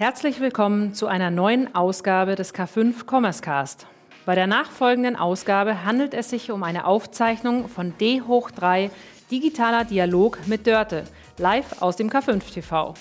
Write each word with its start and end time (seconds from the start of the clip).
Herzlich 0.00 0.40
willkommen 0.40 0.94
zu 0.94 1.08
einer 1.08 1.30
neuen 1.30 1.74
Ausgabe 1.74 2.34
des 2.34 2.54
K5 2.54 3.04
Commerce 3.06 3.42
Cast. 3.42 3.86
Bei 4.24 4.34
der 4.34 4.46
nachfolgenden 4.46 5.14
Ausgabe 5.14 5.84
handelt 5.84 6.14
es 6.14 6.30
sich 6.30 6.50
um 6.50 6.62
eine 6.62 6.86
Aufzeichnung 6.86 7.68
von 7.68 7.92
D 7.98 8.22
hoch 8.22 8.50
3 8.50 8.90
Digitaler 9.30 9.84
Dialog 9.84 10.38
mit 10.46 10.66
Dörte, 10.66 11.04
live 11.36 11.82
aus 11.82 11.96
dem 11.96 12.08
K5 12.08 12.40
TV. 12.50 12.94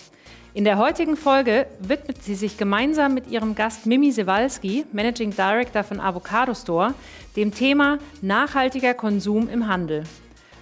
In 0.54 0.66
der 0.66 0.78
heutigen 0.78 1.16
Folge 1.16 1.68
widmet 1.80 2.22
sie 2.22 2.36
sich 2.36 2.58
gemeinsam 2.58 3.14
mit 3.14 3.28
ihrem 3.32 3.56
Gast 3.56 3.86
Mimi 3.86 4.12
Sewalski, 4.12 4.84
Managing 4.92 5.32
Director 5.32 5.86
von 5.86 6.02
Avocado 6.02 6.54
Store, 6.54 6.94
dem 7.38 7.54
Thema 7.54 8.00
nachhaltiger 8.22 8.94
Konsum 8.94 9.48
im 9.48 9.70
Handel. 9.70 10.04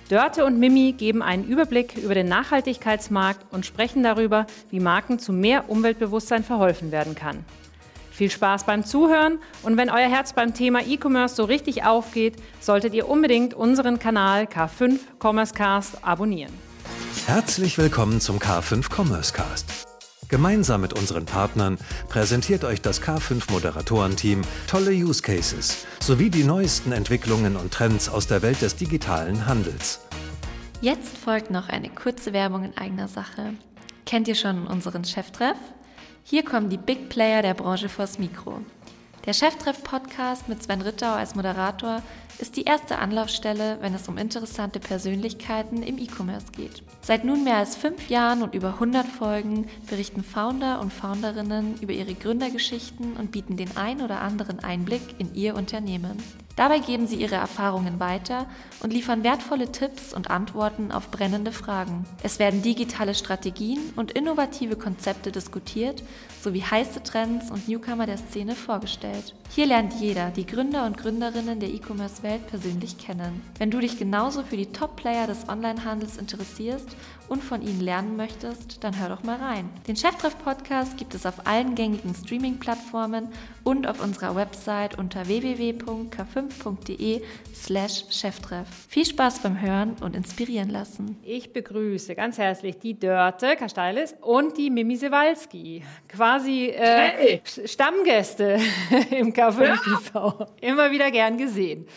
Dörte 0.09 0.45
und 0.45 0.57
Mimi 0.57 0.93
geben 0.93 1.21
einen 1.21 1.43
Überblick 1.43 1.97
über 1.97 2.13
den 2.13 2.29
Nachhaltigkeitsmarkt 2.29 3.45
und 3.51 3.65
sprechen 3.65 4.03
darüber, 4.03 4.47
wie 4.69 4.79
Marken 4.79 5.19
zu 5.19 5.33
mehr 5.33 5.69
Umweltbewusstsein 5.69 6.43
verholfen 6.43 6.91
werden 6.91 7.13
kann. 7.13 7.43
Viel 8.11 8.31
Spaß 8.31 8.63
beim 8.63 8.85
Zuhören 8.85 9.39
und 9.63 9.77
wenn 9.77 9.89
euer 9.89 10.09
Herz 10.09 10.33
beim 10.33 10.53
Thema 10.53 10.81
E-Commerce 10.81 11.35
so 11.35 11.43
richtig 11.43 11.83
aufgeht, 11.83 12.35
solltet 12.59 12.93
ihr 12.93 13.07
unbedingt 13.07 13.53
unseren 13.53 13.99
Kanal 13.99 14.45
K5 14.45 14.97
Commerce 15.21 15.53
Cast 15.53 16.03
abonnieren. 16.03 16.53
Herzlich 17.27 17.77
willkommen 17.77 18.21
zum 18.21 18.39
K5 18.39 18.89
Commerce 18.89 19.33
Cast. 19.33 19.86
Gemeinsam 20.29 20.81
mit 20.81 20.91
unseren 20.91 21.25
Partnern 21.25 21.77
präsentiert 22.09 22.65
euch 22.65 22.81
das 22.81 23.01
K5 23.01 23.49
Moderatorenteam 23.49 24.41
tolle 24.67 24.91
Use 24.91 25.21
Cases 25.21 25.85
sowie 26.01 26.29
die 26.29 26.43
neuesten 26.43 26.91
Entwicklungen 26.91 27.55
und 27.55 27.73
Trends 27.73 28.09
aus 28.09 28.27
der 28.27 28.41
Welt 28.41 28.61
des 28.61 28.75
digitalen 28.75 29.45
Handels. 29.45 30.01
Jetzt 30.81 31.17
folgt 31.17 31.49
noch 31.49 31.69
eine 31.69 31.89
kurze 31.89 32.33
Werbung 32.33 32.65
in 32.65 32.77
eigener 32.77 33.07
Sache. 33.07 33.53
Kennt 34.05 34.27
ihr 34.27 34.35
schon 34.35 34.67
unseren 34.67 35.05
Cheftreff? 35.05 35.57
Hier 36.23 36.43
kommen 36.43 36.69
die 36.69 36.77
Big 36.77 37.07
Player 37.07 37.41
der 37.41 37.53
Branche 37.53 37.87
vors 37.87 38.19
Mikro. 38.19 38.59
Der 39.25 39.33
Cheftreff-Podcast 39.33 40.49
mit 40.49 40.61
Sven 40.61 40.81
Rittau 40.81 41.13
als 41.13 41.35
Moderator 41.35 42.01
ist 42.39 42.55
die 42.55 42.63
erste 42.63 42.99
Anlaufstelle, 42.99 43.77
wenn 43.81 43.93
es 43.93 44.07
um 44.07 44.17
interessante 44.17 44.79
Persönlichkeiten 44.79 45.83
im 45.83 45.97
E-Commerce 45.97 46.51
geht. 46.51 46.83
Seit 47.01 47.23
nun 47.23 47.43
mehr 47.43 47.57
als 47.57 47.75
fünf 47.75 48.09
Jahren 48.09 48.43
und 48.43 48.53
über 48.53 48.73
100 48.73 49.07
Folgen 49.07 49.67
berichten 49.89 50.23
Founder 50.23 50.79
und 50.79 50.93
Founderinnen 50.93 51.79
über 51.81 51.93
ihre 51.93 52.13
Gründergeschichten 52.13 53.13
und 53.17 53.31
bieten 53.31 53.57
den 53.57 53.75
ein 53.75 54.01
oder 54.01 54.21
anderen 54.21 54.59
Einblick 54.59 55.01
in 55.17 55.33
ihr 55.33 55.55
Unternehmen. 55.55 56.17
Dabei 56.57 56.79
geben 56.79 57.05
sie 57.05 57.17
ihre 57.17 57.35
Erfahrungen 57.35 57.99
weiter 57.99 58.47
und 58.81 58.91
liefern 58.91 59.23
wertvolle 59.23 59.71
Tipps 59.71 60.11
und 60.11 60.31
Antworten 60.31 60.91
auf 60.91 61.11
brennende 61.11 61.51
Fragen. 61.51 62.03
Es 62.23 62.39
werden 62.39 62.63
digitale 62.63 63.13
Strategien 63.13 63.77
und 63.95 64.11
innovative 64.11 64.75
Konzepte 64.75 65.31
diskutiert 65.31 66.01
sowie 66.41 66.63
heiße 66.63 67.03
Trends 67.03 67.51
und 67.51 67.67
Newcomer 67.67 68.07
der 68.07 68.17
Szene 68.17 68.55
vorgestellt. 68.55 69.35
Hier 69.51 69.67
lernt 69.67 69.93
jeder 70.01 70.31
die 70.31 70.47
Gründer 70.47 70.87
und 70.87 70.97
Gründerinnen 70.97 71.59
der 71.59 71.69
E-Commerce-Welt 71.69 72.47
persönlich 72.47 72.97
kennen. 72.97 73.41
Wenn 73.59 73.69
du 73.69 73.79
dich 73.79 73.99
genauso 73.99 74.41
für 74.41 74.57
die 74.57 74.71
Top-Player 74.71 75.27
des 75.27 75.47
Onlinehandels 75.47 76.17
interessierst 76.17 76.89
und 77.29 77.43
von 77.43 77.61
ihnen 77.61 77.81
lernen 77.81 78.15
möchtest, 78.15 78.83
dann 78.83 78.99
hör 78.99 79.09
doch 79.09 79.23
mal 79.23 79.37
rein. 79.37 79.69
Den 79.87 79.95
Cheftreff-Podcast 79.95 80.97
gibt 80.97 81.13
es 81.13 81.25
auf 81.25 81.45
allen 81.45 81.75
gängigen 81.75 82.13
Streaming-Plattformen 82.15 83.29
und 83.63 83.87
auf 83.87 84.03
unserer 84.03 84.35
Website 84.35 84.97
unter 84.97 85.27
www.k5.de 85.27 87.21
slash 87.53 88.05
Cheftreff. 88.09 88.67
Viel 88.87 89.05
Spaß 89.05 89.39
beim 89.39 89.61
Hören 89.61 89.95
und 90.01 90.15
inspirieren 90.15 90.69
lassen. 90.69 91.17
Ich 91.23 91.53
begrüße 91.53 92.15
ganz 92.15 92.37
herzlich 92.37 92.79
die 92.79 92.99
Dörte 92.99 93.55
Kasteilis 93.55 94.15
und 94.21 94.57
die 94.57 94.69
Mimi 94.69 94.95
Sewalski. 94.95 95.83
Quasi 96.07 96.67
äh, 96.67 96.79
hey. 96.79 97.41
Stammgäste 97.65 98.59
im 99.11 99.33
K5 99.33 99.83
TV. 99.83 100.47
Immer 100.61 100.91
wieder 100.91 101.11
gern 101.11 101.37
gesehen. 101.37 101.87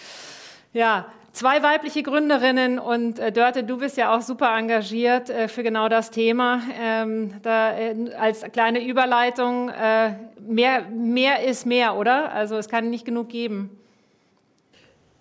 Ja, 0.72 1.06
zwei 1.32 1.62
weibliche 1.62 2.02
Gründerinnen 2.02 2.78
und 2.78 3.18
äh, 3.18 3.32
Dörte, 3.32 3.64
du 3.64 3.78
bist 3.78 3.96
ja 3.96 4.14
auch 4.16 4.22
super 4.22 4.56
engagiert 4.56 5.30
äh, 5.30 5.48
für 5.48 5.62
genau 5.62 5.88
das 5.88 6.10
Thema. 6.10 6.62
Ähm, 6.80 7.34
da, 7.42 7.76
äh, 7.76 8.14
als 8.18 8.42
kleine 8.52 8.84
Überleitung, 8.84 9.68
äh, 9.68 10.14
mehr, 10.40 10.82
mehr 10.90 11.44
ist 11.44 11.66
mehr, 11.66 11.96
oder? 11.96 12.32
Also 12.32 12.56
es 12.56 12.68
kann 12.68 12.90
nicht 12.90 13.04
genug 13.04 13.28
geben. 13.28 13.76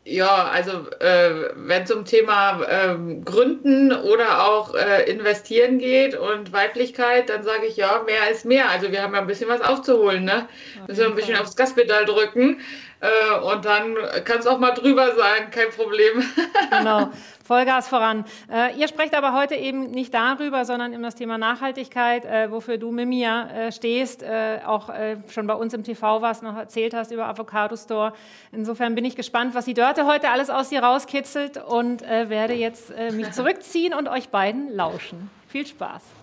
Ja, 0.06 0.50
also 0.52 0.90
äh, 1.02 1.52
wenn 1.56 1.84
es 1.84 1.92
um 1.92 2.04
Thema 2.04 2.62
äh, 2.64 2.96
Gründen 3.24 3.92
oder 3.92 4.44
auch 4.50 4.74
äh, 4.74 5.04
Investieren 5.04 5.78
geht 5.78 6.16
und 6.18 6.52
Weiblichkeit, 6.52 7.30
dann 7.30 7.44
sage 7.44 7.68
ich 7.68 7.78
ja, 7.78 8.02
mehr 8.08 8.32
ist 8.32 8.44
mehr. 8.44 8.70
Also 8.70 8.92
wir 8.92 9.04
haben 9.04 9.14
ja 9.14 9.22
ein 9.22 9.28
bisschen 9.28 9.50
was 9.50 9.62
aufzuholen, 9.62 10.24
ne? 10.24 10.48
Müssen 10.88 11.02
wir 11.02 11.10
ein 11.10 11.16
bisschen 11.16 11.38
aufs 11.38 11.56
Gaspedal 11.56 12.06
drücken. 12.06 12.60
Äh, 13.02 13.40
und 13.40 13.66
dann 13.66 13.96
kann 14.26 14.40
es 14.40 14.48
auch 14.48 14.60
mal 14.60 14.72
drüber 14.72 15.16
sein, 15.16 15.52
kein 15.52 15.70
Problem. 15.70 16.24
genau, 16.70 17.10
Vollgas 17.46 17.88
voran. 17.88 18.26
Äh, 18.52 18.78
ihr 18.78 18.88
sprecht 18.88 19.16
aber 19.16 19.34
heute 19.34 19.56
eben 19.56 19.92
nicht 19.92 20.14
darüber, 20.14 20.66
sondern 20.66 20.94
um 20.94 21.02
das 21.02 21.16
Thema 21.16 21.38
Nachhaltigkeit, 21.38 22.26
äh, 22.26 22.52
wofür 22.52 22.78
du, 22.78 22.92
Mimia, 22.92 23.50
äh, 23.50 23.72
stehst, 23.72 24.22
äh, 24.22 24.60
auch 24.66 24.90
äh, 24.90 25.18
schon 25.30 25.48
bei 25.48 25.54
uns 25.54 25.74
im 25.74 25.84
TV 25.84 26.22
warst, 26.22 26.44
noch 26.44 26.58
erzählt 26.58 26.94
hast 26.94 27.12
über 27.12 27.28
Avocado 27.28 27.78
Store. 27.78 28.14
Insofern 28.52 28.96
bin 28.96 29.06
ich 29.06 29.16
gespannt, 29.16 29.56
was 29.56 29.66
die 29.66 29.74
Dörte 29.74 30.06
heute 30.06 30.30
alles 30.30 30.50
aus 30.50 30.70
dir 30.70 30.84
rauskitzelt 30.84 31.58
und 31.58 32.02
werde 32.02 32.54
jetzt 32.54 32.92
mich 33.12 33.32
zurückziehen 33.32 33.94
und 33.94 34.08
euch 34.08 34.30
beiden 34.30 34.74
lauschen. 34.76 35.30
Viel 35.48 35.66
Spaß. 35.66 36.19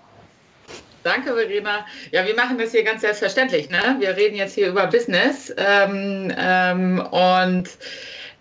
Danke, 1.06 1.34
Verena. 1.34 1.86
Ja, 2.10 2.26
wir 2.26 2.34
machen 2.34 2.58
das 2.58 2.72
hier 2.72 2.82
ganz 2.82 3.02
selbstverständlich. 3.02 3.70
Ne? 3.70 3.94
Wir 4.00 4.16
reden 4.16 4.34
jetzt 4.34 4.56
hier 4.56 4.66
über 4.66 4.88
Business. 4.88 5.54
Ähm, 5.56 6.34
ähm, 6.36 6.98
und 7.12 7.68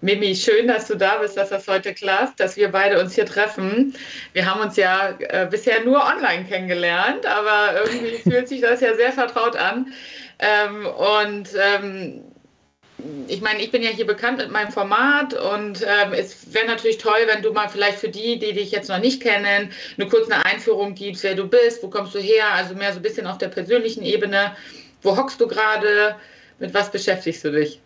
Mimi, 0.01 0.35
schön, 0.35 0.67
dass 0.67 0.87
du 0.87 0.95
da 0.95 1.17
bist, 1.17 1.37
dass 1.37 1.49
das 1.49 1.67
heute 1.67 1.93
klappt, 1.93 2.39
dass 2.39 2.57
wir 2.57 2.71
beide 2.71 2.99
uns 2.99 3.13
hier 3.13 3.27
treffen. 3.27 3.93
Wir 4.33 4.51
haben 4.51 4.61
uns 4.61 4.77
ja 4.77 5.15
äh, 5.19 5.45
bisher 5.45 5.83
nur 5.83 6.03
online 6.03 6.45
kennengelernt, 6.45 7.27
aber 7.27 7.81
irgendwie 7.83 8.17
fühlt 8.27 8.47
sich 8.47 8.61
das 8.61 8.81
ja 8.81 8.95
sehr 8.95 9.11
vertraut 9.11 9.55
an. 9.55 9.93
Ähm, 10.39 10.87
und 10.87 11.49
ähm, 11.61 12.23
ich 13.27 13.41
meine, 13.41 13.61
ich 13.61 13.71
bin 13.71 13.83
ja 13.83 13.89
hier 13.89 14.05
bekannt 14.05 14.37
mit 14.37 14.51
meinem 14.51 14.71
Format 14.71 15.33
und 15.33 15.81
ähm, 15.81 16.13
es 16.13 16.53
wäre 16.53 16.65
natürlich 16.65 16.97
toll, 16.97 17.19
wenn 17.27 17.41
du 17.41 17.51
mal 17.51 17.69
vielleicht 17.69 17.99
für 17.99 18.09
die, 18.09 18.39
die 18.39 18.53
dich 18.53 18.71
jetzt 18.71 18.89
noch 18.89 18.99
nicht 18.99 19.21
kennen, 19.21 19.71
eine 19.97 20.09
kurze 20.09 20.33
Einführung 20.45 20.95
gibst, 20.95 21.23
wer 21.23 21.35
du 21.35 21.47
bist, 21.47 21.83
wo 21.83 21.89
kommst 21.89 22.15
du 22.15 22.19
her, 22.19 22.51
also 22.53 22.75
mehr 22.75 22.93
so 22.93 22.99
ein 22.99 23.03
bisschen 23.03 23.27
auf 23.27 23.37
der 23.37 23.49
persönlichen 23.49 24.03
Ebene. 24.03 24.55
Wo 25.01 25.15
hockst 25.17 25.39
du 25.39 25.47
gerade? 25.47 26.15
Mit 26.59 26.73
was 26.73 26.91
beschäftigst 26.91 27.43
du 27.43 27.51
dich? 27.51 27.81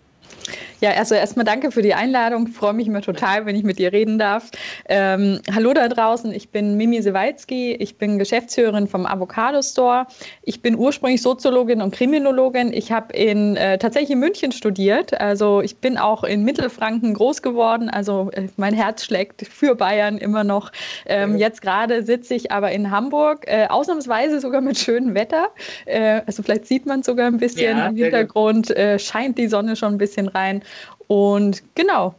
Ja, 0.81 0.91
also 0.91 1.13
erstmal 1.13 1.43
danke 1.43 1.71
für 1.71 1.81
die 1.81 1.93
Einladung. 1.93 2.47
Ich 2.47 2.55
freue 2.55 2.73
mich 2.73 2.87
immer 2.87 3.01
total, 3.01 3.45
wenn 3.45 3.55
ich 3.55 3.63
mit 3.63 3.79
dir 3.79 3.91
reden 3.91 4.17
darf. 4.17 4.49
Ähm, 4.87 5.41
hallo 5.53 5.73
da 5.73 5.89
draußen, 5.89 6.31
ich 6.31 6.49
bin 6.49 6.77
Mimi 6.77 7.01
Sewalski. 7.01 7.73
Ich 7.73 7.97
bin 7.97 8.17
Geschäftsführerin 8.17 8.87
vom 8.87 9.05
Avocado 9.05 9.61
Store. 9.61 10.07
Ich 10.43 10.61
bin 10.61 10.77
ursprünglich 10.77 11.21
Soziologin 11.21 11.81
und 11.81 11.93
Kriminologin. 11.93 12.71
Ich 12.71 12.93
habe 12.93 13.13
in 13.13 13.57
äh, 13.57 13.77
tatsächlich 13.77 14.11
in 14.11 14.19
München 14.19 14.53
studiert. 14.53 15.19
Also 15.19 15.61
ich 15.61 15.77
bin 15.77 15.97
auch 15.97 16.23
in 16.23 16.43
Mittelfranken 16.43 17.13
groß 17.13 17.41
geworden. 17.41 17.89
Also 17.89 18.29
äh, 18.31 18.47
mein 18.55 18.73
Herz 18.73 19.03
schlägt 19.03 19.45
für 19.47 19.75
Bayern 19.75 20.17
immer 20.17 20.45
noch. 20.45 20.71
Ähm, 21.05 21.37
jetzt 21.37 21.61
gerade 21.61 22.03
sitze 22.03 22.35
ich 22.35 22.53
aber 22.53 22.71
in 22.71 22.89
Hamburg, 22.89 23.45
äh, 23.47 23.67
ausnahmsweise 23.67 24.39
sogar 24.39 24.61
mit 24.61 24.77
schönem 24.77 25.13
Wetter. 25.13 25.49
Äh, 25.85 26.21
also 26.25 26.41
vielleicht 26.41 26.67
sieht 26.67 26.85
man 26.85 27.03
sogar 27.03 27.27
ein 27.27 27.37
bisschen 27.37 27.77
ja, 27.77 27.87
im 27.87 27.97
Hintergrund, 27.97 28.69
äh, 28.71 28.97
scheint 28.97 29.37
die 29.37 29.47
Sonne 29.47 29.75
schon 29.75 29.95
ein 29.95 29.97
bisschen 29.97 30.18
rein. 30.27 30.63
Und 31.07 31.63
genau, 31.75 32.15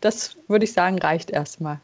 das 0.00 0.36
würde 0.48 0.64
ich 0.64 0.72
sagen, 0.72 0.98
reicht 0.98 1.30
erstmal. 1.30 1.80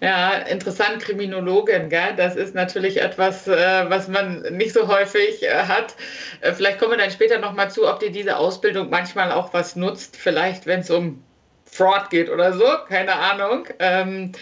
Ja, 0.00 0.32
interessant, 0.34 1.00
Kriminologin, 1.00 1.88
gell? 1.88 2.14
das 2.16 2.36
ist 2.36 2.54
natürlich 2.54 3.00
etwas, 3.00 3.46
äh, 3.48 3.88
was 3.88 4.08
man 4.08 4.42
nicht 4.50 4.72
so 4.72 4.88
häufig 4.88 5.42
äh, 5.42 5.50
hat. 5.52 5.94
Äh, 6.40 6.52
vielleicht 6.52 6.78
kommen 6.78 6.92
wir 6.92 6.98
dann 6.98 7.10
später 7.10 7.38
nochmal 7.38 7.70
zu, 7.70 7.88
ob 7.88 8.00
dir 8.00 8.10
diese 8.10 8.36
Ausbildung 8.36 8.90
manchmal 8.90 9.32
auch 9.32 9.54
was 9.54 9.76
nutzt, 9.76 10.16
vielleicht 10.16 10.66
wenn 10.66 10.80
es 10.80 10.90
um 10.90 11.22
Fraud 11.64 12.10
geht 12.10 12.28
oder 12.28 12.52
so, 12.52 12.64
keine 12.88 13.14
Ahnung. 13.14 13.66
Ähm, 13.78 14.32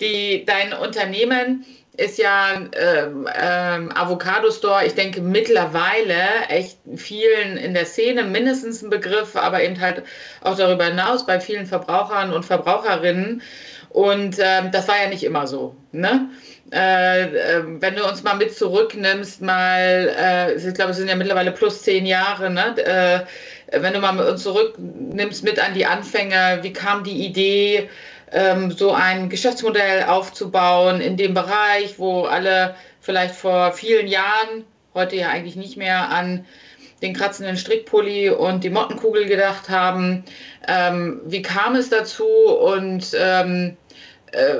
die, 0.00 0.44
dein 0.44 0.72
Unternehmen 0.72 1.64
ist 2.00 2.18
ja 2.18 2.54
ähm, 2.72 3.28
ähm, 3.38 3.92
Avocado 3.94 4.50
Store, 4.50 4.84
ich 4.86 4.94
denke 4.94 5.20
mittlerweile 5.20 6.46
echt 6.48 6.78
vielen 6.96 7.58
in 7.58 7.74
der 7.74 7.84
Szene 7.84 8.24
mindestens 8.24 8.82
ein 8.82 8.90
Begriff, 8.90 9.36
aber 9.36 9.62
eben 9.62 9.80
halt 9.80 10.02
auch 10.40 10.56
darüber 10.56 10.84
hinaus 10.84 11.26
bei 11.26 11.40
vielen 11.40 11.66
Verbrauchern 11.66 12.32
und 12.32 12.44
Verbraucherinnen. 12.44 13.42
Und 13.90 14.36
ähm, 14.38 14.70
das 14.70 14.88
war 14.88 15.02
ja 15.02 15.08
nicht 15.08 15.24
immer 15.24 15.46
so. 15.46 15.76
Ne? 15.92 16.30
Äh, 16.72 17.22
äh, 17.22 17.62
wenn 17.80 17.96
du 17.96 18.08
uns 18.08 18.22
mal 18.22 18.34
mit 18.34 18.56
zurücknimmst, 18.56 19.42
mal, 19.42 20.14
äh, 20.16 20.54
ich 20.54 20.74
glaube, 20.74 20.92
es 20.92 20.96
sind 20.96 21.08
ja 21.08 21.16
mittlerweile 21.16 21.50
plus 21.50 21.82
zehn 21.82 22.06
Jahre, 22.06 22.48
ne? 22.48 22.76
Äh, 22.78 23.80
wenn 23.80 23.92
du 23.92 24.00
mal 24.00 24.12
mit 24.12 24.26
uns 24.26 24.42
zurücknimmst 24.42 25.44
mit 25.44 25.58
an 25.58 25.74
die 25.74 25.86
Anfänge, 25.86 26.60
wie 26.62 26.72
kam 26.72 27.04
die 27.04 27.26
Idee? 27.26 27.88
Ähm, 28.32 28.70
so 28.70 28.92
ein 28.92 29.28
Geschäftsmodell 29.28 30.04
aufzubauen 30.04 31.00
in 31.00 31.16
dem 31.16 31.34
Bereich, 31.34 31.98
wo 31.98 32.22
alle 32.24 32.74
vielleicht 33.00 33.34
vor 33.34 33.72
vielen 33.72 34.06
Jahren 34.06 34.64
heute 34.94 35.16
ja 35.16 35.28
eigentlich 35.28 35.56
nicht 35.56 35.76
mehr 35.76 36.10
an 36.10 36.44
den 37.02 37.14
kratzenden 37.14 37.56
Strickpulli 37.56 38.30
und 38.30 38.62
die 38.62 38.70
Mottenkugel 38.70 39.26
gedacht 39.26 39.68
haben. 39.68 40.24
Ähm, 40.68 41.20
wie 41.24 41.42
kam 41.42 41.74
es 41.74 41.88
dazu 41.88 42.26
und 42.26 43.16
ähm, 43.18 43.76
äh, 44.32 44.56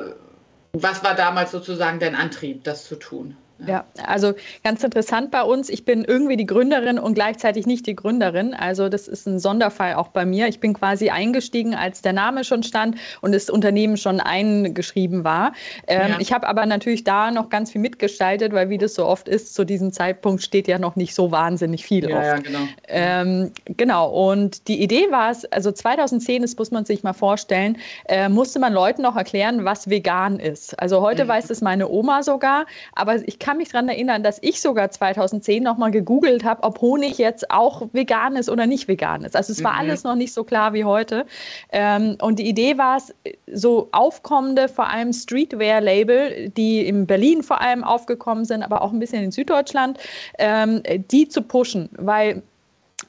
was 0.73 1.05
war 1.05 1.15
damals 1.15 1.51
sozusagen 1.51 1.99
dein 1.99 2.15
Antrieb, 2.15 2.65
das 2.65 2.85
zu 2.85 2.97
tun? 2.97 3.37
Ja, 3.67 3.85
also 4.07 4.35
ganz 4.65 4.83
interessant 4.83 5.31
bei 5.31 5.43
uns. 5.43 5.69
Ich 5.69 5.85
bin 5.85 6.05
irgendwie 6.05 6.37
die 6.37 6.47
Gründerin 6.47 6.99
und 6.99 7.15
gleichzeitig 7.15 7.67
nicht 7.67 7.87
die 7.87 7.97
Gründerin. 7.97 8.55
Also 8.55 8.89
das 8.89 9.09
ist 9.09 9.27
ein 9.27 9.39
Sonderfall 9.39 9.95
auch 9.95 10.09
bei 10.09 10.25
mir. 10.25 10.49
Ich 10.49 10.61
bin 10.61 10.75
quasi 10.75 11.11
eingestiegen, 11.11 11.75
als 11.75 12.03
der 12.03 12.13
Name 12.13 12.45
schon 12.45 12.63
stand 12.63 12.97
und 13.21 13.33
das 13.33 13.51
Unternehmen 13.51 13.97
schon 13.97 14.21
eingeschrieben 14.21 15.25
war. 15.25 15.53
Ähm, 15.87 16.13
ja. 16.13 16.17
Ich 16.21 16.33
habe 16.33 16.47
aber 16.47 16.67
natürlich 16.67 17.05
da 17.05 17.31
noch 17.31 17.51
ganz 17.51 17.73
viel 17.73 17.81
mitgestaltet, 17.81 18.53
weil 18.53 18.71
wie 18.71 18.79
das 18.79 18.95
so 18.95 19.07
oft 19.07 19.29
ist, 19.29 19.55
zu 19.55 19.65
diesem 19.65 19.93
Zeitpunkt 19.93 20.43
steht 20.43 20.69
ja 20.69 20.79
noch 20.79 20.97
nicht 20.97 21.15
so 21.15 21.31
wahnsinnig 21.31 21.85
viel 21.85 22.09
ja, 22.09 22.17
oft. 22.17 22.27
Ja, 22.27 22.37
genau. 22.39 22.59
Ähm, 22.89 23.53
genau. 23.65 24.09
Und 24.31 24.69
die 24.69 24.83
Idee 24.83 25.11
war 25.11 25.31
es, 25.31 25.45
also 25.47 25.73
2010, 25.73 26.43
das 26.43 26.57
muss 26.57 26.71
man 26.71 26.85
sich 26.85 27.03
mal 27.03 27.13
vorstellen, 27.13 27.79
äh, 28.07 28.29
musste 28.29 28.59
man 28.59 28.73
Leuten 28.73 29.03
noch 29.03 29.17
erklären, 29.17 29.65
was 29.65 29.91
vegan 29.91 30.39
ist. 30.39 30.79
Also 30.81 31.01
heute 31.01 31.25
mhm. 31.25 31.29
weiß 31.29 31.51
es 31.51 31.61
meine 31.61 31.89
Oma 31.89 32.23
sogar, 32.23 32.67
aber 32.95 33.17
ich 33.27 33.39
kann 33.39 33.50
kann 33.51 33.57
mich 33.57 33.71
daran 33.71 33.89
erinnern, 33.89 34.23
dass 34.23 34.39
ich 34.43 34.61
sogar 34.61 34.93
2010 34.93 35.61
nochmal 35.61 35.91
gegoogelt 35.91 36.45
habe, 36.45 36.63
ob 36.63 36.81
Honig 36.81 37.19
jetzt 37.19 37.51
auch 37.51 37.89
vegan 37.93 38.37
ist 38.37 38.49
oder 38.49 38.69
nicht 38.69 38.87
vegan 38.87 39.25
ist. 39.25 39.35
Also 39.35 39.53
es 39.53 39.65
war 39.65 39.73
mhm. 39.73 39.79
alles 39.81 40.05
noch 40.05 40.15
nicht 40.15 40.33
so 40.33 40.45
klar 40.45 40.73
wie 40.73 40.85
heute. 40.85 41.27
Ähm, 41.73 42.17
und 42.23 42.39
die 42.39 42.47
Idee 42.49 42.79
war 42.79 42.99
es, 42.99 43.13
so 43.53 43.89
aufkommende, 43.91 44.69
vor 44.69 44.89
allem 44.89 45.13
Streetwear-Label, 45.13 46.51
die 46.51 46.87
in 46.87 47.09
Berlin 47.09 47.43
vor 47.43 47.61
allem 47.61 47.83
aufgekommen 47.83 48.45
sind, 48.45 48.63
aber 48.63 48.83
auch 48.83 48.93
ein 48.93 49.01
bisschen 49.01 49.25
in 49.25 49.33
Süddeutschland, 49.33 49.99
ähm, 50.39 50.85
die 51.11 51.29
zu 51.29 51.43
pushen, 51.43 51.89
weil 51.97 52.45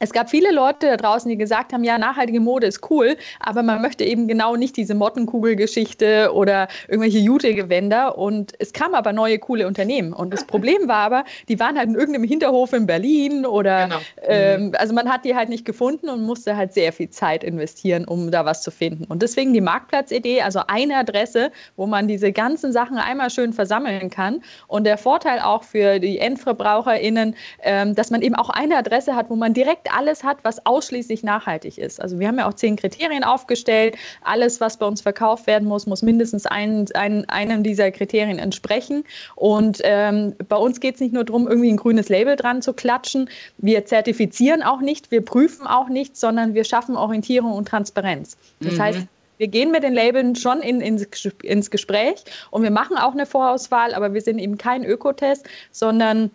es 0.01 0.11
gab 0.11 0.31
viele 0.31 0.51
Leute 0.51 0.87
da 0.87 0.97
draußen, 0.97 1.29
die 1.29 1.37
gesagt 1.37 1.73
haben, 1.73 1.83
ja, 1.83 1.99
nachhaltige 1.99 2.39
Mode 2.39 2.65
ist 2.65 2.89
cool, 2.89 3.15
aber 3.39 3.61
man 3.61 3.83
möchte 3.83 4.03
eben 4.03 4.27
genau 4.27 4.55
nicht 4.55 4.75
diese 4.75 4.95
Mottenkugelgeschichte 4.95 6.31
oder 6.33 6.67
irgendwelche 6.87 7.19
Jute-Gewänder. 7.19 8.17
Und 8.17 8.53
es 8.57 8.73
kamen 8.73 8.95
aber 8.95 9.13
neue 9.13 9.37
coole 9.37 9.67
Unternehmen. 9.67 10.11
Und 10.11 10.33
das 10.33 10.43
Problem 10.43 10.87
war 10.87 11.05
aber, 11.05 11.23
die 11.49 11.59
waren 11.59 11.77
halt 11.77 11.89
in 11.89 11.95
irgendeinem 11.95 12.27
Hinterhof 12.27 12.73
in 12.73 12.87
Berlin 12.87 13.45
oder 13.45 13.83
genau. 13.85 13.99
ähm, 14.23 14.73
also 14.79 14.91
man 14.95 15.07
hat 15.07 15.23
die 15.23 15.35
halt 15.35 15.49
nicht 15.49 15.65
gefunden 15.65 16.09
und 16.09 16.23
musste 16.23 16.57
halt 16.57 16.73
sehr 16.73 16.91
viel 16.91 17.11
Zeit 17.11 17.43
investieren, 17.43 18.05
um 18.05 18.31
da 18.31 18.43
was 18.43 18.63
zu 18.63 18.71
finden. 18.71 19.03
Und 19.03 19.21
deswegen 19.21 19.53
die 19.53 19.61
Marktplatzidee, 19.61 20.41
also 20.41 20.61
eine 20.67 20.95
Adresse, 20.95 21.51
wo 21.75 21.85
man 21.85 22.07
diese 22.07 22.31
ganzen 22.31 22.73
Sachen 22.73 22.97
einmal 22.97 23.29
schön 23.29 23.53
versammeln 23.53 24.09
kann. 24.09 24.41
Und 24.65 24.85
der 24.85 24.97
Vorteil 24.97 25.41
auch 25.41 25.61
für 25.61 25.99
die 25.99 26.17
EndverbraucherInnen, 26.17 27.35
ähm, 27.61 27.93
dass 27.93 28.09
man 28.09 28.23
eben 28.23 28.33
auch 28.33 28.49
eine 28.49 28.77
Adresse 28.77 29.15
hat, 29.15 29.29
wo 29.29 29.35
man 29.35 29.53
direkt 29.53 29.90
alles 29.93 30.23
hat, 30.23 30.37
was 30.43 30.65
ausschließlich 30.65 31.23
nachhaltig 31.23 31.77
ist. 31.77 32.01
Also 32.01 32.19
wir 32.19 32.27
haben 32.27 32.37
ja 32.37 32.47
auch 32.47 32.53
zehn 32.53 32.75
Kriterien 32.75 33.23
aufgestellt. 33.23 33.95
Alles, 34.23 34.61
was 34.61 34.77
bei 34.77 34.85
uns 34.85 35.01
verkauft 35.01 35.47
werden 35.47 35.67
muss, 35.67 35.85
muss 35.85 36.01
mindestens 36.01 36.45
ein, 36.45 36.85
ein, 36.93 37.27
einem 37.29 37.63
dieser 37.63 37.91
Kriterien 37.91 38.39
entsprechen. 38.39 39.03
Und 39.35 39.79
ähm, 39.83 40.35
bei 40.47 40.55
uns 40.55 40.79
geht 40.79 40.95
es 40.95 41.01
nicht 41.01 41.13
nur 41.13 41.23
darum, 41.23 41.47
irgendwie 41.47 41.69
ein 41.69 41.77
grünes 41.77 42.09
Label 42.09 42.35
dran 42.35 42.61
zu 42.61 42.73
klatschen. 42.73 43.29
Wir 43.57 43.85
zertifizieren 43.85 44.63
auch 44.63 44.81
nicht, 44.81 45.11
wir 45.11 45.23
prüfen 45.23 45.67
auch 45.67 45.89
nicht, 45.89 46.17
sondern 46.17 46.53
wir 46.53 46.63
schaffen 46.63 46.95
Orientierung 46.95 47.53
und 47.53 47.67
Transparenz. 47.67 48.37
Das 48.59 48.75
mhm. 48.75 48.81
heißt, 48.81 48.99
wir 49.41 49.47
gehen 49.47 49.71
mit 49.71 49.81
den 49.81 49.95
Labeln 49.95 50.35
schon 50.35 50.61
in, 50.61 50.81
in, 50.81 51.03
ins 51.41 51.71
Gespräch 51.71 52.23
und 52.51 52.61
wir 52.61 52.69
machen 52.69 52.95
auch 52.95 53.13
eine 53.13 53.25
Vorauswahl, 53.25 53.95
aber 53.95 54.13
wir 54.13 54.21
sind 54.21 54.37
eben 54.37 54.55
kein 54.59 54.85
Ökotest, 54.85 55.49
sondern 55.71 56.29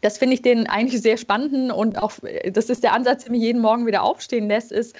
das 0.00 0.18
finde 0.18 0.34
ich 0.34 0.42
den 0.42 0.66
eigentlich 0.68 1.02
sehr 1.02 1.16
spannenden 1.16 1.70
und 1.70 2.00
auch, 2.00 2.12
das 2.52 2.70
ist 2.70 2.82
der 2.82 2.92
Ansatz, 2.92 3.24
der 3.24 3.32
mich 3.32 3.42
jeden 3.42 3.60
Morgen 3.60 3.86
wieder 3.86 4.02
aufstehen 4.02 4.48
lässt, 4.48 4.72
ist, 4.72 4.94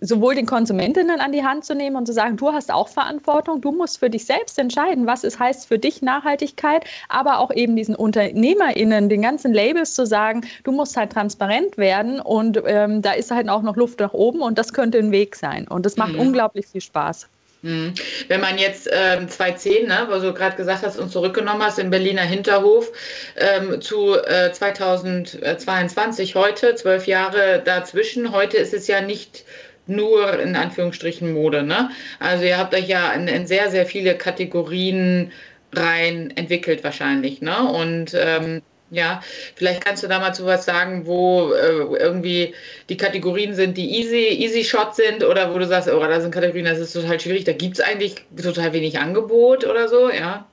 sowohl 0.00 0.34
den 0.34 0.46
Konsumentinnen 0.46 1.20
an 1.20 1.32
die 1.32 1.44
Hand 1.44 1.64
zu 1.64 1.74
nehmen 1.74 1.96
und 1.96 2.06
zu 2.06 2.12
sagen, 2.12 2.36
du 2.36 2.52
hast 2.52 2.72
auch 2.72 2.88
Verantwortung, 2.88 3.60
du 3.60 3.72
musst 3.72 3.98
für 3.98 4.08
dich 4.08 4.24
selbst 4.24 4.58
entscheiden, 4.58 5.06
was 5.06 5.24
es 5.24 5.38
heißt 5.38 5.66
für 5.66 5.78
dich 5.78 6.00
Nachhaltigkeit, 6.02 6.84
aber 7.08 7.38
auch 7.38 7.50
eben 7.52 7.74
diesen 7.74 7.96
UnternehmerInnen, 7.96 9.08
den 9.08 9.22
ganzen 9.22 9.52
Labels 9.52 9.94
zu 9.94 10.06
sagen, 10.06 10.42
du 10.62 10.72
musst 10.72 10.96
halt 10.96 11.12
transparent 11.12 11.76
werden 11.76 12.20
und 12.20 12.62
ähm, 12.66 13.02
da 13.02 13.12
ist 13.12 13.30
halt 13.30 13.48
auch 13.48 13.62
noch 13.62 13.76
Luft 13.76 14.00
nach 14.00 14.12
oben 14.12 14.42
und 14.42 14.58
das 14.58 14.72
könnte 14.72 14.98
ein 14.98 15.10
Weg 15.10 15.34
sein 15.34 15.66
und 15.66 15.84
das 15.86 15.96
macht 15.96 16.12
mhm. 16.12 16.20
unglaublich 16.20 16.66
viel 16.66 16.80
Spaß. 16.80 17.28
Mhm. 17.62 17.92
Wenn 18.28 18.40
man 18.40 18.56
jetzt 18.56 18.88
ähm, 18.90 19.28
2010, 19.28 19.86
ne, 19.86 20.06
wo 20.08 20.18
du 20.18 20.32
gerade 20.32 20.56
gesagt 20.56 20.82
hast 20.82 20.98
und 20.98 21.10
zurückgenommen 21.10 21.62
hast, 21.62 21.78
im 21.78 21.90
Berliner 21.90 22.22
Hinterhof 22.22 22.90
ähm, 23.36 23.80
zu 23.82 24.14
äh, 24.14 24.50
2022 24.52 26.34
heute, 26.34 26.74
zwölf 26.74 27.06
Jahre 27.06 27.60
dazwischen, 27.62 28.32
heute 28.32 28.56
ist 28.56 28.72
es 28.72 28.86
ja 28.86 29.02
nicht 29.02 29.44
nur 29.86 30.38
in 30.40 30.56
Anführungsstrichen 30.56 31.32
Mode. 31.32 31.62
Ne? 31.62 31.90
Also 32.18 32.44
ihr 32.44 32.56
habt 32.56 32.74
euch 32.74 32.88
ja 32.88 33.12
in, 33.12 33.28
in 33.28 33.46
sehr, 33.46 33.70
sehr 33.70 33.84
viele 33.84 34.16
Kategorien 34.16 35.32
rein 35.72 36.32
entwickelt 36.36 36.82
wahrscheinlich. 36.82 37.42
Ne? 37.42 37.62
Und 37.62 38.14
ähm, 38.14 38.62
ja, 38.90 39.20
vielleicht 39.54 39.84
kannst 39.84 40.02
du 40.02 40.08
da 40.08 40.18
mal 40.18 40.34
zu 40.34 40.44
was 40.46 40.64
sagen, 40.64 41.06
wo 41.06 41.52
äh, 41.52 41.96
irgendwie 41.98 42.54
die 42.88 42.96
Kategorien 42.96 43.54
sind, 43.54 43.76
die 43.76 43.98
easy, 43.98 44.28
easy 44.28 44.64
Shot 44.64 44.96
sind 44.96 45.22
oder 45.24 45.54
wo 45.54 45.58
du 45.58 45.66
sagst, 45.66 45.88
oh, 45.88 46.00
da 46.00 46.20
sind 46.20 46.32
Kategorien, 46.32 46.64
das 46.64 46.78
ist 46.78 46.92
total 46.92 47.20
schwierig, 47.20 47.44
da 47.44 47.52
gibt 47.52 47.78
es 47.78 47.84
eigentlich 47.84 48.16
total 48.42 48.72
wenig 48.72 48.98
Angebot 48.98 49.64
oder 49.64 49.88
so, 49.88 50.10
ja. 50.10 50.46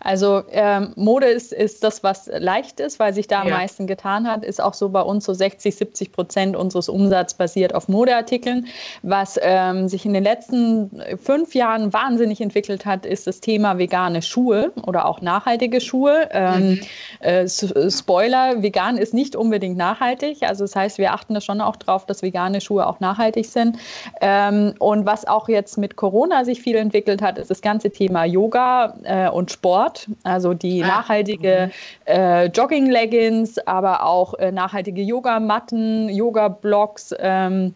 Also 0.00 0.42
ähm, 0.50 0.92
Mode 0.96 1.26
ist, 1.26 1.52
ist 1.52 1.82
das, 1.84 2.02
was 2.02 2.30
leicht 2.38 2.80
ist, 2.80 2.98
weil 2.98 3.12
sich 3.12 3.26
da 3.26 3.36
ja. 3.36 3.42
am 3.42 3.50
meisten 3.50 3.86
getan 3.86 4.26
hat. 4.28 4.44
Ist 4.44 4.60
auch 4.60 4.74
so 4.74 4.88
bei 4.88 5.02
uns 5.02 5.24
so 5.24 5.34
60, 5.34 5.74
70 5.74 6.12
Prozent 6.12 6.56
unseres 6.56 6.88
Umsatzes 6.88 7.36
basiert 7.36 7.74
auf 7.74 7.88
Modeartikeln. 7.88 8.66
Was 9.02 9.38
ähm, 9.42 9.88
sich 9.88 10.06
in 10.06 10.14
den 10.14 10.24
letzten 10.24 11.02
fünf 11.20 11.54
Jahren 11.54 11.92
wahnsinnig 11.92 12.40
entwickelt 12.40 12.86
hat, 12.86 13.06
ist 13.06 13.26
das 13.26 13.40
Thema 13.40 13.78
vegane 13.78 14.22
Schuhe 14.22 14.72
oder 14.86 15.06
auch 15.06 15.20
nachhaltige 15.20 15.80
Schuhe. 15.80 16.28
Ähm, 16.32 16.70
mhm. 16.70 16.80
äh, 17.20 17.48
Spoiler, 17.48 18.62
vegan 18.62 18.96
ist 18.96 19.14
nicht 19.14 19.36
unbedingt 19.36 19.76
nachhaltig. 19.76 20.42
Also 20.42 20.64
das 20.64 20.76
heißt, 20.76 20.98
wir 20.98 21.12
achten 21.12 21.34
da 21.34 21.40
schon 21.40 21.60
auch 21.60 21.76
drauf, 21.76 22.06
dass 22.06 22.22
vegane 22.22 22.60
Schuhe 22.60 22.86
auch 22.86 23.00
nachhaltig 23.00 23.46
sind. 23.46 23.78
Ähm, 24.20 24.74
und 24.78 25.06
was 25.06 25.26
auch 25.26 25.48
jetzt 25.48 25.78
mit 25.78 25.96
Corona 25.96 26.44
sich 26.44 26.60
viel 26.60 26.76
entwickelt 26.76 27.22
hat, 27.22 27.38
ist 27.38 27.50
das 27.50 27.60
ganze 27.60 27.90
Thema 27.90 28.24
Yoga 28.24 28.94
äh, 29.04 29.28
und 29.28 29.50
Sport. 29.50 29.87
Sport, 29.88 30.08
also 30.22 30.54
die 30.54 30.82
ah, 30.82 30.86
nachhaltige 30.86 31.70
mhm. 31.70 32.12
äh, 32.12 32.46
Jogging-Leggings, 32.46 33.58
aber 33.66 34.04
auch 34.04 34.34
äh, 34.34 34.52
nachhaltige 34.52 35.02
Yogamatten, 35.02 36.08
Yoga-Blocks. 36.08 37.14
Ähm, 37.18 37.74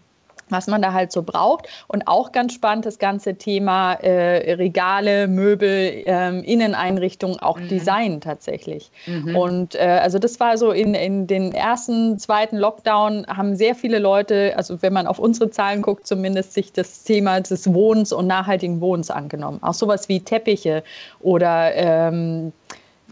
was 0.53 0.67
man 0.67 0.83
da 0.83 0.93
halt 0.93 1.13
so 1.13 1.23
braucht. 1.23 1.69
Und 1.89 2.07
auch 2.07 2.33
ganz 2.33 2.53
spannend 2.53 2.87
das 2.87 2.99
ganze 2.99 3.35
Thema 3.35 3.95
äh, 3.95 4.53
Regale, 4.55 5.29
Möbel, 5.29 6.03
ähm, 6.07 6.43
Inneneinrichtungen, 6.43 7.39
auch 7.41 7.59
mhm. 7.59 7.69
Design 7.69 8.21
tatsächlich. 8.21 8.91
Mhm. 9.07 9.37
Und 9.37 9.75
äh, 9.75 10.01
also 10.03 10.19
das 10.19 10.39
war 10.41 10.57
so 10.59 10.71
in, 10.71 10.95
in 10.95 11.27
den 11.27 11.53
ersten, 11.53 12.19
zweiten 12.19 12.57
Lockdown 12.57 13.27
haben 13.27 13.57
sehr 13.57 13.75
viele 13.75 13.99
Leute, 13.99 14.55
also 14.57 14.83
wenn 14.83 14.93
man 14.93 15.07
auf 15.07 15.19
unsere 15.19 15.51
Zahlen 15.51 15.83
guckt, 15.83 16.07
zumindest 16.07 16.55
sich 16.55 16.73
das 16.73 17.05
Thema 17.05 17.41
des 17.41 17.73
Wohnens 17.73 18.13
und 18.13 18.27
nachhaltigen 18.27 18.81
Wohnens 18.81 19.11
angenommen. 19.11 19.59
Auch 19.63 19.75
sowas 19.75 20.09
wie 20.09 20.21
Teppiche 20.21 20.83
oder 21.21 21.75
ähm, 21.75 22.53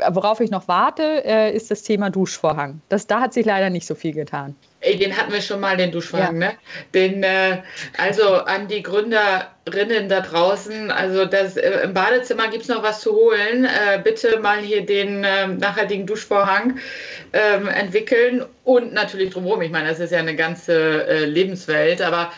worauf 0.09 0.41
ich 0.41 0.51
noch 0.51 0.69
warte, 0.69 1.25
äh, 1.25 1.55
ist 1.55 1.71
das 1.71 1.83
Thema 1.83 2.11
Duschvorhang. 2.11 2.81
Das, 2.89 3.07
da 3.07 3.21
hat 3.21 3.33
sich 3.33 3.45
leider 3.45 3.71
nicht 3.71 3.87
so 3.87 3.95
viel 3.95 4.13
getan. 4.13 4.57
Ey, 4.83 4.97
den 4.97 5.15
hatten 5.15 5.31
wir 5.31 5.43
schon 5.43 5.61
mal, 5.61 5.77
den 5.77 5.93
Duschvorhang, 5.93 6.41
ja. 6.41 6.49
ne? 6.49 6.55
Den, 6.95 7.23
äh, 7.23 7.59
also 7.99 8.35
an 8.35 8.67
die 8.67 8.83
Gründerinnen 8.83 10.09
da 10.09 10.21
draußen, 10.21 10.91
also 10.91 11.27
das, 11.27 11.59
äh, 11.59 11.83
im 11.85 11.93
Badezimmer 11.93 12.49
gibt 12.49 12.63
es 12.63 12.69
noch 12.69 12.83
was 12.83 13.03
zu 13.03 13.13
holen. 13.13 13.67
Äh, 13.67 14.01
bitte 14.03 14.39
mal 14.41 14.59
hier 14.59 14.87
den 14.87 15.23
äh, 15.23 15.49
nachhaltigen 15.49 16.07
Duschvorhang 16.07 16.79
ähm, 17.35 17.69
entwickeln 17.69 18.45
und 18.65 18.95
natürlich 18.95 19.31
drumherum. 19.31 19.61
Ich 19.61 19.71
meine, 19.71 19.91
das 19.91 20.01
ist 20.01 20.13
ja 20.13 20.19
eine 20.19 20.35
ganze 20.35 21.07
äh, 21.07 21.25
Lebenswelt, 21.27 22.01
aber 22.01 22.33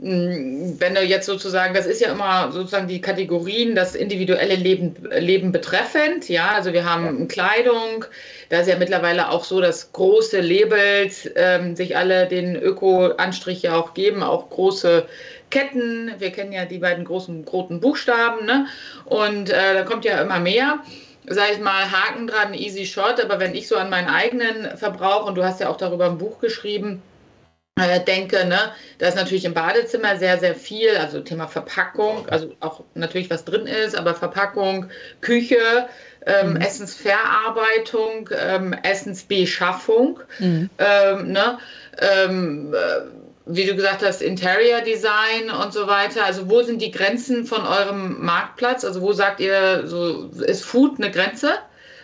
mh, 0.00 0.80
wenn 0.80 0.94
du 0.96 1.02
jetzt 1.02 1.26
sozusagen, 1.26 1.74
das 1.74 1.86
ist 1.86 2.00
ja 2.00 2.10
immer 2.10 2.50
sozusagen 2.50 2.88
die 2.88 3.00
Kategorien, 3.00 3.76
das 3.76 3.94
individuelle 3.94 4.56
Leben, 4.56 4.96
Leben 5.16 5.52
betreffend, 5.52 6.28
ja, 6.28 6.52
also 6.52 6.72
wir 6.72 6.84
haben. 6.84 7.28
Kleidung, 7.28 8.04
da 8.48 8.60
ist 8.60 8.68
ja 8.68 8.76
mittlerweile 8.76 9.30
auch 9.30 9.44
so, 9.44 9.60
dass 9.60 9.92
große 9.92 10.40
Labels 10.40 11.30
ähm, 11.36 11.76
sich 11.76 11.96
alle 11.96 12.26
den 12.26 12.56
Öko-Anstrich 12.56 13.62
ja 13.62 13.76
auch 13.76 13.94
geben, 13.94 14.22
auch 14.22 14.50
große 14.50 15.06
Ketten. 15.50 16.12
Wir 16.18 16.30
kennen 16.30 16.52
ja 16.52 16.64
die 16.64 16.78
beiden 16.78 17.04
großen 17.04 17.44
roten 17.44 17.80
Buchstaben, 17.80 18.46
ne? 18.46 18.66
Und 19.04 19.50
äh, 19.50 19.74
da 19.74 19.82
kommt 19.82 20.04
ja 20.04 20.20
immer 20.20 20.40
mehr. 20.40 20.80
Sag 21.26 21.52
ich 21.52 21.60
mal, 21.60 21.90
Haken 21.90 22.26
dran, 22.26 22.52
easy 22.52 22.84
shot, 22.84 23.18
aber 23.18 23.40
wenn 23.40 23.54
ich 23.54 23.66
so 23.66 23.76
an 23.76 23.88
meinen 23.88 24.08
eigenen 24.08 24.76
Verbrauch, 24.76 25.26
und 25.26 25.36
du 25.36 25.44
hast 25.44 25.60
ja 25.60 25.70
auch 25.70 25.78
darüber 25.78 26.06
ein 26.06 26.18
Buch 26.18 26.38
geschrieben, 26.38 27.02
äh, 27.76 28.00
denke, 28.04 28.44
ne, 28.44 28.72
da 28.98 29.08
ist 29.08 29.16
natürlich 29.16 29.44
im 29.44 29.54
Badezimmer 29.54 30.16
sehr, 30.16 30.38
sehr 30.38 30.54
viel, 30.54 30.96
also 30.96 31.20
Thema 31.20 31.48
Verpackung, 31.48 32.28
also 32.28 32.54
auch 32.60 32.84
natürlich 32.94 33.30
was 33.30 33.44
drin 33.44 33.66
ist, 33.66 33.96
aber 33.96 34.14
Verpackung, 34.14 34.90
Küche, 35.20 35.88
ähm, 36.26 36.50
mhm. 36.50 36.56
Essensverarbeitung, 36.56 38.30
ähm, 38.36 38.72
Essensbeschaffung, 38.82 40.20
mhm. 40.38 40.70
ähm, 40.78 41.32
ne, 41.32 41.58
ähm, 41.98 42.74
äh, 42.74 43.02
wie 43.46 43.66
du 43.66 43.74
gesagt 43.74 44.02
hast, 44.02 44.22
Interior 44.22 44.80
Design 44.80 45.50
und 45.62 45.72
so 45.72 45.86
weiter. 45.86 46.24
Also 46.24 46.48
wo 46.48 46.62
sind 46.62 46.80
die 46.80 46.90
Grenzen 46.90 47.44
von 47.44 47.66
eurem 47.66 48.24
Marktplatz? 48.24 48.84
Also 48.84 49.02
wo 49.02 49.12
sagt 49.12 49.40
ihr, 49.40 49.86
so 49.86 50.30
ist 50.46 50.64
Food 50.64 50.98
eine 50.98 51.10
Grenze? 51.10 51.52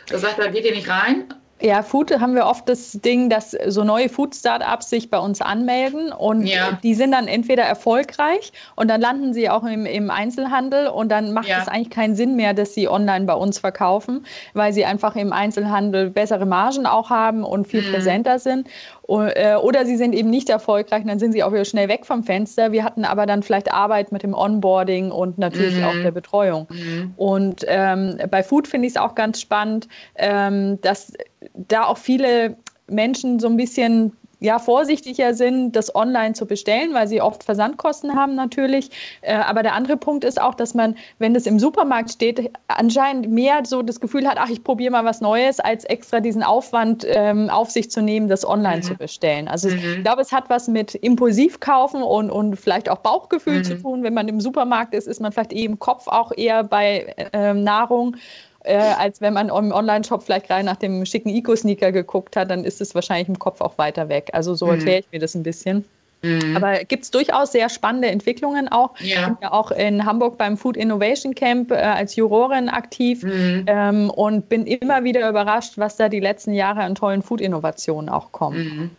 Da 0.08 0.18
sagt 0.18 0.38
er, 0.38 0.50
geht 0.50 0.64
ihr 0.64 0.74
nicht 0.74 0.88
rein? 0.88 1.32
Ja, 1.60 1.82
Food 1.82 2.18
haben 2.20 2.34
wir 2.34 2.46
oft 2.46 2.68
das 2.68 2.92
Ding, 2.92 3.28
dass 3.28 3.50
so 3.50 3.84
neue 3.84 4.08
Food-Startups 4.08 4.88
sich 4.88 5.10
bei 5.10 5.18
uns 5.18 5.42
anmelden 5.42 6.10
und 6.10 6.46
ja. 6.46 6.78
die 6.82 6.94
sind 6.94 7.12
dann 7.12 7.28
entweder 7.28 7.64
erfolgreich 7.64 8.52
und 8.76 8.88
dann 8.88 9.00
landen 9.00 9.34
sie 9.34 9.50
auch 9.50 9.64
im, 9.64 9.84
im 9.84 10.10
Einzelhandel 10.10 10.88
und 10.88 11.10
dann 11.10 11.32
macht 11.32 11.48
ja. 11.48 11.60
es 11.60 11.68
eigentlich 11.68 11.90
keinen 11.90 12.14
Sinn 12.14 12.34
mehr, 12.34 12.54
dass 12.54 12.72
sie 12.72 12.88
online 12.88 13.26
bei 13.26 13.34
uns 13.34 13.58
verkaufen, 13.58 14.24
weil 14.54 14.72
sie 14.72 14.86
einfach 14.86 15.16
im 15.16 15.32
Einzelhandel 15.32 16.08
bessere 16.08 16.46
Margen 16.46 16.86
auch 16.86 17.10
haben 17.10 17.44
und 17.44 17.68
viel 17.68 17.82
mhm. 17.82 17.92
präsenter 17.92 18.38
sind. 18.38 18.66
Äh, 19.10 19.56
oder 19.56 19.86
sie 19.86 19.96
sind 19.96 20.14
eben 20.14 20.30
nicht 20.30 20.48
erfolgreich, 20.48 21.02
dann 21.04 21.18
sind 21.18 21.32
sie 21.32 21.42
auch 21.42 21.52
wieder 21.52 21.64
schnell 21.64 21.88
weg 21.88 22.06
vom 22.06 22.22
Fenster. 22.22 22.70
Wir 22.70 22.84
hatten 22.84 23.04
aber 23.04 23.26
dann 23.26 23.42
vielleicht 23.42 23.72
Arbeit 23.72 24.12
mit 24.12 24.22
dem 24.22 24.34
Onboarding 24.34 25.10
und 25.10 25.36
natürlich 25.36 25.76
mhm. 25.76 25.84
auch 25.84 25.94
der 25.94 26.12
Betreuung. 26.12 26.68
Mhm. 26.70 27.14
Und 27.16 27.64
ähm, 27.66 28.18
bei 28.30 28.44
Food 28.44 28.68
finde 28.68 28.86
ich 28.86 28.94
es 28.94 29.00
auch 29.00 29.16
ganz 29.16 29.40
spannend, 29.40 29.88
ähm, 30.14 30.80
dass 30.82 31.12
da 31.54 31.84
auch 31.84 31.98
viele 31.98 32.56
Menschen 32.86 33.40
so 33.40 33.48
ein 33.48 33.56
bisschen 33.56 34.12
ja, 34.40 34.58
vorsichtiger 34.58 35.34
sind, 35.34 35.72
das 35.72 35.94
online 35.94 36.32
zu 36.32 36.46
bestellen, 36.46 36.94
weil 36.94 37.06
sie 37.06 37.20
oft 37.20 37.44
Versandkosten 37.44 38.16
haben 38.16 38.34
natürlich. 38.34 38.90
Äh, 39.20 39.34
aber 39.34 39.62
der 39.62 39.74
andere 39.74 39.98
Punkt 39.98 40.24
ist 40.24 40.40
auch, 40.40 40.54
dass 40.54 40.74
man, 40.74 40.96
wenn 41.18 41.34
das 41.34 41.46
im 41.46 41.58
Supermarkt 41.58 42.10
steht, 42.10 42.50
anscheinend 42.68 43.30
mehr 43.30 43.60
so 43.64 43.82
das 43.82 44.00
Gefühl 44.00 44.26
hat, 44.26 44.38
ach, 44.38 44.48
ich 44.48 44.64
probiere 44.64 44.92
mal 44.92 45.04
was 45.04 45.20
Neues, 45.20 45.60
als 45.60 45.84
extra 45.84 46.20
diesen 46.20 46.42
Aufwand 46.42 47.06
ähm, 47.06 47.50
auf 47.50 47.70
sich 47.70 47.90
zu 47.90 48.00
nehmen, 48.00 48.28
das 48.28 48.46
online 48.46 48.78
mhm. 48.78 48.82
zu 48.82 48.94
bestellen. 48.94 49.46
Also 49.46 49.68
mhm. 49.68 49.76
ich 49.76 50.02
glaube, 50.02 50.22
es 50.22 50.32
hat 50.32 50.48
was 50.48 50.68
mit 50.68 50.94
Impulsivkaufen 50.94 52.02
und, 52.02 52.30
und 52.30 52.56
vielleicht 52.56 52.88
auch 52.88 52.98
Bauchgefühl 52.98 53.58
mhm. 53.58 53.64
zu 53.64 53.74
tun. 53.80 54.02
Wenn 54.02 54.14
man 54.14 54.26
im 54.28 54.40
Supermarkt 54.40 54.94
ist, 54.94 55.06
ist 55.06 55.20
man 55.20 55.32
vielleicht 55.32 55.52
eh 55.52 55.64
im 55.64 55.78
Kopf 55.78 56.08
auch 56.08 56.32
eher 56.34 56.64
bei 56.64 57.14
äh, 57.32 57.52
Nahrung 57.52 58.16
äh, 58.64 58.76
als 58.76 59.20
wenn 59.20 59.34
man 59.34 59.48
im 59.48 59.72
Online-Shop 59.72 60.22
vielleicht 60.22 60.46
gerade 60.46 60.64
nach 60.64 60.76
dem 60.76 61.04
schicken 61.06 61.30
Eco-Sneaker 61.30 61.92
geguckt 61.92 62.36
hat, 62.36 62.50
dann 62.50 62.64
ist 62.64 62.80
es 62.80 62.94
wahrscheinlich 62.94 63.28
im 63.28 63.38
Kopf 63.38 63.60
auch 63.60 63.78
weiter 63.78 64.08
weg. 64.08 64.30
Also 64.32 64.54
so 64.54 64.66
mhm. 64.66 64.72
erkläre 64.72 65.00
ich 65.00 65.06
mir 65.12 65.18
das 65.18 65.34
ein 65.34 65.42
bisschen. 65.42 65.84
Mhm. 66.22 66.56
Aber 66.56 66.84
gibt 66.84 67.04
es 67.04 67.10
durchaus 67.10 67.52
sehr 67.52 67.68
spannende 67.68 68.08
Entwicklungen 68.08 68.68
auch. 68.68 68.90
Ja. 68.98 69.20
Ich 69.20 69.26
bin 69.26 69.36
ja 69.42 69.52
auch 69.52 69.70
in 69.70 70.04
Hamburg 70.04 70.36
beim 70.36 70.56
Food 70.56 70.76
Innovation 70.76 71.34
Camp 71.34 71.70
äh, 71.70 71.76
als 71.76 72.16
Jurorin 72.16 72.68
aktiv 72.68 73.22
mhm. 73.22 73.64
ähm, 73.66 74.10
und 74.10 74.48
bin 74.48 74.66
immer 74.66 75.04
wieder 75.04 75.28
überrascht, 75.28 75.74
was 75.76 75.96
da 75.96 76.08
die 76.08 76.20
letzten 76.20 76.52
Jahre 76.52 76.82
an 76.82 76.94
tollen 76.94 77.22
Food-Innovationen 77.22 78.10
auch 78.10 78.32
kommen. 78.32 78.58
Mhm. 78.58 78.90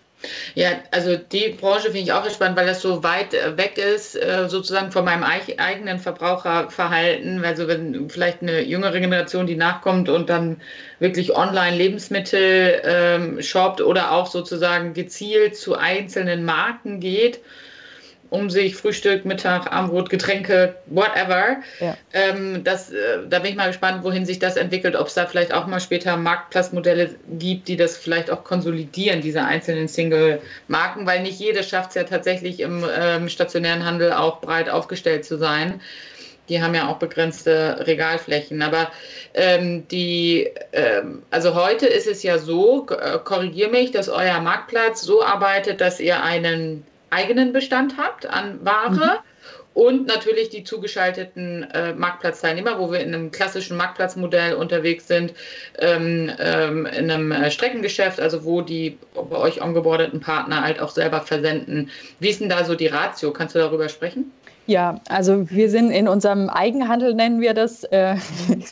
Ja, 0.53 0.69
also 0.91 1.17
die 1.17 1.49
Branche 1.49 1.85
finde 1.85 1.99
ich 1.99 2.11
auch 2.11 2.29
spannend, 2.29 2.57
weil 2.57 2.67
das 2.67 2.81
so 2.81 3.03
weit 3.03 3.33
äh, 3.33 3.57
weg 3.57 3.77
ist, 3.77 4.15
äh, 4.15 4.47
sozusagen 4.47 4.91
von 4.91 5.05
meinem 5.05 5.23
eigenen 5.23 5.99
Verbraucherverhalten. 5.99 7.43
Also 7.43 7.67
wenn 7.67 8.09
vielleicht 8.09 8.41
eine 8.41 8.61
jüngere 8.61 8.99
Generation, 8.99 9.47
die 9.47 9.55
nachkommt 9.55 10.09
und 10.09 10.29
dann 10.29 10.61
wirklich 10.99 11.35
online 11.35 11.75
Lebensmittel 11.75 12.81
ähm, 12.83 13.41
shoppt 13.41 13.81
oder 13.81 14.11
auch 14.11 14.27
sozusagen 14.27 14.93
gezielt 14.93 15.55
zu 15.55 15.75
einzelnen 15.75 16.45
Marken 16.45 16.99
geht 16.99 17.39
um 18.31 18.49
sich 18.49 18.77
Frühstück, 18.77 19.25
Mittag, 19.25 19.71
Abendbrot, 19.73 20.09
Getränke, 20.09 20.73
whatever. 20.85 21.57
Ja. 21.81 21.97
Ähm, 22.13 22.63
das, 22.63 22.89
äh, 22.89 23.19
da 23.29 23.39
bin 23.39 23.51
ich 23.51 23.57
mal 23.57 23.67
gespannt, 23.67 24.05
wohin 24.05 24.25
sich 24.25 24.39
das 24.39 24.55
entwickelt, 24.55 24.95
ob 24.95 25.07
es 25.07 25.15
da 25.15 25.25
vielleicht 25.25 25.53
auch 25.53 25.67
mal 25.67 25.81
später 25.81 26.15
Marktplatzmodelle 26.15 27.13
gibt, 27.27 27.67
die 27.67 27.75
das 27.75 27.97
vielleicht 27.97 28.31
auch 28.31 28.45
konsolidieren, 28.45 29.19
diese 29.19 29.43
einzelnen 29.43 29.89
Single-Marken, 29.89 31.05
weil 31.05 31.23
nicht 31.23 31.41
jede 31.41 31.61
schafft 31.61 31.89
es 31.89 31.95
ja 31.95 32.03
tatsächlich 32.05 32.61
im 32.61 32.85
ähm, 32.97 33.27
stationären 33.27 33.85
Handel 33.85 34.13
auch 34.13 34.39
breit 34.39 34.69
aufgestellt 34.69 35.25
zu 35.25 35.37
sein. 35.37 35.81
Die 36.47 36.63
haben 36.63 36.73
ja 36.73 36.87
auch 36.87 36.99
begrenzte 36.99 37.83
Regalflächen. 37.85 38.61
Aber 38.61 38.91
ähm, 39.33 39.85
die, 39.89 40.49
ähm, 40.71 41.23
also 41.31 41.53
heute 41.53 41.85
ist 41.85 42.07
es 42.07 42.23
ja 42.23 42.37
so, 42.37 42.87
äh, 42.89 43.19
korrigiere 43.21 43.69
mich, 43.69 43.91
dass 43.91 44.07
euer 44.07 44.39
Marktplatz 44.39 45.01
so 45.01 45.21
arbeitet, 45.21 45.81
dass 45.81 45.99
ihr 45.99 46.23
einen 46.23 46.85
eigenen 47.11 47.53
Bestand 47.53 47.97
habt 47.97 48.25
an 48.25 48.65
Ware. 48.65 48.91
Mhm. 48.91 49.31
Und 49.73 50.05
natürlich 50.05 50.49
die 50.49 50.65
zugeschalteten 50.65 51.63
äh, 51.71 51.93
Marktplatzteilnehmer, 51.93 52.77
wo 52.77 52.91
wir 52.91 52.99
in 52.99 53.15
einem 53.15 53.31
klassischen 53.31 53.77
Marktplatzmodell 53.77 54.53
unterwegs 54.53 55.07
sind, 55.07 55.33
ähm, 55.79 56.29
ähm, 56.39 56.85
in 56.85 57.09
einem 57.09 57.31
äh, 57.31 57.49
Streckengeschäft, 57.49 58.19
also 58.19 58.43
wo 58.43 58.61
die 58.61 58.97
bei 59.13 59.37
euch 59.37 59.61
ongeboardeten 59.61 60.19
Partner 60.19 60.61
halt 60.61 60.81
auch 60.81 60.89
selber 60.89 61.21
versenden. 61.21 61.89
Wie 62.19 62.29
ist 62.29 62.41
denn 62.41 62.49
da 62.49 62.65
so 62.65 62.75
die 62.75 62.87
Ratio? 62.87 63.31
Kannst 63.31 63.55
du 63.55 63.59
darüber 63.59 63.87
sprechen? 63.87 64.33
Ja, 64.71 64.95
also 65.09 65.49
wir 65.49 65.69
sind 65.69 65.91
in 65.91 66.07
unserem 66.07 66.49
Eigenhandel, 66.49 67.13
nennen 67.13 67.41
wir 67.41 67.53
das. 67.53 67.83
Äh, 67.83 68.15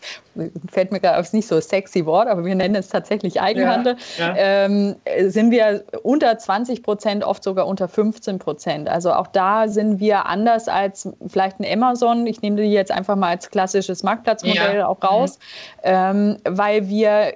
fällt 0.71 0.93
mir 0.93 1.01
gerade 1.01 1.19
aufs 1.19 1.33
nicht 1.33 1.45
so 1.45 1.59
sexy 1.59 2.05
Wort, 2.05 2.29
aber 2.29 2.45
wir 2.45 2.55
nennen 2.55 2.75
es 2.75 2.87
tatsächlich 2.87 3.41
Eigenhandel. 3.41 3.97
Ja, 4.17 4.27
ja. 4.29 4.35
Ähm, 4.37 4.95
sind 5.27 5.51
wir 5.51 5.83
unter 6.03 6.37
20 6.37 6.83
Prozent, 6.83 7.25
oft 7.25 7.43
sogar 7.43 7.67
unter 7.67 7.89
15 7.89 8.39
Prozent. 8.39 8.87
Also 8.87 9.11
auch 9.11 9.27
da 9.27 9.67
sind 9.67 9.99
wir 9.99 10.25
anders 10.27 10.69
als 10.69 11.09
vielleicht 11.27 11.59
ein 11.59 11.65
Amazon. 11.69 12.25
Ich 12.27 12.41
nehme 12.41 12.55
die 12.55 12.71
jetzt 12.71 12.93
einfach 12.93 13.17
mal 13.17 13.31
als 13.31 13.49
klassisches 13.49 14.01
Marktplatzmodell 14.01 14.77
ja. 14.77 14.87
auch 14.87 15.03
raus, 15.03 15.37
mhm. 15.37 15.83
ähm, 15.83 16.37
weil 16.45 16.87
wir 16.87 17.33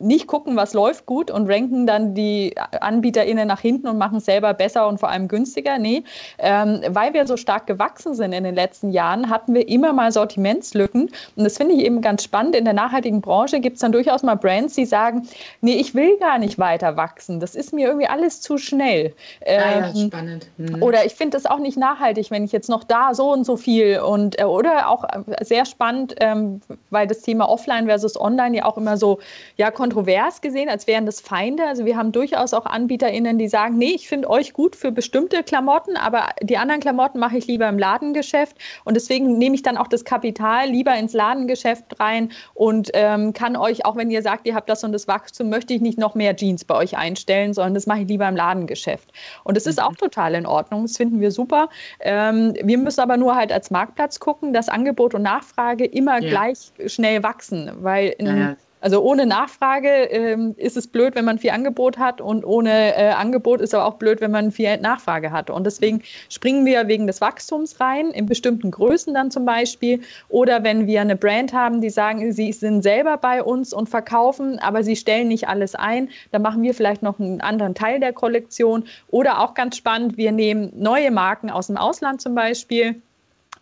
nicht 0.00 0.26
gucken, 0.26 0.56
was 0.56 0.74
läuft 0.74 1.06
gut 1.06 1.30
und 1.30 1.48
ranken 1.48 1.86
dann 1.86 2.14
die 2.14 2.54
AnbieterInnen 2.80 3.46
nach 3.46 3.60
hinten 3.60 3.86
und 3.88 3.98
machen 3.98 4.18
es 4.18 4.24
selber 4.24 4.54
besser 4.54 4.88
und 4.88 4.98
vor 4.98 5.10
allem 5.10 5.28
günstiger. 5.28 5.78
Nee, 5.78 6.04
ähm, 6.38 6.80
weil 6.88 7.14
wir 7.14 7.26
so 7.26 7.36
stark 7.36 7.66
gewachsen 7.66 8.14
sind 8.14 8.32
in 8.32 8.44
den 8.44 8.54
letzten 8.54 8.90
Jahren, 8.90 9.30
hatten 9.30 9.54
wir 9.54 9.68
immer 9.68 9.92
mal 9.92 10.10
Sortimentslücken. 10.10 11.10
Und 11.36 11.44
das 11.44 11.56
finde 11.56 11.74
ich 11.74 11.84
eben 11.84 12.00
ganz 12.00 12.24
spannend. 12.24 12.56
In 12.56 12.64
der 12.64 12.74
nachhaltigen 12.74 13.20
Branche 13.20 13.60
gibt 13.60 13.76
es 13.76 13.80
dann 13.80 13.92
durchaus 13.92 14.22
mal 14.22 14.36
Brands, 14.36 14.74
die 14.74 14.86
sagen, 14.86 15.28
nee, 15.60 15.74
ich 15.74 15.94
will 15.94 16.16
gar 16.18 16.38
nicht 16.38 16.58
weiter 16.58 16.96
wachsen. 16.96 17.40
Das 17.40 17.54
ist 17.54 17.72
mir 17.72 17.86
irgendwie 17.86 18.06
alles 18.06 18.40
zu 18.40 18.58
schnell. 18.58 19.14
Ähm, 19.42 19.62
ah 19.62 19.92
ja, 19.94 20.06
spannend. 20.06 20.48
Mhm. 20.56 20.82
Oder 20.82 21.04
ich 21.04 21.14
finde 21.14 21.36
das 21.36 21.46
auch 21.46 21.58
nicht 21.58 21.76
nachhaltig, 21.76 22.30
wenn 22.30 22.44
ich 22.44 22.52
jetzt 22.52 22.68
noch 22.68 22.84
da 22.84 23.14
so 23.14 23.32
und 23.32 23.44
so 23.44 23.56
viel 23.56 24.00
und 24.00 24.40
äh, 24.40 24.44
oder 24.44 24.88
auch 24.88 25.04
äh, 25.04 25.44
sehr 25.44 25.64
spannend, 25.64 26.14
ähm, 26.20 26.60
weil 26.90 27.06
das 27.06 27.20
Thema 27.20 27.48
Offline 27.48 27.86
versus 27.86 28.18
Online 28.18 28.58
ja 28.58 28.64
auch 28.64 28.76
immer 28.76 28.96
so, 28.96 29.18
ja, 29.56 29.70
kontrovers 29.90 30.40
gesehen, 30.40 30.68
als 30.68 30.86
wären 30.86 31.04
das 31.04 31.20
Feinde. 31.20 31.64
Also 31.66 31.84
wir 31.84 31.96
haben 31.96 32.12
durchaus 32.12 32.54
auch 32.54 32.64
AnbieterInnen, 32.64 33.38
die 33.38 33.48
sagen, 33.48 33.76
nee, 33.76 33.92
ich 33.92 34.08
finde 34.08 34.30
euch 34.30 34.52
gut 34.52 34.76
für 34.76 34.92
bestimmte 34.92 35.42
Klamotten, 35.42 35.96
aber 35.96 36.28
die 36.42 36.56
anderen 36.56 36.80
Klamotten 36.80 37.18
mache 37.18 37.36
ich 37.36 37.46
lieber 37.48 37.68
im 37.68 37.78
Ladengeschäft. 37.78 38.56
Und 38.84 38.94
deswegen 38.94 39.36
nehme 39.38 39.56
ich 39.56 39.62
dann 39.62 39.76
auch 39.76 39.88
das 39.88 40.04
Kapital 40.04 40.68
lieber 40.68 40.94
ins 40.96 41.12
Ladengeschäft 41.12 41.98
rein 41.98 42.30
und 42.54 42.90
ähm, 42.94 43.32
kann 43.32 43.56
euch, 43.56 43.84
auch 43.84 43.96
wenn 43.96 44.10
ihr 44.10 44.22
sagt, 44.22 44.46
ihr 44.46 44.54
habt 44.54 44.68
das 44.68 44.84
und 44.84 44.92
das 44.92 45.08
Wachstum, 45.08 45.48
möchte 45.48 45.74
ich 45.74 45.80
nicht 45.80 45.98
noch 45.98 46.14
mehr 46.14 46.36
Jeans 46.36 46.64
bei 46.64 46.76
euch 46.76 46.96
einstellen, 46.96 47.52
sondern 47.52 47.74
das 47.74 47.86
mache 47.86 48.02
ich 48.02 48.08
lieber 48.08 48.28
im 48.28 48.36
Ladengeschäft. 48.36 49.12
Und 49.42 49.56
das 49.56 49.66
ist 49.66 49.80
mhm. 49.80 49.86
auch 49.86 49.96
total 49.96 50.36
in 50.36 50.46
Ordnung. 50.46 50.82
Das 50.82 50.96
finden 50.96 51.20
wir 51.20 51.32
super. 51.32 51.68
Ähm, 51.98 52.54
wir 52.62 52.78
müssen 52.78 53.00
aber 53.00 53.16
nur 53.16 53.34
halt 53.34 53.50
als 53.50 53.72
Marktplatz 53.72 54.20
gucken, 54.20 54.52
dass 54.52 54.68
Angebot 54.68 55.14
und 55.14 55.22
Nachfrage 55.22 55.84
immer 55.84 56.20
ja. 56.20 56.28
gleich 56.28 56.70
schnell 56.86 57.24
wachsen, 57.24 57.72
weil 57.80 58.14
in, 58.18 58.26
ja, 58.26 58.56
also 58.80 59.02
ohne 59.02 59.26
Nachfrage 59.26 59.88
ähm, 59.88 60.54
ist 60.56 60.76
es 60.76 60.86
blöd, 60.86 61.14
wenn 61.14 61.24
man 61.24 61.38
viel 61.38 61.50
Angebot 61.50 61.98
hat 61.98 62.20
und 62.20 62.44
ohne 62.44 62.96
äh, 62.96 63.10
Angebot 63.10 63.60
ist 63.60 63.74
aber 63.74 63.84
auch 63.84 63.94
blöd, 63.94 64.20
wenn 64.20 64.30
man 64.30 64.50
viel 64.52 64.76
Nachfrage 64.78 65.32
hat. 65.32 65.50
Und 65.50 65.64
deswegen 65.64 66.02
springen 66.28 66.64
wir 66.64 66.88
wegen 66.88 67.06
des 67.06 67.20
Wachstums 67.20 67.78
rein, 67.80 68.10
in 68.10 68.26
bestimmten 68.26 68.70
Größen 68.70 69.12
dann 69.12 69.30
zum 69.30 69.44
Beispiel. 69.44 70.00
Oder 70.28 70.64
wenn 70.64 70.86
wir 70.86 71.00
eine 71.00 71.16
Brand 71.16 71.52
haben, 71.52 71.80
die 71.80 71.90
sagen, 71.90 72.32
sie 72.32 72.52
sind 72.52 72.82
selber 72.82 73.18
bei 73.18 73.42
uns 73.42 73.72
und 73.72 73.88
verkaufen, 73.88 74.58
aber 74.58 74.82
sie 74.82 74.96
stellen 74.96 75.28
nicht 75.28 75.48
alles 75.48 75.74
ein, 75.74 76.08
dann 76.32 76.42
machen 76.42 76.62
wir 76.62 76.74
vielleicht 76.74 77.02
noch 77.02 77.20
einen 77.20 77.40
anderen 77.40 77.74
Teil 77.74 78.00
der 78.00 78.12
Kollektion. 78.12 78.84
Oder 79.08 79.40
auch 79.40 79.54
ganz 79.54 79.76
spannend, 79.76 80.16
wir 80.16 80.32
nehmen 80.32 80.72
neue 80.74 81.10
Marken 81.10 81.50
aus 81.50 81.66
dem 81.66 81.76
Ausland 81.76 82.20
zum 82.20 82.34
Beispiel 82.34 83.02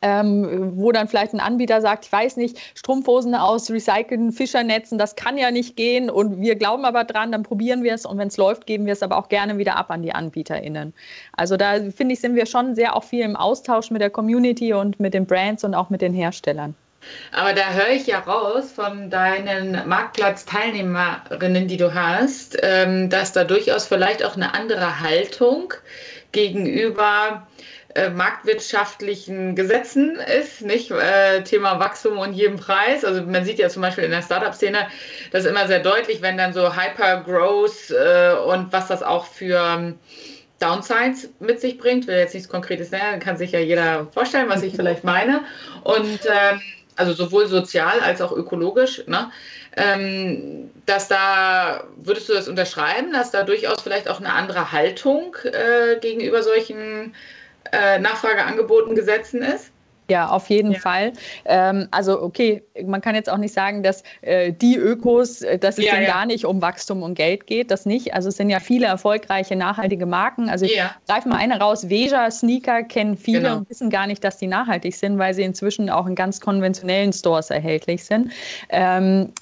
ähm, 0.02 0.72
wo 0.76 0.92
dann 0.92 1.08
vielleicht 1.08 1.32
ein 1.34 1.40
Anbieter 1.40 1.80
sagt, 1.80 2.06
ich 2.06 2.12
weiß 2.12 2.36
nicht, 2.36 2.58
Strumpfhosen 2.74 3.34
aus 3.34 3.70
recycelten 3.70 4.32
Fischernetzen, 4.32 4.98
das 4.98 5.16
kann 5.16 5.38
ja 5.38 5.50
nicht 5.50 5.76
gehen 5.76 6.10
und 6.10 6.40
wir 6.40 6.56
glauben 6.56 6.84
aber 6.84 7.04
dran, 7.04 7.32
dann 7.32 7.42
probieren 7.42 7.82
wir 7.82 7.94
es 7.94 8.06
und 8.06 8.18
wenn 8.18 8.28
es 8.28 8.36
läuft, 8.36 8.66
geben 8.66 8.86
wir 8.86 8.92
es 8.92 9.02
aber 9.02 9.18
auch 9.18 9.28
gerne 9.28 9.58
wieder 9.58 9.76
ab 9.76 9.90
an 9.90 10.02
die 10.02 10.14
AnbieterInnen. 10.14 10.94
Also 11.36 11.56
da 11.56 11.74
finde 11.90 12.14
ich, 12.14 12.20
sind 12.20 12.36
wir 12.36 12.46
schon 12.46 12.74
sehr 12.74 12.96
auch 12.96 13.04
viel 13.04 13.24
im 13.24 13.36
Austausch 13.36 13.90
mit 13.90 14.00
der 14.00 14.10
Community 14.10 14.72
und 14.72 15.00
mit 15.00 15.14
den 15.14 15.26
Brands 15.26 15.64
und 15.64 15.74
auch 15.74 15.90
mit 15.90 16.00
den 16.00 16.14
Herstellern. 16.14 16.74
Aber 17.32 17.52
da 17.52 17.72
höre 17.72 17.90
ich 17.90 18.06
ja 18.06 18.18
raus 18.18 18.72
von 18.72 19.08
deinen 19.08 19.88
Marktplatzteilnehmerinnen, 19.88 21.68
die 21.68 21.76
du 21.76 21.94
hast, 21.94 22.58
ähm, 22.62 23.08
dass 23.08 23.32
da 23.32 23.44
durchaus 23.44 23.86
vielleicht 23.86 24.24
auch 24.24 24.36
eine 24.36 24.54
andere 24.54 25.00
Haltung 25.00 25.72
gegenüber 26.32 27.46
äh, 27.98 28.10
marktwirtschaftlichen 28.10 29.56
Gesetzen 29.56 30.16
ist, 30.16 30.62
nicht 30.62 30.90
äh, 30.90 31.42
Thema 31.42 31.80
Wachstum 31.80 32.18
und 32.18 32.32
jedem 32.32 32.56
Preis. 32.56 33.04
Also 33.04 33.22
man 33.22 33.44
sieht 33.44 33.58
ja 33.58 33.68
zum 33.68 33.82
Beispiel 33.82 34.04
in 34.04 34.10
der 34.10 34.22
Startup-Szene 34.22 34.88
das 35.32 35.44
immer 35.44 35.66
sehr 35.66 35.80
deutlich, 35.80 36.22
wenn 36.22 36.38
dann 36.38 36.52
so 36.52 36.76
Hyper-Growth 36.76 37.90
äh, 37.90 38.34
und 38.34 38.72
was 38.72 38.88
das 38.88 39.02
auch 39.02 39.26
für 39.26 39.58
ähm, 39.58 39.98
Downsides 40.60 41.30
mit 41.40 41.60
sich 41.60 41.78
bringt. 41.78 42.06
Will 42.06 42.16
jetzt 42.16 42.34
nichts 42.34 42.48
Konkretes 42.48 42.90
nennen, 42.90 43.20
kann 43.20 43.36
sich 43.36 43.52
ja 43.52 43.60
jeder 43.60 44.06
vorstellen, 44.12 44.48
was 44.48 44.62
ich 44.62 44.74
vielleicht 44.76 45.04
meine. 45.04 45.42
Und 45.82 46.20
ähm, 46.26 46.60
also 46.96 47.12
sowohl 47.12 47.46
sozial 47.46 48.00
als 48.00 48.20
auch 48.20 48.32
ökologisch, 48.32 49.04
ne? 49.06 49.30
ähm, 49.76 50.70
dass 50.84 51.06
da, 51.06 51.84
würdest 51.96 52.28
du 52.28 52.34
das 52.34 52.48
unterschreiben, 52.48 53.12
dass 53.12 53.30
da 53.30 53.44
durchaus 53.44 53.80
vielleicht 53.80 54.08
auch 54.08 54.18
eine 54.18 54.32
andere 54.32 54.72
Haltung 54.72 55.36
äh, 55.44 55.98
gegenüber 56.00 56.42
solchen 56.42 57.14
äh, 57.72 57.98
Nachfrageangeboten 57.98 58.94
Gesetzen 58.94 59.42
ist? 59.42 59.72
Ja, 60.10 60.28
auf 60.28 60.48
jeden 60.48 60.72
ja. 60.72 60.78
Fall. 60.78 61.12
Ähm, 61.44 61.86
also 61.90 62.22
okay, 62.22 62.62
man 62.86 63.02
kann 63.02 63.14
jetzt 63.14 63.28
auch 63.28 63.36
nicht 63.36 63.52
sagen, 63.52 63.82
dass 63.82 64.02
äh, 64.22 64.52
die 64.52 64.76
Ökos, 64.76 65.42
äh, 65.42 65.58
dass 65.58 65.76
es 65.76 65.84
ja, 65.84 65.92
denen 65.92 66.04
ja. 66.04 66.12
gar 66.12 66.24
nicht 66.24 66.46
um 66.46 66.62
Wachstum 66.62 67.02
und 67.02 67.14
Geld 67.14 67.46
geht, 67.46 67.70
das 67.70 67.84
nicht. 67.84 68.14
Also 68.14 68.30
es 68.30 68.38
sind 68.38 68.48
ja 68.48 68.58
viele 68.58 68.86
erfolgreiche, 68.86 69.54
nachhaltige 69.54 70.06
Marken. 70.06 70.48
Also 70.48 70.64
ich 70.64 70.76
ja. 70.76 70.94
greife 71.06 71.28
mal 71.28 71.36
eine 71.36 71.60
raus, 71.60 71.90
Veja 71.90 72.30
Sneaker 72.30 72.82
kennen 72.84 73.18
viele 73.18 73.42
genau. 73.42 73.56
und 73.58 73.70
wissen 73.70 73.90
gar 73.90 74.06
nicht, 74.06 74.24
dass 74.24 74.38
die 74.38 74.46
nachhaltig 74.46 74.96
sind, 74.96 75.18
weil 75.18 75.34
sie 75.34 75.42
inzwischen 75.42 75.90
auch 75.90 76.06
in 76.06 76.14
ganz 76.14 76.40
konventionellen 76.40 77.12
Stores 77.12 77.50
erhältlich 77.50 78.04
sind. 78.04 78.32
Ähm, 78.70 79.32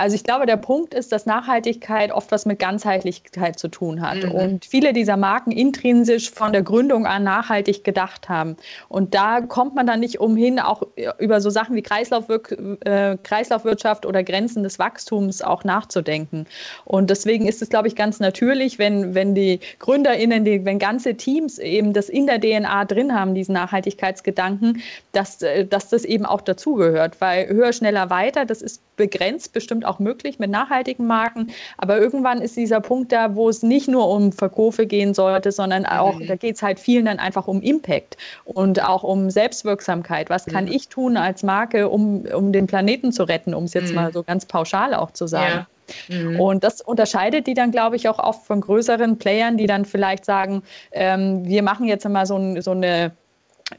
also 0.00 0.14
ich 0.14 0.22
glaube, 0.22 0.46
der 0.46 0.56
Punkt 0.56 0.94
ist, 0.94 1.10
dass 1.10 1.26
Nachhaltigkeit 1.26 2.12
oft 2.12 2.30
was 2.30 2.46
mit 2.46 2.60
Ganzheitlichkeit 2.60 3.58
zu 3.58 3.66
tun 3.66 4.00
hat. 4.00 4.22
Mhm. 4.22 4.30
Und 4.30 4.64
viele 4.64 4.92
dieser 4.92 5.16
Marken 5.16 5.50
intrinsisch 5.50 6.30
von 6.30 6.52
der 6.52 6.62
Gründung 6.62 7.04
an 7.04 7.24
nachhaltig 7.24 7.82
gedacht 7.82 8.28
haben. 8.28 8.56
Und 8.88 9.14
da 9.14 9.40
kommt 9.40 9.74
man 9.74 9.88
dann 9.88 9.98
nicht 9.98 10.20
umhin, 10.20 10.60
auch 10.60 10.84
über 11.18 11.40
so 11.40 11.50
Sachen 11.50 11.74
wie 11.74 11.82
Kreislaufwir 11.82 12.40
äh, 12.84 13.16
Kreislaufwirtschaft 13.20 14.06
oder 14.06 14.22
Grenzen 14.22 14.62
des 14.62 14.78
Wachstums 14.78 15.42
auch 15.42 15.64
nachzudenken. 15.64 16.46
Und 16.84 17.10
deswegen 17.10 17.48
ist 17.48 17.60
es, 17.60 17.68
glaube 17.68 17.88
ich, 17.88 17.96
ganz 17.96 18.20
natürlich, 18.20 18.78
wenn, 18.78 19.16
wenn 19.16 19.34
die 19.34 19.58
GründerInnen, 19.80 20.44
die, 20.44 20.64
wenn 20.64 20.78
ganze 20.78 21.16
Teams 21.16 21.58
eben 21.58 21.92
das 21.92 22.08
in 22.08 22.28
der 22.28 22.40
DNA 22.40 22.84
drin 22.84 23.12
haben, 23.12 23.34
diesen 23.34 23.54
Nachhaltigkeitsgedanken, 23.54 24.80
dass, 25.10 25.42
äh, 25.42 25.66
dass 25.66 25.88
das 25.88 26.04
eben 26.04 26.24
auch 26.24 26.40
dazugehört. 26.40 27.20
Weil 27.20 27.48
höher, 27.48 27.72
schneller, 27.72 28.10
weiter, 28.10 28.44
das 28.44 28.62
ist 28.62 28.80
begrenzt 28.96 29.52
bestimmt 29.52 29.86
auch 29.88 29.98
möglich 29.98 30.38
mit 30.38 30.50
nachhaltigen 30.50 31.06
Marken. 31.06 31.48
Aber 31.76 31.98
irgendwann 31.98 32.40
ist 32.40 32.56
dieser 32.56 32.80
Punkt 32.80 33.12
da, 33.12 33.34
wo 33.34 33.48
es 33.48 33.62
nicht 33.62 33.88
nur 33.88 34.08
um 34.08 34.32
Verkäufe 34.32 34.86
gehen 34.86 35.14
sollte, 35.14 35.52
sondern 35.52 35.86
auch, 35.86 36.18
mhm. 36.18 36.26
da 36.26 36.36
geht 36.36 36.56
es 36.56 36.62
halt 36.62 36.78
vielen 36.78 37.06
dann 37.06 37.18
einfach 37.18 37.48
um 37.48 37.62
Impact 37.62 38.16
und 38.44 38.82
auch 38.84 39.02
um 39.02 39.30
Selbstwirksamkeit. 39.30 40.30
Was 40.30 40.46
kann 40.46 40.66
mhm. 40.66 40.72
ich 40.72 40.88
tun 40.88 41.16
als 41.16 41.42
Marke, 41.42 41.88
um, 41.88 42.24
um 42.26 42.52
den 42.52 42.66
Planeten 42.66 43.12
zu 43.12 43.24
retten, 43.24 43.54
um 43.54 43.64
es 43.64 43.74
jetzt 43.74 43.90
mhm. 43.90 43.96
mal 43.96 44.12
so 44.12 44.22
ganz 44.22 44.46
pauschal 44.46 44.94
auch 44.94 45.10
zu 45.12 45.26
sagen. 45.26 45.52
Ja. 45.52 45.66
Mhm. 46.08 46.40
Und 46.40 46.64
das 46.64 46.80
unterscheidet 46.80 47.46
die 47.46 47.54
dann, 47.54 47.70
glaube 47.70 47.96
ich, 47.96 48.08
auch 48.08 48.18
oft 48.18 48.46
von 48.46 48.60
größeren 48.60 49.18
Playern, 49.18 49.56
die 49.56 49.66
dann 49.66 49.84
vielleicht 49.84 50.24
sagen, 50.24 50.62
ähm, 50.92 51.44
wir 51.44 51.62
machen 51.62 51.86
jetzt 51.86 52.06
mal 52.08 52.26
so, 52.26 52.36
ein, 52.36 52.60
so 52.60 52.72
eine 52.72 53.12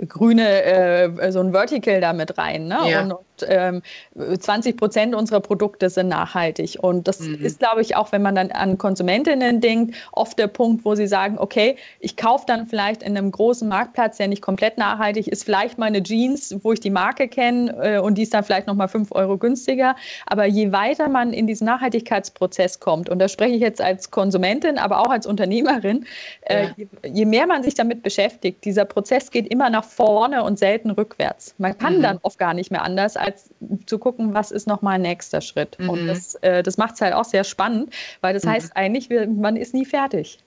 grüne, 0.08 0.64
äh, 0.64 1.32
so 1.32 1.40
ein 1.40 1.52
Vertical 1.52 2.00
damit 2.02 2.38
rein. 2.38 2.68
Ne? 2.68 2.78
Ja. 2.88 3.02
Und, 3.02 3.12
und 3.14 3.48
ähm, 3.48 3.82
20 4.16 4.78
Prozent 4.78 5.16
unserer 5.16 5.40
Produkte 5.40 5.90
sind 5.90 6.10
nachhaltig. 6.10 6.78
Und 6.82 7.08
das 7.08 7.20
mhm. 7.22 7.44
ist, 7.44 7.60
glaube 7.60 7.82
ich, 7.82 7.96
auch 7.96 8.12
wenn 8.12 8.22
man 8.22 8.36
dann 8.36 8.52
an 8.52 8.78
Konsumentinnen 8.78 9.62
denkt, 9.62 9.96
oft 10.12 10.38
der 10.38 10.48
Punkt, 10.48 10.86
wo 10.86 10.96
sie 10.96 11.08
sagen, 11.08 11.38
okay, 11.40 11.76
ich 12.00 12.18
kaufe 12.18 12.46
dann 12.48 12.68
vielleicht 12.68 13.04
in 13.04 13.18
einem 13.18 13.32
großen 13.32 13.68
Marktplatz, 13.68 14.18
der 14.18 14.28
nicht 14.28 14.42
komplett 14.42 14.78
nachhaltig 14.78 15.28
ist, 15.28 15.44
vielleicht 15.44 15.78
meine 15.78 16.04
Jeans, 16.04 16.56
wo 16.64 16.74
ich 16.74 16.80
die 16.80 16.90
Marke 16.90 17.28
kenne 17.28 17.76
äh, 17.82 18.00
und 18.00 18.18
die 18.18 18.24
ist 18.24 18.34
dann 18.34 18.44
vielleicht 18.44 18.68
nochmal 18.68 18.88
5 18.88 19.12
Euro 19.12 19.38
günstiger. 19.38 19.96
Aber 20.26 20.46
je 20.46 20.72
weiter 20.72 21.10
man 21.10 21.34
in 21.34 21.48
diesen 21.48 21.66
Nachhaltigkeitsprozess 21.66 22.80
kommt, 22.80 23.10
und 23.10 23.20
da 23.20 23.28
spreche 23.28 23.56
ich 23.56 23.62
jetzt 23.62 23.82
als 23.82 24.12
Konsumentin, 24.12 24.78
aber 24.78 25.00
auch 25.00 25.10
als 25.10 25.26
Unternehmerin, 25.26 26.06
äh, 26.42 26.66
ja. 26.66 26.70
je, 26.78 26.88
je, 27.08 27.26
mehr 27.26 27.48
man 27.48 27.64
sich 27.64 27.76
damit 27.76 28.04
beschäftigt, 28.04 28.66
dieser 28.66 28.86
Prozess 28.86 29.32
geht 29.32 29.48
immer 29.48 29.70
nach 29.70 29.79
vorne 29.84 30.44
und 30.44 30.60
selten 30.60 30.92
rückwärts. 30.92 31.56
Man 31.58 31.78
kann 31.78 31.98
mhm. 31.98 32.02
dann 32.02 32.20
oft 32.22 32.40
gar 32.40 32.54
nicht 32.54 32.72
mehr 32.72 32.84
anders, 32.84 33.18
als 33.18 33.50
zu 33.86 34.00
gucken, 34.00 34.34
was 34.34 34.52
ist 34.52 34.68
nochmal 34.68 34.96
ein 34.96 35.02
nächster 35.02 35.42
Schritt. 35.42 35.78
Mhm. 35.80 35.90
Und 35.90 36.08
das, 36.08 36.36
äh, 36.36 36.64
das 36.64 36.78
macht 36.78 36.96
es 36.96 37.02
halt 37.02 37.14
auch 37.14 37.26
sehr 37.26 37.44
spannend, 37.44 37.94
weil 38.22 38.34
das 38.34 38.44
mhm. 38.44 38.52
heißt 38.52 38.76
eigentlich, 38.76 39.10
man 39.10 39.56
ist 39.56 39.74
nie 39.74 39.86
fertig. 39.86 40.40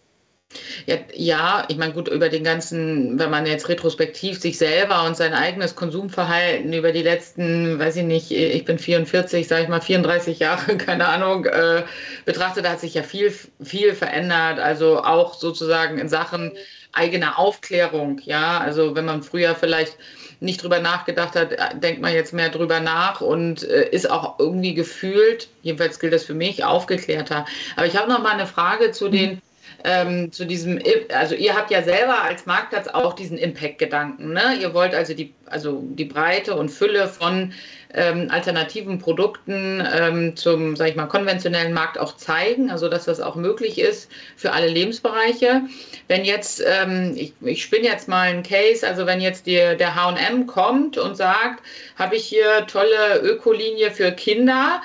Ja, 0.86 0.96
ja, 1.14 1.64
ich 1.68 1.76
meine, 1.76 1.92
gut, 1.92 2.08
über 2.08 2.28
den 2.28 2.44
ganzen, 2.44 3.18
wenn 3.18 3.30
man 3.30 3.46
jetzt 3.46 3.68
retrospektiv 3.68 4.40
sich 4.40 4.58
selber 4.58 5.04
und 5.04 5.16
sein 5.16 5.34
eigenes 5.34 5.76
Konsumverhalten 5.76 6.72
über 6.72 6.92
die 6.92 7.02
letzten, 7.02 7.78
weiß 7.78 7.96
ich 7.96 8.04
nicht, 8.04 8.30
ich 8.30 8.64
bin 8.64 8.78
44, 8.78 9.46
sage 9.46 9.62
ich 9.62 9.68
mal 9.68 9.80
34 9.80 10.38
Jahre, 10.38 10.76
keine 10.78 11.08
Ahnung, 11.08 11.46
äh, 11.46 11.84
betrachtet, 12.24 12.68
hat 12.68 12.80
sich 12.80 12.94
ja 12.94 13.02
viel, 13.02 13.32
viel 13.62 13.94
verändert. 13.94 14.58
Also 14.58 15.02
auch 15.02 15.34
sozusagen 15.34 15.98
in 15.98 16.08
Sachen 16.08 16.52
eigener 16.92 17.38
Aufklärung, 17.38 18.20
ja. 18.24 18.58
Also 18.58 18.94
wenn 18.94 19.04
man 19.04 19.22
früher 19.22 19.54
vielleicht 19.54 19.96
nicht 20.40 20.62
drüber 20.62 20.80
nachgedacht 20.80 21.36
hat, 21.36 21.52
äh, 21.52 21.78
denkt 21.78 22.02
man 22.02 22.12
jetzt 22.12 22.32
mehr 22.32 22.48
drüber 22.48 22.80
nach 22.80 23.20
und 23.20 23.62
äh, 23.62 23.88
ist 23.90 24.10
auch 24.10 24.38
irgendwie 24.38 24.74
gefühlt, 24.74 25.48
jedenfalls 25.62 25.98
gilt 25.98 26.12
das 26.12 26.24
für 26.24 26.34
mich, 26.34 26.64
aufgeklärter. 26.64 27.46
Aber 27.76 27.86
ich 27.86 27.96
habe 27.96 28.10
noch 28.10 28.22
mal 28.22 28.32
eine 28.32 28.46
Frage 28.46 28.90
zu 28.90 29.08
den 29.08 29.40
ähm, 29.84 30.30
zu 30.32 30.44
diesem, 30.44 30.78
also 31.12 31.34
ihr 31.34 31.56
habt 31.56 31.70
ja 31.70 31.82
selber 31.82 32.22
als 32.22 32.46
Marktplatz 32.46 32.88
auch 32.88 33.14
diesen 33.14 33.38
Impact-Gedanken. 33.38 34.32
Ne? 34.32 34.58
Ihr 34.60 34.74
wollt 34.74 34.94
also 34.94 35.14
die, 35.14 35.34
also 35.46 35.82
die 35.82 36.04
Breite 36.04 36.54
und 36.54 36.70
Fülle 36.70 37.08
von 37.08 37.52
ähm, 37.94 38.28
alternativen 38.30 38.98
Produkten 38.98 39.86
ähm, 39.94 40.36
zum, 40.36 40.76
sag 40.76 40.88
ich 40.88 40.96
mal, 40.96 41.06
konventionellen 41.06 41.72
Markt 41.72 41.98
auch 41.98 42.16
zeigen, 42.16 42.70
also 42.70 42.88
dass 42.88 43.04
das 43.04 43.20
auch 43.20 43.34
möglich 43.34 43.78
ist 43.78 44.10
für 44.36 44.52
alle 44.52 44.68
Lebensbereiche. 44.68 45.62
Wenn 46.08 46.24
jetzt, 46.24 46.62
ähm, 46.64 47.12
ich, 47.16 47.34
ich 47.40 47.62
spinne 47.62 47.86
jetzt 47.86 48.08
mal 48.08 48.28
einen 48.28 48.42
Case, 48.42 48.86
also 48.86 49.06
wenn 49.06 49.20
jetzt 49.20 49.46
die, 49.46 49.56
der 49.56 49.94
HM 49.94 50.46
kommt 50.46 50.96
und 50.96 51.16
sagt, 51.16 51.62
habe 51.96 52.16
ich 52.16 52.24
hier 52.24 52.66
tolle 52.66 53.20
Ökolinie 53.22 53.90
für 53.90 54.12
Kinder, 54.12 54.80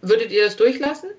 würdet 0.00 0.30
ihr 0.30 0.44
das 0.44 0.56
durchlassen? 0.56 1.10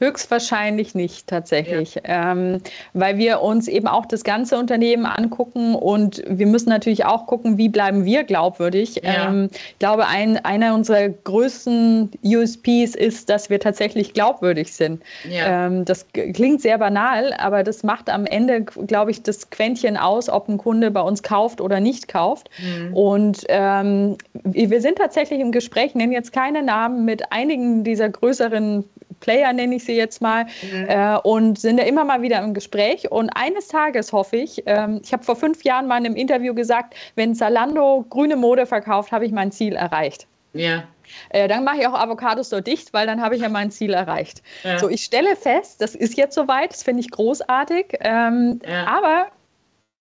Höchstwahrscheinlich 0.00 0.94
nicht 0.94 1.26
tatsächlich, 1.26 1.96
ja. 1.96 2.32
ähm, 2.32 2.62
weil 2.94 3.18
wir 3.18 3.42
uns 3.42 3.68
eben 3.68 3.86
auch 3.86 4.06
das 4.06 4.24
ganze 4.24 4.56
Unternehmen 4.56 5.04
angucken 5.04 5.74
und 5.74 6.22
wir 6.26 6.46
müssen 6.46 6.70
natürlich 6.70 7.04
auch 7.04 7.26
gucken, 7.26 7.58
wie 7.58 7.68
bleiben 7.68 8.06
wir 8.06 8.24
glaubwürdig. 8.24 9.02
Ja. 9.04 9.28
Ähm, 9.28 9.50
ich 9.52 9.78
glaube, 9.78 10.06
ein, 10.06 10.42
einer 10.42 10.74
unserer 10.74 11.10
größten 11.10 12.12
USPs 12.24 12.94
ist, 12.94 13.28
dass 13.28 13.50
wir 13.50 13.60
tatsächlich 13.60 14.14
glaubwürdig 14.14 14.72
sind. 14.72 15.02
Ja. 15.28 15.66
Ähm, 15.66 15.84
das 15.84 16.06
klingt 16.12 16.62
sehr 16.62 16.78
banal, 16.78 17.34
aber 17.34 17.62
das 17.62 17.82
macht 17.82 18.08
am 18.08 18.24
Ende, 18.24 18.62
glaube 18.62 19.10
ich, 19.10 19.22
das 19.22 19.50
Quäntchen 19.50 19.98
aus, 19.98 20.30
ob 20.30 20.48
ein 20.48 20.56
Kunde 20.56 20.90
bei 20.90 21.02
uns 21.02 21.22
kauft 21.22 21.60
oder 21.60 21.78
nicht 21.78 22.08
kauft. 22.08 22.48
Mhm. 22.58 22.96
Und 22.96 23.44
ähm, 23.48 24.16
wir 24.44 24.80
sind 24.80 24.96
tatsächlich 24.96 25.40
im 25.40 25.52
Gespräch, 25.52 25.94
nennen 25.94 26.12
jetzt 26.12 26.32
keine 26.32 26.62
Namen, 26.62 27.04
mit 27.04 27.32
einigen 27.32 27.84
dieser 27.84 28.08
größeren 28.08 28.84
Player, 29.20 29.52
nenne 29.52 29.76
ich 29.76 29.84
sie 29.84 29.96
jetzt 29.96 30.20
mal, 30.20 30.46
mhm. 30.72 30.86
äh, 30.88 31.16
und 31.18 31.58
sind 31.58 31.78
ja 31.78 31.84
immer 31.84 32.04
mal 32.04 32.22
wieder 32.22 32.42
im 32.42 32.54
Gespräch. 32.54 33.10
Und 33.10 33.30
eines 33.30 33.68
Tages 33.68 34.12
hoffe 34.12 34.36
ich, 34.36 34.62
ähm, 34.66 35.00
ich 35.04 35.12
habe 35.12 35.22
vor 35.22 35.36
fünf 35.36 35.62
Jahren 35.62 35.86
mal 35.86 35.98
in 35.98 36.06
einem 36.06 36.16
Interview 36.16 36.54
gesagt, 36.54 36.94
wenn 37.14 37.34
Zalando 37.34 38.04
grüne 38.08 38.36
Mode 38.36 38.66
verkauft, 38.66 39.12
habe 39.12 39.26
ich 39.26 39.32
mein 39.32 39.52
Ziel 39.52 39.74
erreicht. 39.74 40.26
Ja. 40.52 40.84
Äh, 41.30 41.48
dann 41.48 41.64
mache 41.64 41.78
ich 41.80 41.86
auch 41.86 41.94
Avocados 41.94 42.50
so 42.50 42.60
dicht, 42.60 42.92
weil 42.92 43.06
dann 43.06 43.20
habe 43.20 43.36
ich 43.36 43.42
ja 43.42 43.48
mein 43.48 43.70
Ziel 43.70 43.92
erreicht. 43.92 44.42
Ja. 44.62 44.78
So, 44.78 44.88
ich 44.88 45.02
stelle 45.02 45.36
fest, 45.36 45.80
das 45.80 45.94
ist 45.94 46.16
jetzt 46.16 46.34
soweit, 46.34 46.72
das 46.72 46.82
finde 46.82 47.00
ich 47.00 47.10
großartig. 47.10 47.98
Ähm, 48.00 48.60
ja. 48.66 48.86
Aber 48.86 49.26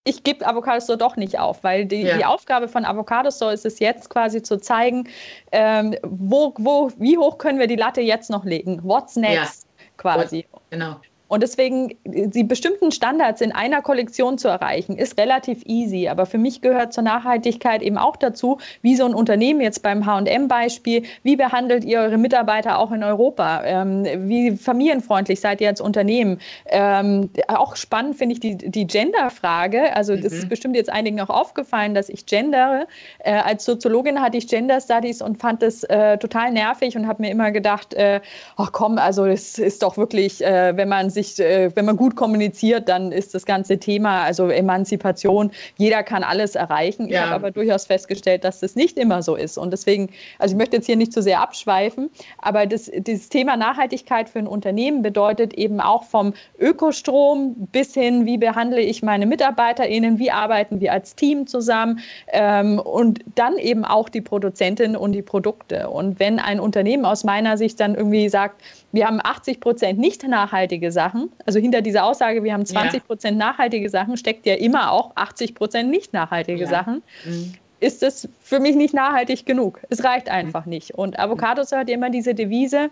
ich 0.04 0.24
gebe 0.24 0.46
Avocado 0.48 0.80
Store 0.80 0.98
doch 0.98 1.16
nicht 1.16 1.38
auf, 1.40 1.64
weil 1.64 1.86
die, 1.86 2.04
ja. 2.04 2.18
die 2.18 2.26
Aufgabe 2.26 2.68
von 2.68 2.86
Avocado 2.86 3.32
Store 3.32 3.54
ist 3.54 3.66
es 3.66 3.80
jetzt 3.80 4.10
quasi 4.10 4.42
zu 4.42 4.58
zeigen, 4.58 5.08
ähm, 5.52 5.96
wo, 6.04 6.54
wo, 6.58 6.92
wie 6.98 7.18
hoch 7.18 7.38
können 7.38 7.60
wir 7.60 7.68
die 7.68 7.76
Latte 7.76 8.02
jetzt 8.02 8.30
noch 8.30 8.46
legen? 8.46 8.80
What's 8.84 9.16
next? 9.16 9.64
Ja. 9.64 9.86
Quasi. 9.98 10.46
Genau. 10.70 10.96
Und 11.30 11.44
deswegen, 11.44 11.96
die 12.04 12.44
bestimmten 12.44 12.92
Standards 12.92 13.40
in 13.40 13.52
einer 13.52 13.82
Kollektion 13.82 14.38
zu 14.38 14.48
erreichen, 14.48 14.98
ist 14.98 15.18
relativ 15.18 15.64
easy. 15.66 16.10
Aber 16.10 16.26
für 16.26 16.40
mich 16.40 16.62
gehört 16.62 16.92
zur 16.92 17.04
Nachhaltigkeit 17.04 17.82
eben 17.82 17.98
auch 17.98 18.18
dazu, 18.18 18.58
wie 18.82 18.96
so 18.96 19.06
ein 19.06 19.14
Unternehmen 19.14 19.62
jetzt 19.62 19.84
beim 19.84 20.06
HM-Beispiel, 20.06 21.04
wie 21.24 21.36
behandelt 21.36 21.86
ihr 21.86 22.00
eure 22.00 22.18
Mitarbeiter 22.18 22.80
auch 22.80 22.92
in 22.92 23.04
Europa? 23.04 23.64
Ähm, 23.64 24.06
wie 24.28 24.58
familienfreundlich 24.58 25.40
seid 25.40 25.62
ihr 25.62 25.70
als 25.70 25.80
Unternehmen? 25.80 26.40
Ähm, 26.66 27.30
auch 27.48 27.76
spannend 27.76 28.16
finde 28.16 28.34
ich 28.34 28.40
die, 28.40 28.58
die 28.58 28.88
Gender-Frage. 28.88 29.96
Also, 29.96 30.16
das 30.16 30.34
mhm. 30.34 30.40
ist 30.40 30.50
bestimmt 30.50 30.76
jetzt 30.76 30.90
einigen 30.90 31.22
auch 31.22 31.30
aufgefallen, 31.30 31.94
dass 31.94 32.10
ich 32.10 32.26
gendere. 32.26 32.88
Äh, 33.20 33.34
als 33.34 33.66
Soziologin 33.66 34.20
hatte 34.20 34.38
ich 34.38 34.48
Gender 34.48 34.82
Studies 34.82 35.22
und 35.22 35.38
fand 35.38 35.62
das 35.62 35.84
äh, 35.84 36.18
total 36.18 36.52
nervig 36.52 36.98
und 36.98 37.08
habe 37.08 37.22
mir 37.22 37.30
immer 37.30 37.52
gedacht, 37.52 37.94
äh, 37.94 38.20
ach 38.58 38.72
komm, 38.72 38.98
also 38.98 39.26
es 39.26 39.60
ist 39.60 39.84
doch 39.84 39.96
wirklich, 39.96 40.44
äh, 40.44 40.76
wenn 40.76 40.90
man 40.90 41.12
sich, 41.12 41.19
äh, 41.40 41.72
wenn 41.76 41.86
man 41.86 41.98
gut 41.98 42.16
kommuniziert, 42.16 42.88
dann 42.90 43.12
ist 43.12 43.34
das 43.36 43.46
ganze 43.46 43.78
Thema, 43.78 44.24
also 44.24 44.50
Emanzipation, 44.50 45.52
jeder 45.78 46.04
kann 46.04 46.24
alles 46.24 46.56
erreichen. 46.56 47.08
Ja. 47.08 47.10
Ich 47.10 47.20
habe 47.26 47.36
aber 47.36 47.52
durchaus 47.52 47.86
festgestellt, 47.86 48.44
dass 48.44 48.60
das 48.60 48.76
nicht 48.76 48.98
immer 48.98 49.22
so 49.22 49.36
ist. 49.36 49.58
Und 49.58 49.72
deswegen, 49.72 50.10
also 50.40 50.54
ich 50.54 50.58
möchte 50.58 50.78
jetzt 50.78 50.86
hier 50.86 50.96
nicht 50.96 51.14
zu 51.14 51.22
sehr 51.22 51.42
abschweifen, 51.42 52.10
aber 52.38 52.66
das, 52.66 52.90
dieses 52.94 53.30
Thema 53.30 53.58
Nachhaltigkeit 53.58 54.30
für 54.30 54.40
ein 54.40 54.48
Unternehmen 54.48 55.02
bedeutet 55.02 55.54
eben 55.54 55.80
auch 55.80 56.04
vom 56.04 56.34
Ökostrom 56.58 57.56
bis 57.72 57.94
hin, 57.94 58.26
wie 58.26 58.38
behandle 58.38 58.82
ich 58.82 59.04
meine 59.04 59.26
MitarbeiterInnen, 59.26 60.20
wie 60.20 60.32
arbeiten 60.32 60.80
wir 60.80 60.94
als 60.94 61.16
Team 61.16 61.48
zusammen 61.48 62.00
ähm, 62.28 62.80
und 62.80 63.20
dann 63.36 63.58
eben 63.58 63.86
auch 63.86 64.10
die 64.10 64.22
Produzentin 64.22 64.96
und 64.96 65.12
die 65.12 65.22
Produkte. 65.22 65.90
Und 65.90 66.20
wenn 66.20 66.40
ein 66.40 66.60
Unternehmen 66.60 67.06
aus 67.06 67.24
meiner 67.24 67.58
Sicht 67.58 67.80
dann 67.80 67.96
irgendwie 67.96 68.30
sagt, 68.30 68.62
wir 68.92 69.06
haben 69.06 69.20
80 69.22 69.60
Prozent 69.60 70.00
nicht 70.00 70.28
nachhaltige 70.28 70.92
Sachen. 70.92 71.09
Also 71.46 71.60
hinter 71.60 71.82
dieser 71.82 72.04
Aussage, 72.04 72.44
wir 72.44 72.54
haben 72.54 72.66
20 72.66 73.06
Prozent 73.06 73.38
nachhaltige 73.38 73.90
Sachen, 73.90 74.18
steckt 74.18 74.46
ja 74.46 74.56
immer 74.56 74.92
auch 74.92 75.12
80 75.16 75.56
Prozent 75.56 75.90
nicht 75.90 76.14
nachhaltige 76.14 76.62
ja. 76.62 76.68
Sachen. 76.68 77.02
Mhm. 77.26 77.54
Ist 77.80 78.04
es 78.04 78.28
für 78.42 78.60
mich 78.60 78.76
nicht 78.76 78.94
nachhaltig 78.94 79.46
genug? 79.46 79.80
Es 79.90 80.04
reicht 80.04 80.28
mhm. 80.28 80.34
einfach 80.34 80.66
mhm. 80.66 80.72
nicht. 80.72 80.92
Und 80.92 81.18
Avocados 81.18 81.72
hat 81.72 81.90
immer 81.90 82.10
diese 82.10 82.36
Devise, 82.36 82.90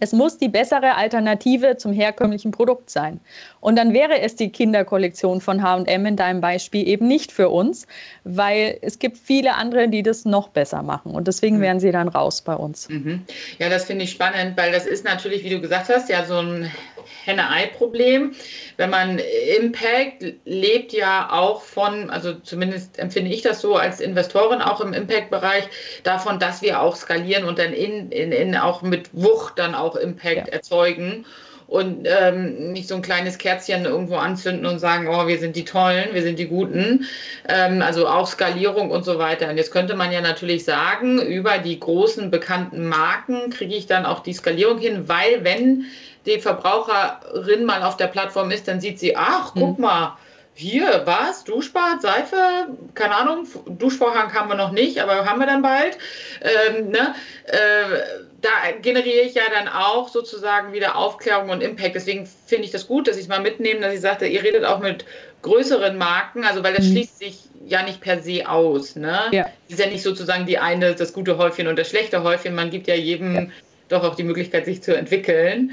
es 0.00 0.12
muss 0.12 0.38
die 0.38 0.48
bessere 0.48 0.94
Alternative 0.94 1.76
zum 1.76 1.92
herkömmlichen 1.92 2.50
Produkt 2.50 2.90
sein. 2.90 3.20
Und 3.60 3.76
dann 3.76 3.92
wäre 3.92 4.20
es 4.20 4.36
die 4.36 4.50
Kinderkollektion 4.50 5.40
von 5.40 5.62
HM 5.62 6.06
in 6.06 6.16
deinem 6.16 6.40
Beispiel 6.40 6.86
eben 6.88 7.06
nicht 7.06 7.32
für 7.32 7.50
uns, 7.50 7.86
weil 8.24 8.78
es 8.80 8.98
gibt 8.98 9.18
viele 9.18 9.54
andere, 9.54 9.88
die 9.88 10.02
das 10.02 10.24
noch 10.24 10.48
besser 10.48 10.82
machen. 10.82 11.12
Und 11.12 11.28
deswegen 11.28 11.58
mhm. 11.58 11.62
wären 11.62 11.80
sie 11.80 11.92
dann 11.92 12.08
raus 12.08 12.40
bei 12.40 12.54
uns. 12.54 12.88
Mhm. 12.88 13.22
Ja, 13.58 13.68
das 13.68 13.84
finde 13.84 14.04
ich 14.04 14.10
spannend, 14.10 14.56
weil 14.56 14.72
das 14.72 14.86
ist 14.86 15.04
natürlich, 15.04 15.44
wie 15.44 15.50
du 15.50 15.60
gesagt 15.60 15.88
hast, 15.88 16.08
ja 16.08 16.24
so 16.24 16.38
ein 16.38 16.70
Henne-Ei-Problem. 17.24 18.34
Wenn 18.76 18.90
man 18.90 19.20
Impact 19.58 20.24
lebt 20.44 20.92
ja 20.92 21.28
auch 21.30 21.62
von, 21.62 22.10
also 22.10 22.34
zumindest 22.34 22.98
empfinde 22.98 23.30
ich 23.30 23.42
das 23.42 23.60
so 23.60 23.76
als 23.76 24.00
Investorin 24.00 24.60
auch 24.60 24.80
im 24.80 24.92
Impact-Bereich, 24.92 25.64
davon, 26.02 26.38
dass 26.38 26.62
wir 26.62 26.80
auch 26.80 26.96
skalieren 26.96 27.44
und 27.44 27.58
dann 27.58 27.72
in, 27.72 28.10
in, 28.10 28.32
in 28.32 28.56
auch 28.56 28.82
mit 28.82 29.10
Wucht 29.12 29.58
dann 29.58 29.74
auch 29.74 29.96
Impact 29.96 30.48
ja. 30.48 30.52
erzeugen 30.52 31.24
und 31.72 32.06
ähm, 32.06 32.72
nicht 32.72 32.86
so 32.86 32.96
ein 32.96 33.00
kleines 33.02 33.38
Kerzchen 33.38 33.86
irgendwo 33.86 34.16
anzünden 34.16 34.66
und 34.66 34.78
sagen, 34.78 35.08
oh, 35.08 35.26
wir 35.26 35.38
sind 35.38 35.56
die 35.56 35.64
Tollen, 35.64 36.12
wir 36.12 36.22
sind 36.22 36.38
die 36.38 36.46
Guten. 36.46 37.06
Ähm, 37.48 37.80
also 37.80 38.06
auch 38.06 38.26
Skalierung 38.26 38.90
und 38.90 39.06
so 39.06 39.18
weiter. 39.18 39.48
Und 39.48 39.56
jetzt 39.56 39.72
könnte 39.72 39.96
man 39.96 40.12
ja 40.12 40.20
natürlich 40.20 40.66
sagen, 40.66 41.18
über 41.18 41.56
die 41.56 41.80
großen 41.80 42.30
bekannten 42.30 42.86
Marken 42.88 43.48
kriege 43.48 43.74
ich 43.74 43.86
dann 43.86 44.04
auch 44.04 44.20
die 44.20 44.34
Skalierung 44.34 44.78
hin, 44.78 45.08
weil 45.08 45.44
wenn 45.44 45.86
die 46.26 46.40
Verbraucherin 46.40 47.64
mal 47.64 47.82
auf 47.82 47.96
der 47.96 48.06
Plattform 48.06 48.50
ist, 48.50 48.68
dann 48.68 48.80
sieht 48.80 48.98
sie, 48.98 49.16
ach, 49.16 49.52
guck 49.54 49.76
hm. 49.76 49.82
mal, 49.82 50.16
hier, 50.54 51.02
was? 51.06 51.44
Duschbad, 51.44 52.02
Seife? 52.02 52.36
Keine 52.94 53.14
Ahnung, 53.14 53.46
Duschvorhang 53.66 54.34
haben 54.34 54.50
wir 54.50 54.54
noch 54.54 54.70
nicht, 54.70 54.98
aber 55.00 55.24
haben 55.24 55.38
wir 55.40 55.46
dann 55.46 55.62
bald. 55.62 55.96
Ähm, 56.42 56.90
ne? 56.90 57.14
äh, 57.46 58.00
da 58.42 58.50
generiere 58.82 59.24
ich 59.24 59.34
ja 59.34 59.44
dann 59.54 59.68
auch 59.68 60.08
sozusagen 60.08 60.72
wieder 60.72 60.96
Aufklärung 60.96 61.48
und 61.48 61.62
Impact. 61.62 61.94
Deswegen 61.94 62.26
finde 62.46 62.64
ich 62.64 62.70
das 62.70 62.86
gut, 62.86 63.08
dass 63.08 63.16
ich 63.16 63.22
es 63.22 63.28
mal 63.28 63.40
mitnehme, 63.40 63.80
dass 63.80 63.94
ich 63.94 64.00
sagte, 64.00 64.26
ihr 64.26 64.42
redet 64.42 64.64
auch 64.64 64.80
mit 64.80 65.04
größeren 65.42 65.96
Marken, 65.96 66.44
also 66.44 66.62
weil 66.62 66.74
das 66.74 66.86
mhm. 66.86 66.92
schließt 66.92 67.18
sich 67.18 67.38
ja 67.66 67.82
nicht 67.82 68.00
per 68.00 68.20
se 68.20 68.48
aus. 68.48 68.96
Ne? 68.96 69.18
Ja. 69.30 69.46
ist 69.68 69.78
ja 69.78 69.86
nicht 69.86 70.02
sozusagen 70.02 70.44
die 70.46 70.58
eine, 70.58 70.94
das 70.94 71.12
gute 71.12 71.38
Häufchen 71.38 71.66
und 71.66 71.78
das 71.78 71.88
schlechte 71.88 72.22
Häufchen. 72.24 72.54
Man 72.54 72.70
gibt 72.70 72.88
ja 72.88 72.94
jedem 72.94 73.34
ja. 73.34 73.46
doch 73.88 74.04
auch 74.04 74.16
die 74.16 74.24
Möglichkeit, 74.24 74.66
sich 74.66 74.82
zu 74.82 74.94
entwickeln. 74.94 75.72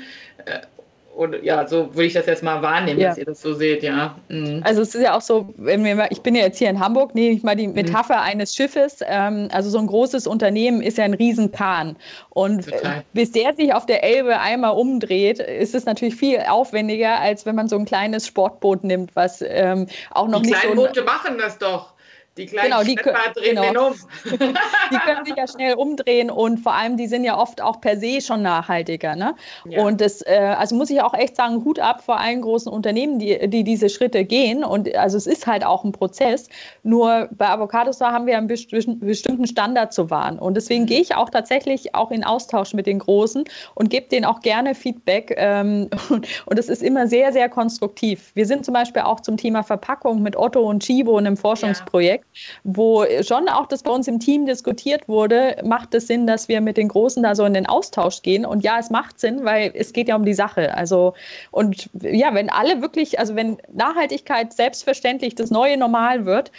Äh, 1.19 1.23
und 1.23 1.43
ja, 1.43 1.67
so 1.67 1.93
würde 1.93 2.05
ich 2.05 2.13
das 2.13 2.25
jetzt 2.25 2.43
mal 2.43 2.61
wahrnehmen, 2.61 2.99
ja. 2.99 3.09
dass 3.09 3.17
ihr 3.17 3.25
das 3.25 3.41
so 3.41 3.53
seht, 3.53 3.83
ja. 3.83 4.15
Mhm. 4.29 4.61
Also 4.63 4.81
es 4.81 4.95
ist 4.95 5.01
ja 5.01 5.15
auch 5.15 5.21
so, 5.21 5.53
wenn 5.57 5.83
wir, 5.83 6.07
ich 6.11 6.21
bin 6.21 6.35
ja 6.35 6.43
jetzt 6.43 6.57
hier 6.57 6.69
in 6.69 6.79
Hamburg, 6.79 7.15
nehme 7.15 7.35
ich 7.35 7.43
mal 7.43 7.55
die 7.55 7.67
mhm. 7.67 7.73
Metapher 7.73 8.17
mhm. 8.17 8.23
eines 8.23 8.55
Schiffes. 8.55 8.99
Ähm, 9.05 9.49
also 9.51 9.69
so 9.69 9.79
ein 9.79 9.87
großes 9.87 10.27
Unternehmen 10.27 10.81
ist 10.81 10.97
ja 10.97 11.05
ein 11.05 11.13
Riesenkahn. 11.13 11.95
Und 12.29 12.65
Total. 12.69 13.03
bis 13.13 13.31
der 13.31 13.55
sich 13.55 13.73
auf 13.73 13.85
der 13.85 14.03
Elbe 14.03 14.39
einmal 14.39 14.71
umdreht, 14.71 15.39
ist 15.39 15.75
es 15.75 15.85
natürlich 15.85 16.15
viel 16.15 16.39
aufwendiger, 16.47 17.19
als 17.19 17.45
wenn 17.45 17.55
man 17.55 17.67
so 17.67 17.77
ein 17.77 17.85
kleines 17.85 18.27
Sportboot 18.27 18.83
nimmt, 18.83 19.15
was 19.15 19.43
ähm, 19.45 19.87
auch 20.11 20.27
noch 20.27 20.41
die 20.41 20.49
nicht 20.49 20.61
so. 20.61 20.67
Die 20.69 20.73
kleinen 20.73 20.87
Boote 20.87 21.03
machen 21.03 21.37
das 21.37 21.57
doch. 21.57 21.93
Die 22.37 22.45
kleinen 22.45 22.71
genau, 22.71 22.83
die 22.83 22.95
drehen 22.95 23.55
genau. 23.55 23.87
um. 23.87 23.93
die 24.23 24.97
können 24.97 25.25
sich 25.25 25.35
ja 25.35 25.47
schnell 25.47 25.73
umdrehen 25.73 26.31
und 26.31 26.59
vor 26.59 26.73
allem, 26.73 26.95
die 26.95 27.07
sind 27.07 27.25
ja 27.25 27.37
oft 27.37 27.61
auch 27.61 27.81
per 27.81 27.97
se 27.97 28.21
schon 28.21 28.41
nachhaltiger. 28.41 29.15
Ne? 29.15 29.35
Ja. 29.65 29.83
Und 29.83 29.99
das, 29.99 30.21
äh, 30.21 30.55
also 30.57 30.75
muss 30.75 30.89
ich 30.89 31.01
auch 31.01 31.13
echt 31.13 31.35
sagen, 31.35 31.65
Hut 31.65 31.79
ab 31.79 32.01
vor 32.01 32.19
allen 32.19 32.41
großen 32.41 32.71
Unternehmen, 32.71 33.19
die, 33.19 33.49
die 33.49 33.63
diese 33.65 33.89
Schritte 33.89 34.23
gehen. 34.23 34.63
Und 34.63 34.95
also 34.95 35.17
es 35.17 35.27
ist 35.27 35.47
halt 35.47 35.65
auch 35.65 35.83
ein 35.83 35.91
Prozess. 35.91 36.47
Nur 36.83 37.27
bei 37.31 37.49
Avocados 37.49 37.99
haben 37.99 38.25
wir 38.25 38.37
einen 38.37 38.47
bestimmten 38.47 39.47
Standard 39.47 39.91
zu 39.91 40.09
wahren. 40.09 40.39
Und 40.39 40.55
deswegen 40.55 40.83
mhm. 40.83 40.87
gehe 40.87 41.01
ich 41.01 41.15
auch 41.15 41.29
tatsächlich 41.29 41.93
auch 41.93 42.11
in 42.11 42.23
Austausch 42.23 42.73
mit 42.73 42.87
den 42.87 42.99
Großen 42.99 43.43
und 43.75 43.89
gebe 43.89 44.07
denen 44.07 44.23
auch 44.23 44.39
gerne 44.39 44.75
Feedback. 44.75 45.33
Ähm, 45.37 45.89
und 46.09 46.57
es 46.57 46.69
ist 46.69 46.83
immer 46.83 47.07
sehr, 47.07 47.33
sehr 47.33 47.49
konstruktiv. 47.49 48.31
Wir 48.33 48.45
sind 48.45 48.63
zum 48.63 48.73
Beispiel 48.73 49.01
auch 49.01 49.19
zum 49.19 49.35
Thema 49.35 49.63
Verpackung 49.63 50.21
mit 50.21 50.37
Otto 50.37 50.61
und 50.61 50.83
Chibo 50.83 51.17
in 51.19 51.27
einem 51.27 51.35
Forschungsprojekt. 51.35 52.18
Ja 52.18 52.18
wo 52.63 53.05
schon 53.21 53.49
auch 53.49 53.67
das 53.67 53.83
bei 53.83 53.91
uns 53.91 54.07
im 54.07 54.19
Team 54.19 54.45
diskutiert 54.45 55.07
wurde, 55.07 55.57
macht 55.63 55.93
es 55.93 56.07
Sinn, 56.07 56.27
dass 56.27 56.47
wir 56.47 56.61
mit 56.61 56.77
den 56.77 56.87
Großen 56.87 57.23
da 57.23 57.35
so 57.35 57.45
in 57.45 57.53
den 57.53 57.65
Austausch 57.65 58.21
gehen. 58.21 58.45
Und 58.45 58.63
ja, 58.63 58.79
es 58.79 58.89
macht 58.89 59.19
Sinn, 59.19 59.45
weil 59.45 59.71
es 59.73 59.93
geht 59.93 60.07
ja 60.07 60.15
um 60.15 60.25
die 60.25 60.33
Sache. 60.33 60.75
Also, 60.75 61.13
und 61.51 61.89
ja, 62.01 62.33
wenn 62.33 62.49
alle 62.49 62.81
wirklich, 62.81 63.19
also 63.19 63.35
wenn 63.35 63.57
Nachhaltigkeit 63.73 64.53
selbstverständlich 64.53 65.35
das 65.35 65.51
neue 65.51 65.77
Normal 65.77 66.25
wird, 66.25 66.51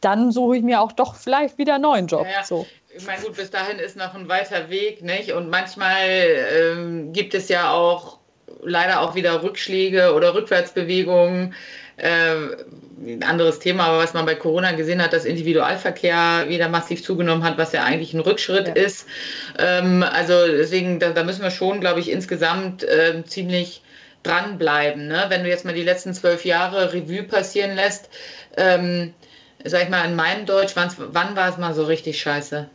dann 0.00 0.30
suche 0.30 0.58
ich 0.58 0.62
mir 0.62 0.80
auch 0.80 0.92
doch 0.92 1.14
vielleicht 1.14 1.58
wieder 1.58 1.74
einen 1.74 1.82
neuen 1.82 2.06
Job. 2.06 2.26
Ja, 2.32 2.44
so. 2.44 2.66
Ich 2.96 3.06
meine, 3.06 3.22
gut, 3.22 3.36
bis 3.36 3.50
dahin 3.50 3.78
ist 3.78 3.96
noch 3.96 4.14
ein 4.14 4.28
weiter 4.28 4.70
Weg, 4.70 5.02
nicht? 5.02 5.32
Und 5.32 5.50
manchmal 5.50 6.08
ähm, 6.54 7.12
gibt 7.12 7.34
es 7.34 7.48
ja 7.48 7.72
auch 7.72 8.18
leider 8.62 9.00
auch 9.00 9.14
wieder 9.14 9.42
Rückschläge 9.42 10.14
oder 10.14 10.34
Rückwärtsbewegungen. 10.34 11.54
Äh, 11.96 12.56
ein 12.98 13.22
anderes 13.22 13.58
Thema, 13.58 13.84
aber 13.84 13.98
was 13.98 14.14
man 14.14 14.26
bei 14.26 14.34
Corona 14.34 14.72
gesehen 14.72 15.02
hat, 15.02 15.12
dass 15.12 15.24
Individualverkehr 15.24 16.46
wieder 16.48 16.68
massiv 16.68 17.02
zugenommen 17.02 17.44
hat, 17.44 17.58
was 17.58 17.72
ja 17.72 17.84
eigentlich 17.84 18.14
ein 18.14 18.20
Rückschritt 18.20 18.68
ja. 18.68 18.74
ist. 18.74 19.06
Ähm, 19.58 20.02
also 20.02 20.46
deswegen, 20.46 20.98
da, 20.98 21.10
da, 21.10 21.24
müssen 21.24 21.42
wir 21.42 21.50
schon, 21.50 21.80
glaube 21.80 22.00
ich, 22.00 22.10
insgesamt 22.10 22.82
äh, 22.84 23.22
ziemlich 23.24 23.82
dranbleiben. 24.22 25.08
Ne? 25.08 25.26
Wenn 25.28 25.44
du 25.44 25.48
jetzt 25.48 25.64
mal 25.64 25.74
die 25.74 25.82
letzten 25.82 26.14
zwölf 26.14 26.44
Jahre 26.44 26.92
Revue 26.92 27.22
passieren 27.22 27.76
lässt, 27.76 28.10
ähm, 28.56 29.14
sag 29.64 29.84
ich 29.84 29.88
mal, 29.88 30.04
in 30.04 30.16
meinem 30.16 30.46
Deutsch, 30.46 30.74
wann, 30.74 30.90
wann 30.96 31.36
war 31.36 31.48
es 31.48 31.58
mal 31.58 31.74
so 31.74 31.84
richtig 31.84 32.20
scheiße? 32.20 32.68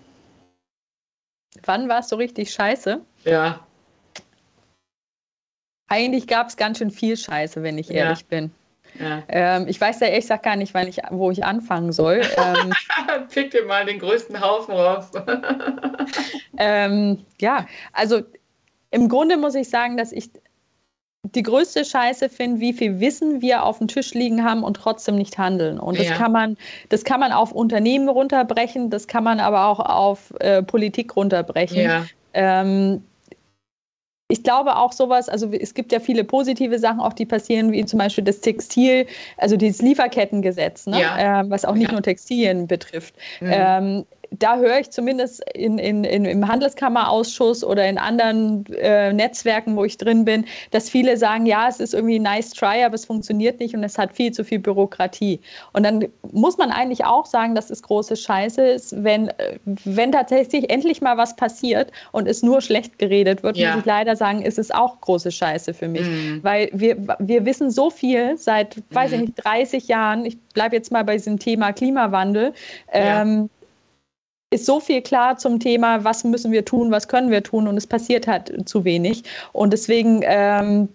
Wann 1.66 1.90
war 1.90 2.00
es 2.00 2.10
so 2.10 2.16
richtig 2.16 2.52
scheiße? 2.52 3.02
Ja. 3.26 3.66
Eigentlich 5.88 6.28
gab 6.28 6.48
es 6.48 6.56
ganz 6.56 6.78
schön 6.78 6.90
viel 6.90 7.18
Scheiße, 7.18 7.64
wenn 7.64 7.78
ich 7.78 7.92
ehrlich 7.92 8.20
ja. 8.20 8.26
bin. 8.30 8.52
Ja. 9.00 9.24
Ähm, 9.28 9.68
ich 9.68 9.80
weiß 9.80 10.00
ja 10.00 10.08
ehrlich 10.08 10.26
gesagt 10.26 10.44
gar 10.44 10.56
nicht, 10.56 10.76
ich, 10.76 10.98
wo 11.10 11.32
ich 11.32 11.44
anfangen 11.44 11.92
soll. 11.92 12.22
Ähm, 12.38 12.74
Pick 13.30 13.52
dir 13.52 13.66
mal 13.66 13.86
den 13.86 14.00
größten 14.00 14.40
Haufen 14.40 14.74
raus. 14.74 15.12
ähm, 16.58 17.26
ja, 17.40 17.68
also 17.94 18.22
im 18.92 19.10
Grunde 19.10 19.38
muss 19.38 19.56
ich 19.56 19.70
sagen, 19.70 19.98
dass 19.98 20.12
ich 20.12 20.30
die 21.24 21.44
größte 21.44 21.86
Scheiße 21.86 22.30
finde, 22.30 22.60
wie 22.60 22.74
viel 22.74 23.00
Wissen 23.00 23.42
wir 23.42 23.64
auf 23.64 23.78
dem 23.78 23.88
Tisch 23.88 24.14
liegen 24.14 24.44
haben 24.44 24.64
und 24.64 24.76
trotzdem 24.76 25.16
nicht 25.16 25.38
handeln. 25.38 25.80
Und 25.80 26.00
das 26.00 26.08
ja. 26.08 26.16
kann 26.16 26.32
man, 26.32 26.58
das 26.90 27.04
kann 27.04 27.20
man 27.20 27.32
auf 27.32 27.52
Unternehmen 27.52 28.10
runterbrechen, 28.10 28.90
das 28.90 29.08
kann 29.08 29.24
man 29.24 29.40
aber 29.40 29.68
auch 29.68 29.80
auf 29.80 30.34
äh, 30.40 30.64
Politik 30.64 31.16
runterbrechen. 31.16 31.82
Ja. 31.82 32.06
Ähm, 32.34 33.04
ich 34.32 34.44
glaube 34.44 34.78
auch 34.78 34.94
sowas, 34.94 35.28
also 35.28 35.52
es 35.52 35.74
gibt 35.74 35.92
ja 35.92 36.00
viele 36.00 36.24
positive 36.24 36.80
Sachen 36.80 37.02
auch, 37.02 37.14
die 37.14 37.26
passieren, 37.26 37.72
wie 37.72 37.86
zum 37.86 38.00
Beispiel 38.00 38.24
das 38.24 38.40
Textil, 38.40 39.06
also 39.38 39.58
dieses 39.58 39.82
Lieferkettengesetz, 39.82 40.88
ne? 40.88 41.02
ja. 41.02 41.42
äh, 41.42 41.50
was 41.50 41.66
auch 41.66 41.76
nicht 41.76 41.88
ja. 41.88 41.92
nur 41.92 42.02
Textilien 42.02 42.68
betrifft. 42.68 43.14
Mhm. 43.42 43.52
Ähm, 43.52 44.06
da 44.40 44.58
höre 44.58 44.80
ich 44.80 44.90
zumindest 44.90 45.44
in, 45.54 45.78
in, 45.78 46.06
in, 46.06 46.24
im 46.24 46.48
Handelskammerausschuss 46.48 47.66
oder 47.66 47.88
in 47.88 47.98
anderen 47.98 48.66
äh, 48.74 49.12
Netzwerken, 49.12 49.76
wo 49.76 49.84
ich 49.84 49.98
drin 49.98 50.24
bin, 50.24 50.46
dass 50.72 50.90
viele 50.90 51.18
sagen, 51.18 51.46
ja, 51.46 51.68
es 51.68 51.82
ist 51.82 51.94
irgendwie 51.94 52.18
nice 52.18 52.52
try, 52.52 52.84
aber 52.86 52.96
es 52.96 53.06
funktioniert 53.06 53.60
nicht 53.60 53.76
und 53.76 53.84
es 53.84 53.98
hat 53.98 54.14
viel 54.14 54.32
zu 54.32 54.46
viel 54.46 54.60
Bürokratie. 54.60 55.42
Und 55.74 55.84
dann 55.84 56.08
muss 56.32 56.58
man 56.58 56.72
eigentlich 56.72 57.04
auch 57.04 57.26
sagen, 57.26 57.56
dass 57.56 57.70
es 57.70 57.84
große 57.84 58.16
Scheiße 58.16 58.66
ist, 58.66 59.04
wenn, 59.04 59.28
äh, 59.28 59.58
wenn 59.66 60.14
tatsächlich 60.14 60.70
endlich 60.70 61.02
mal 61.02 61.18
was 61.18 61.36
passiert 61.36 61.92
und 62.14 62.28
es 62.28 62.42
nur 62.42 62.62
schlecht 62.62 63.00
geredet 63.00 63.44
wird, 63.44 63.58
ja. 63.58 63.72
muss 63.72 63.82
ich 63.82 63.86
leider 63.86 64.16
sagen, 64.16 64.44
ist 64.44 64.58
es 64.58 64.72
auch 64.72 65.02
große 65.02 65.32
Scheiße 65.32 65.74
für 65.74 65.90
mich. 65.90 66.08
Mhm. 66.08 66.40
Weil 66.42 66.70
wir, 66.72 66.96
wir 67.20 67.46
wissen 67.46 67.70
so 67.70 67.90
viel 67.90 68.38
seit, 68.38 68.78
mhm. 68.78 68.84
weiß 68.92 69.12
ich 69.12 69.18
mhm. 69.18 69.26
nicht, 69.26 69.46
30 69.46 69.88
Jahren. 69.90 70.26
Ich 70.26 70.40
bleibe 70.54 70.78
jetzt 70.78 70.90
mal 70.90 71.04
bei 71.04 71.18
diesem 71.18 71.38
Thema 71.38 71.74
Klimawandel. 71.74 72.54
Ja. 72.94 73.24
Ähm, 73.24 73.50
ist 74.52 74.66
so 74.66 74.80
viel 74.80 75.02
klar 75.02 75.38
zum 75.38 75.60
Thema, 75.60 76.04
was 76.04 76.24
müssen 76.24 76.52
wir 76.52 76.66
tun, 76.66 76.92
was 76.92 77.08
können 77.08 77.32
wir 77.32 77.42
tun 77.42 77.68
und 77.68 77.78
es 77.78 77.88
passiert 77.88 78.28
halt 78.28 78.68
zu 78.68 78.84
wenig. 78.84 79.24
Und 79.54 79.72
deswegen 79.72 80.22
ähm, 80.24 80.90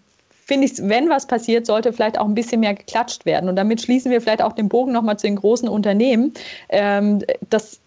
finde 0.44 0.66
ich, 0.66 0.74
wenn 0.82 1.08
was 1.08 1.26
passiert, 1.26 1.66
sollte 1.66 1.92
vielleicht 1.92 2.18
auch 2.18 2.26
ein 2.26 2.34
bisschen 2.34 2.60
mehr 2.60 2.74
geklatscht 2.74 3.24
werden. 3.24 3.48
Und 3.48 3.56
damit 3.56 3.80
schließen 3.80 4.10
wir 4.10 4.20
vielleicht 4.20 4.42
auch 4.42 4.52
den 4.52 4.68
Bogen 4.68 4.92
nochmal 4.92 5.18
zu 5.18 5.26
den 5.26 5.36
großen 5.36 5.68
Unternehmen. 5.68 6.34
Ähm, 6.68 7.22
das 7.48 7.80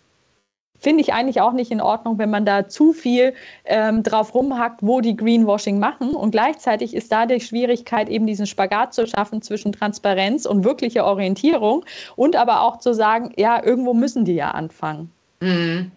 finde 0.80 1.02
ich 1.02 1.14
eigentlich 1.14 1.40
auch 1.40 1.54
nicht 1.54 1.72
in 1.72 1.82
Ordnung, 1.82 2.18
wenn 2.18 2.32
man 2.32 2.46
da 2.46 2.68
zu 2.68 2.92
viel 2.92 3.36
ähm, 3.66 4.02
drauf 4.02 4.34
rumhackt, 4.34 4.80
wo 4.82 5.02
die 5.02 5.16
Greenwashing 5.16 5.78
machen. 5.78 6.16
Und 6.16 6.32
gleichzeitig 6.32 6.96
ist 6.96 7.12
da 7.12 7.28
die 7.28 7.42
Schwierigkeit, 7.42 8.10
eben 8.10 8.26
diesen 8.26 8.48
Spagat 8.48 8.96
zu 8.96 9.06
schaffen 9.06 9.44
zwischen 9.44 9.72
Transparenz 9.72 10.48
und 10.48 10.64
wirklicher 10.64 11.06
Orientierung 11.06 11.86
und 12.16 12.36
aber 12.36 12.62
auch 12.64 12.80
zu 12.80 12.94
sagen, 12.94 13.34
ja, 13.38 13.64
irgendwo 13.64 13.94
müssen 13.94 14.26
die 14.26 14.36
ja 14.36 14.52
anfangen. 14.52 15.12
Mhm. 15.42 15.92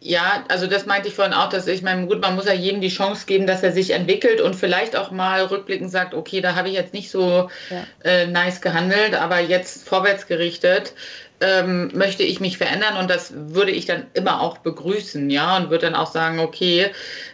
Ja, 0.00 0.44
also 0.48 0.66
das 0.66 0.86
meinte 0.86 1.08
ich 1.08 1.14
vorhin 1.14 1.34
auch, 1.34 1.48
dass 1.48 1.66
ich 1.66 1.82
meine, 1.82 2.06
gut, 2.06 2.20
man 2.20 2.36
muss 2.36 2.46
ja 2.46 2.52
jedem 2.52 2.80
die 2.80 2.88
Chance 2.88 3.26
geben, 3.26 3.46
dass 3.46 3.62
er 3.62 3.72
sich 3.72 3.90
entwickelt 3.90 4.40
und 4.40 4.54
vielleicht 4.54 4.94
auch 4.94 5.10
mal 5.10 5.44
rückblickend 5.44 5.90
sagt, 5.90 6.14
okay, 6.14 6.40
da 6.40 6.54
habe 6.54 6.68
ich 6.68 6.74
jetzt 6.74 6.94
nicht 6.94 7.10
so 7.10 7.50
ja. 7.70 7.84
äh, 8.04 8.26
nice 8.26 8.60
gehandelt, 8.60 9.14
aber 9.14 9.40
jetzt 9.40 9.88
vorwärts 9.88 10.28
gerichtet 10.28 10.94
ähm, 11.40 11.90
möchte 11.92 12.22
ich 12.22 12.40
mich 12.40 12.56
verändern 12.56 12.96
und 12.96 13.10
das 13.10 13.32
würde 13.34 13.72
ich 13.72 13.84
dann 13.84 14.06
immer 14.14 14.40
auch 14.40 14.58
begrüßen, 14.58 15.28
ja, 15.28 15.56
und 15.56 15.70
würde 15.70 15.86
dann 15.86 15.94
auch 15.94 16.10
sagen, 16.10 16.38
okay, 16.38 16.90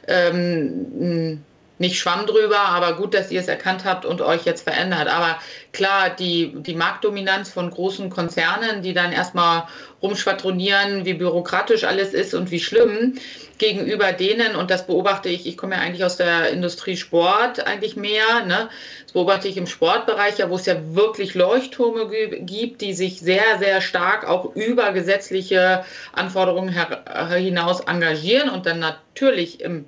ähm, 0.08 1.44
nicht 1.82 1.98
Schwamm 1.98 2.26
drüber, 2.26 2.60
aber 2.60 2.94
gut, 2.94 3.12
dass 3.12 3.30
ihr 3.30 3.40
es 3.40 3.48
erkannt 3.48 3.84
habt 3.84 4.06
und 4.06 4.22
euch 4.22 4.44
jetzt 4.44 4.62
verändert. 4.62 5.08
Aber 5.08 5.38
klar, 5.72 6.10
die, 6.10 6.54
die 6.54 6.74
Marktdominanz 6.74 7.50
von 7.50 7.70
großen 7.70 8.08
Konzernen, 8.08 8.82
die 8.82 8.94
dann 8.94 9.12
erstmal 9.12 9.64
rumschwadronieren, 10.00 11.04
wie 11.04 11.14
bürokratisch 11.14 11.84
alles 11.84 12.14
ist 12.14 12.34
und 12.34 12.50
wie 12.52 12.60
schlimm, 12.60 13.14
gegenüber 13.58 14.12
denen, 14.12 14.56
und 14.56 14.70
das 14.70 14.86
beobachte 14.86 15.28
ich, 15.28 15.46
ich 15.46 15.56
komme 15.56 15.74
ja 15.74 15.80
eigentlich 15.80 16.04
aus 16.04 16.16
der 16.16 16.50
Industrie 16.50 16.96
Sport 16.96 17.66
eigentlich 17.66 17.96
mehr, 17.96 18.44
ne? 18.46 18.68
das 19.02 19.12
beobachte 19.12 19.48
ich 19.48 19.56
im 19.56 19.66
Sportbereich 19.66 20.38
ja, 20.38 20.50
wo 20.50 20.56
es 20.56 20.66
ja 20.66 20.76
wirklich 20.94 21.34
Leuchttürme 21.34 22.08
gibt, 22.40 22.80
die 22.80 22.94
sich 22.94 23.20
sehr, 23.20 23.58
sehr 23.58 23.80
stark 23.80 24.28
auch 24.28 24.54
über 24.54 24.92
gesetzliche 24.92 25.84
Anforderungen 26.12 26.74
hinaus 27.34 27.80
engagieren 27.80 28.50
und 28.50 28.66
dann 28.66 28.78
natürlich 28.78 29.60
im 29.60 29.86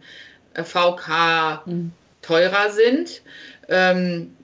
VK 0.62 1.62
mhm. 1.66 1.92
teurer 2.22 2.70
sind. 2.70 3.22
Ähm, 3.68 4.36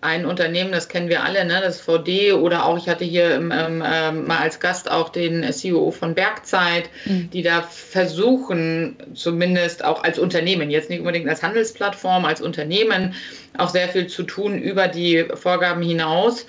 ein 0.00 0.26
Unternehmen, 0.26 0.70
das 0.70 0.88
kennen 0.88 1.08
wir 1.08 1.24
alle, 1.24 1.44
ne, 1.44 1.60
das 1.60 1.80
VD 1.80 2.32
oder 2.32 2.66
auch, 2.66 2.78
ich 2.78 2.88
hatte 2.88 3.04
hier 3.04 3.34
ähm, 3.34 3.50
ähm, 3.52 4.26
mal 4.26 4.38
als 4.38 4.60
Gast 4.60 4.90
auch 4.90 5.08
den 5.08 5.52
CEO 5.52 5.90
von 5.90 6.14
Bergzeit, 6.14 6.88
mhm. 7.04 7.30
die 7.30 7.42
da 7.42 7.62
versuchen, 7.62 8.96
zumindest 9.14 9.84
auch 9.84 10.04
als 10.04 10.20
Unternehmen, 10.20 10.70
jetzt 10.70 10.88
nicht 10.88 11.00
unbedingt 11.00 11.28
als 11.28 11.42
Handelsplattform, 11.42 12.24
als 12.24 12.40
Unternehmen, 12.40 13.14
auch 13.56 13.70
sehr 13.70 13.88
viel 13.88 14.06
zu 14.06 14.22
tun 14.22 14.56
über 14.56 14.86
die 14.86 15.26
Vorgaben 15.34 15.82
hinaus, 15.82 16.46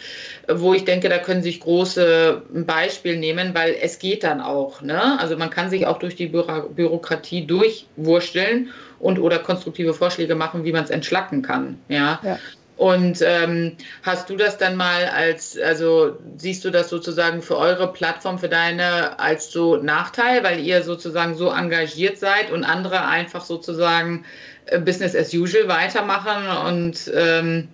wo 0.47 0.75
ich 0.75 0.85
denke, 0.85 1.09
da 1.09 1.17
können 1.17 1.41
sich 1.41 1.59
große 1.59 2.43
ein 2.53 2.67
Beispiel 2.67 3.17
nehmen, 3.17 3.55
weil 3.55 3.75
es 3.81 3.97
geht 3.97 4.23
dann 4.23 4.41
auch. 4.41 4.81
Ne? 4.83 5.19
Also 5.19 5.35
man 5.38 5.49
kann 5.49 5.71
sich 5.71 5.88
auch 5.88 5.97
durch 5.97 6.15
die 6.15 6.27
Büro 6.27 6.69
Bürokratie 6.69 7.47
durchwursteln 7.47 8.69
und 8.99 9.17
oder 9.17 9.39
konstruktive 9.39 9.93
Vorschläge 9.93 10.35
machen, 10.35 10.65
wie 10.65 10.71
man 10.71 10.83
es 10.83 10.89
entschlacken 10.89 11.41
kann. 11.41 11.79
Ja. 11.88 12.19
ja. 12.23 12.38
Und 12.79 13.21
ähm, 13.21 13.75
hast 14.03 14.29
du 14.29 14.37
das 14.37 14.57
dann 14.57 14.77
mal 14.77 15.03
als, 15.07 15.59
also 15.59 16.17
siehst 16.37 16.63
du 16.63 16.69
das 16.69 16.87
sozusagen 16.87 17.41
für 17.41 17.57
eure 17.57 17.91
Plattform, 17.91 18.39
für 18.39 18.47
deine 18.47 19.19
als 19.19 19.51
so 19.51 19.75
Nachteil, 19.75 20.45
weil 20.45 20.61
ihr 20.61 20.81
sozusagen 20.81 21.35
so 21.35 21.49
engagiert 21.49 22.17
seid 22.17 22.51
und 22.51 22.63
andere 22.63 23.05
einfach 23.05 23.43
sozusagen 23.43 24.23
äh, 24.67 24.79
Business 24.79 25.13
as 25.13 25.33
usual 25.33 25.67
weitermachen 25.67 26.67
und 26.67 27.11
ähm, 27.13 27.67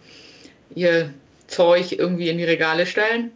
ihr 0.74 1.14
Zeug 1.46 1.92
irgendwie 1.92 2.30
in 2.30 2.40
die 2.40 2.44
Regale 2.44 2.88
stellen? 2.88 3.30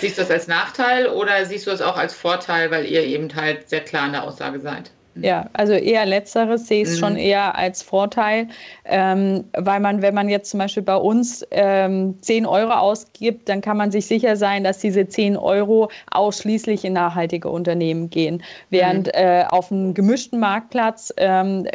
Siehst 0.00 0.18
du 0.18 0.20
das 0.20 0.30
als 0.30 0.48
Nachteil 0.48 1.06
oder 1.06 1.46
siehst 1.46 1.66
du 1.66 1.70
das 1.70 1.80
auch 1.80 1.96
als 1.96 2.12
Vorteil, 2.12 2.70
weil 2.70 2.84
ihr 2.84 3.04
eben 3.04 3.34
halt 3.34 3.70
sehr 3.70 3.80
klar 3.80 4.04
in 4.04 4.12
der 4.12 4.24
Aussage 4.24 4.60
seid? 4.60 4.90
Ja, 5.22 5.48
also 5.52 5.72
eher 5.72 6.06
letzteres 6.06 6.66
sehe 6.66 6.82
ich 6.82 6.88
es 6.88 6.96
mhm. 6.96 7.00
schon 7.00 7.16
eher 7.16 7.56
als 7.56 7.82
Vorteil, 7.82 8.48
ähm, 8.84 9.44
weil 9.56 9.80
man, 9.80 10.02
wenn 10.02 10.14
man 10.14 10.28
jetzt 10.28 10.50
zum 10.50 10.58
Beispiel 10.58 10.82
bei 10.82 10.96
uns 10.96 11.44
ähm, 11.50 12.16
10 12.20 12.46
Euro 12.46 12.72
ausgibt, 12.72 13.48
dann 13.48 13.60
kann 13.60 13.76
man 13.76 13.90
sich 13.90 14.06
sicher 14.06 14.36
sein, 14.36 14.64
dass 14.64 14.78
diese 14.78 15.08
10 15.08 15.36
Euro 15.36 15.90
ausschließlich 16.10 16.84
in 16.84 16.92
nachhaltige 16.92 17.48
Unternehmen 17.48 18.10
gehen. 18.10 18.42
Während 18.70 19.08
mhm. 19.08 19.12
äh, 19.14 19.44
auf 19.48 19.72
einem 19.72 19.94
gemischten 19.94 20.38
Marktplatz 20.38 21.12
ähm, 21.16 21.66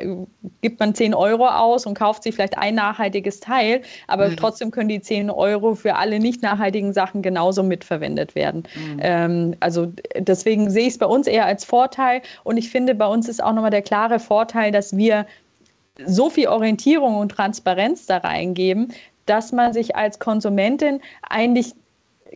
gibt 0.61 0.79
man 0.79 0.95
10 0.95 1.13
Euro 1.13 1.47
aus 1.47 1.85
und 1.85 1.95
kauft 1.95 2.23
sich 2.23 2.35
vielleicht 2.35 2.57
ein 2.57 2.75
nachhaltiges 2.75 3.39
Teil, 3.39 3.81
aber 4.07 4.29
mhm. 4.29 4.37
trotzdem 4.37 4.71
können 4.71 4.89
die 4.89 5.01
10 5.01 5.29
Euro 5.29 5.75
für 5.75 5.95
alle 5.95 6.19
nicht 6.19 6.41
nachhaltigen 6.41 6.93
Sachen 6.93 7.21
genauso 7.21 7.63
mitverwendet 7.63 8.35
werden. 8.35 8.63
Mhm. 8.75 8.99
Ähm, 9.01 9.55
also 9.59 9.91
deswegen 10.17 10.69
sehe 10.69 10.83
ich 10.83 10.93
es 10.93 10.97
bei 10.97 11.05
uns 11.05 11.27
eher 11.27 11.45
als 11.45 11.65
Vorteil 11.65 12.21
und 12.43 12.57
ich 12.57 12.69
finde, 12.69 12.95
bei 12.95 13.05
uns 13.05 13.25
uns 13.25 13.34
ist 13.35 13.43
auch 13.43 13.53
nochmal 13.53 13.71
der 13.71 13.81
klare 13.81 14.19
Vorteil, 14.19 14.71
dass 14.71 14.95
wir 14.95 15.25
so 16.05 16.29
viel 16.29 16.47
Orientierung 16.47 17.17
und 17.17 17.29
Transparenz 17.29 18.05
da 18.05 18.17
reingeben, 18.17 18.93
dass 19.25 19.51
man 19.51 19.73
sich 19.73 19.95
als 19.95 20.19
Konsumentin 20.19 21.01
eigentlich 21.29 21.73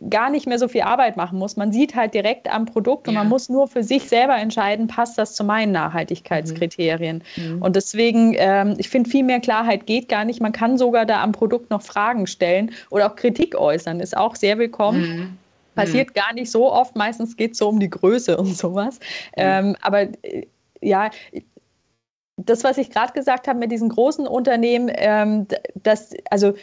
gar 0.08 0.30
nicht 0.30 0.46
mehr 0.46 0.58
so 0.58 0.68
viel 0.68 0.82
Arbeit 0.82 1.16
machen 1.16 1.38
muss. 1.38 1.56
Man 1.56 1.72
sieht 1.72 1.94
halt 1.94 2.14
direkt 2.14 2.50
am 2.50 2.64
Produkt 2.64 3.08
und 3.08 3.14
ja. 3.14 3.20
man 3.20 3.28
muss 3.28 3.48
nur 3.48 3.68
für 3.68 3.82
sich 3.82 4.08
selber 4.08 4.36
entscheiden, 4.36 4.86
passt 4.86 5.18
das 5.18 5.34
zu 5.34 5.44
meinen 5.44 5.72
Nachhaltigkeitskriterien. 5.72 7.22
Mhm. 7.36 7.56
mhm. 7.56 7.62
Und 7.62 7.76
deswegen, 7.76 8.34
ähm, 8.38 8.76
ich 8.78 8.88
finde, 8.88 9.10
viel 9.10 9.24
mehr 9.24 9.40
Klarheit 9.40 9.86
geht 9.86 10.08
gar 10.08 10.24
nicht. 10.24 10.40
Man 10.40 10.52
kann 10.52 10.78
sogar 10.78 11.04
da 11.04 11.22
am 11.22 11.32
Produkt 11.32 11.70
noch 11.70 11.82
Fragen 11.82 12.26
stellen 12.26 12.70
oder 12.90 13.10
auch 13.10 13.16
Kritik 13.16 13.56
äußern, 13.56 14.00
ist 14.00 14.16
auch 14.16 14.36
sehr 14.36 14.58
willkommen. 14.58 15.00
Mhm. 15.00 15.38
Passiert 15.74 16.08
mhm. 16.10 16.14
gar 16.14 16.32
nicht 16.34 16.50
so 16.50 16.72
oft, 16.72 16.96
meistens 16.96 17.36
geht 17.36 17.52
es 17.52 17.58
so 17.58 17.68
um 17.68 17.78
die 17.80 17.90
Größe 17.90 18.36
und 18.36 18.56
sowas. 18.56 18.98
Mhm. 19.36 19.42
Ähm, 19.42 19.76
aber 19.82 20.02
äh, 20.22 20.46
ja, 20.80 21.10
das, 22.36 22.64
was 22.64 22.78
ich 22.78 22.90
gerade 22.90 23.12
gesagt 23.12 23.48
habe 23.48 23.58
mit 23.58 23.70
diesen 23.70 23.88
großen 23.88 24.26
Unternehmen, 24.26 24.90
ähm, 24.94 25.46
das, 25.74 26.12
also 26.30 26.54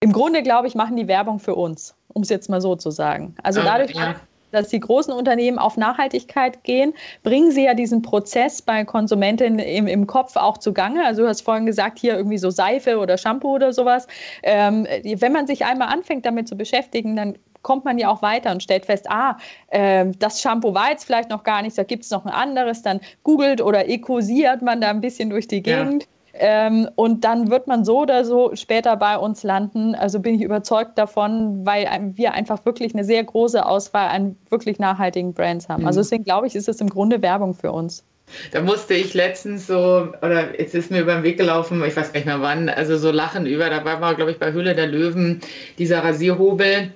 im 0.00 0.12
Grunde, 0.12 0.42
glaube 0.42 0.66
ich, 0.66 0.74
machen 0.74 0.96
die 0.96 1.08
Werbung 1.08 1.38
für 1.38 1.54
uns, 1.54 1.94
um 2.08 2.22
es 2.22 2.28
jetzt 2.28 2.48
mal 2.48 2.60
so 2.60 2.76
zu 2.76 2.90
sagen. 2.90 3.34
Also 3.42 3.62
dadurch, 3.62 3.92
ja. 3.92 4.16
dass 4.50 4.68
die 4.68 4.80
großen 4.80 5.12
Unternehmen 5.12 5.58
auf 5.58 5.76
Nachhaltigkeit 5.76 6.64
gehen, 6.64 6.94
bringen 7.22 7.50
sie 7.50 7.64
ja 7.64 7.74
diesen 7.74 8.00
Prozess 8.00 8.62
bei 8.62 8.84
Konsumentinnen 8.84 9.58
im, 9.58 9.86
im 9.86 10.06
Kopf 10.06 10.36
auch 10.36 10.56
zugange. 10.56 11.04
Also 11.04 11.22
du 11.22 11.28
hast 11.28 11.42
vorhin 11.42 11.66
gesagt, 11.66 11.98
hier 11.98 12.16
irgendwie 12.16 12.38
so 12.38 12.48
Seife 12.50 12.98
oder 12.98 13.18
Shampoo 13.18 13.54
oder 13.54 13.74
sowas. 13.74 14.06
Ähm, 14.42 14.86
wenn 15.04 15.32
man 15.32 15.46
sich 15.46 15.66
einmal 15.66 15.88
anfängt, 15.88 16.24
damit 16.24 16.48
zu 16.48 16.56
beschäftigen, 16.56 17.16
dann 17.16 17.38
kommt 17.62 17.84
man 17.84 17.98
ja 17.98 18.08
auch 18.08 18.22
weiter 18.22 18.50
und 18.50 18.62
stellt 18.62 18.86
fest, 18.86 19.06
ah, 19.10 19.36
äh, 19.68 20.06
das 20.18 20.40
Shampoo 20.40 20.74
war 20.74 20.90
jetzt 20.90 21.04
vielleicht 21.04 21.30
noch 21.30 21.44
gar 21.44 21.62
nicht, 21.62 21.76
da 21.76 21.82
gibt 21.82 22.04
es 22.04 22.10
noch 22.10 22.24
ein 22.24 22.32
anderes, 22.32 22.82
dann 22.82 23.00
googelt 23.22 23.60
oder 23.60 23.88
ekosiert 23.88 24.62
man 24.62 24.80
da 24.80 24.90
ein 24.90 25.00
bisschen 25.00 25.30
durch 25.30 25.48
die 25.48 25.62
Gegend. 25.62 26.04
Ja. 26.04 26.08
Ähm, 26.32 26.88
und 26.94 27.24
dann 27.24 27.50
wird 27.50 27.66
man 27.66 27.84
so 27.84 28.02
oder 28.02 28.24
so 28.24 28.54
später 28.54 28.96
bei 28.96 29.18
uns 29.18 29.42
landen. 29.42 29.94
Also 29.94 30.20
bin 30.20 30.36
ich 30.36 30.42
überzeugt 30.42 30.96
davon, 30.96 31.66
weil 31.66 32.12
wir 32.14 32.32
einfach 32.32 32.64
wirklich 32.64 32.94
eine 32.94 33.04
sehr 33.04 33.24
große 33.24 33.66
Auswahl 33.66 34.08
an 34.08 34.36
wirklich 34.48 34.78
nachhaltigen 34.78 35.34
Brands 35.34 35.68
haben. 35.68 35.86
Also 35.86 36.00
mhm. 36.00 36.02
Deswegen 36.02 36.24
glaube 36.24 36.46
ich, 36.46 36.54
ist 36.54 36.68
es 36.68 36.80
im 36.80 36.88
Grunde 36.88 37.20
Werbung 37.20 37.54
für 37.54 37.72
uns. 37.72 38.04
Da 38.52 38.62
musste 38.62 38.94
ich 38.94 39.12
letztens 39.14 39.66
so, 39.66 40.08
oder 40.22 40.58
jetzt 40.58 40.74
ist 40.74 40.90
mir 40.90 41.00
über 41.00 41.14
den 41.14 41.24
Weg 41.24 41.36
gelaufen, 41.36 41.82
ich 41.84 41.96
weiß 41.96 42.12
gar 42.12 42.20
nicht 42.20 42.26
mehr 42.26 42.40
wann, 42.40 42.68
also 42.68 42.96
so 42.96 43.10
lachen 43.10 43.44
über, 43.44 43.68
da 43.70 43.84
war, 43.84 44.14
glaube 44.14 44.30
ich, 44.30 44.38
bei 44.38 44.52
Höhle 44.52 44.74
der 44.74 44.86
Löwen 44.86 45.40
dieser 45.78 46.04
Rasierhobel 46.04 46.92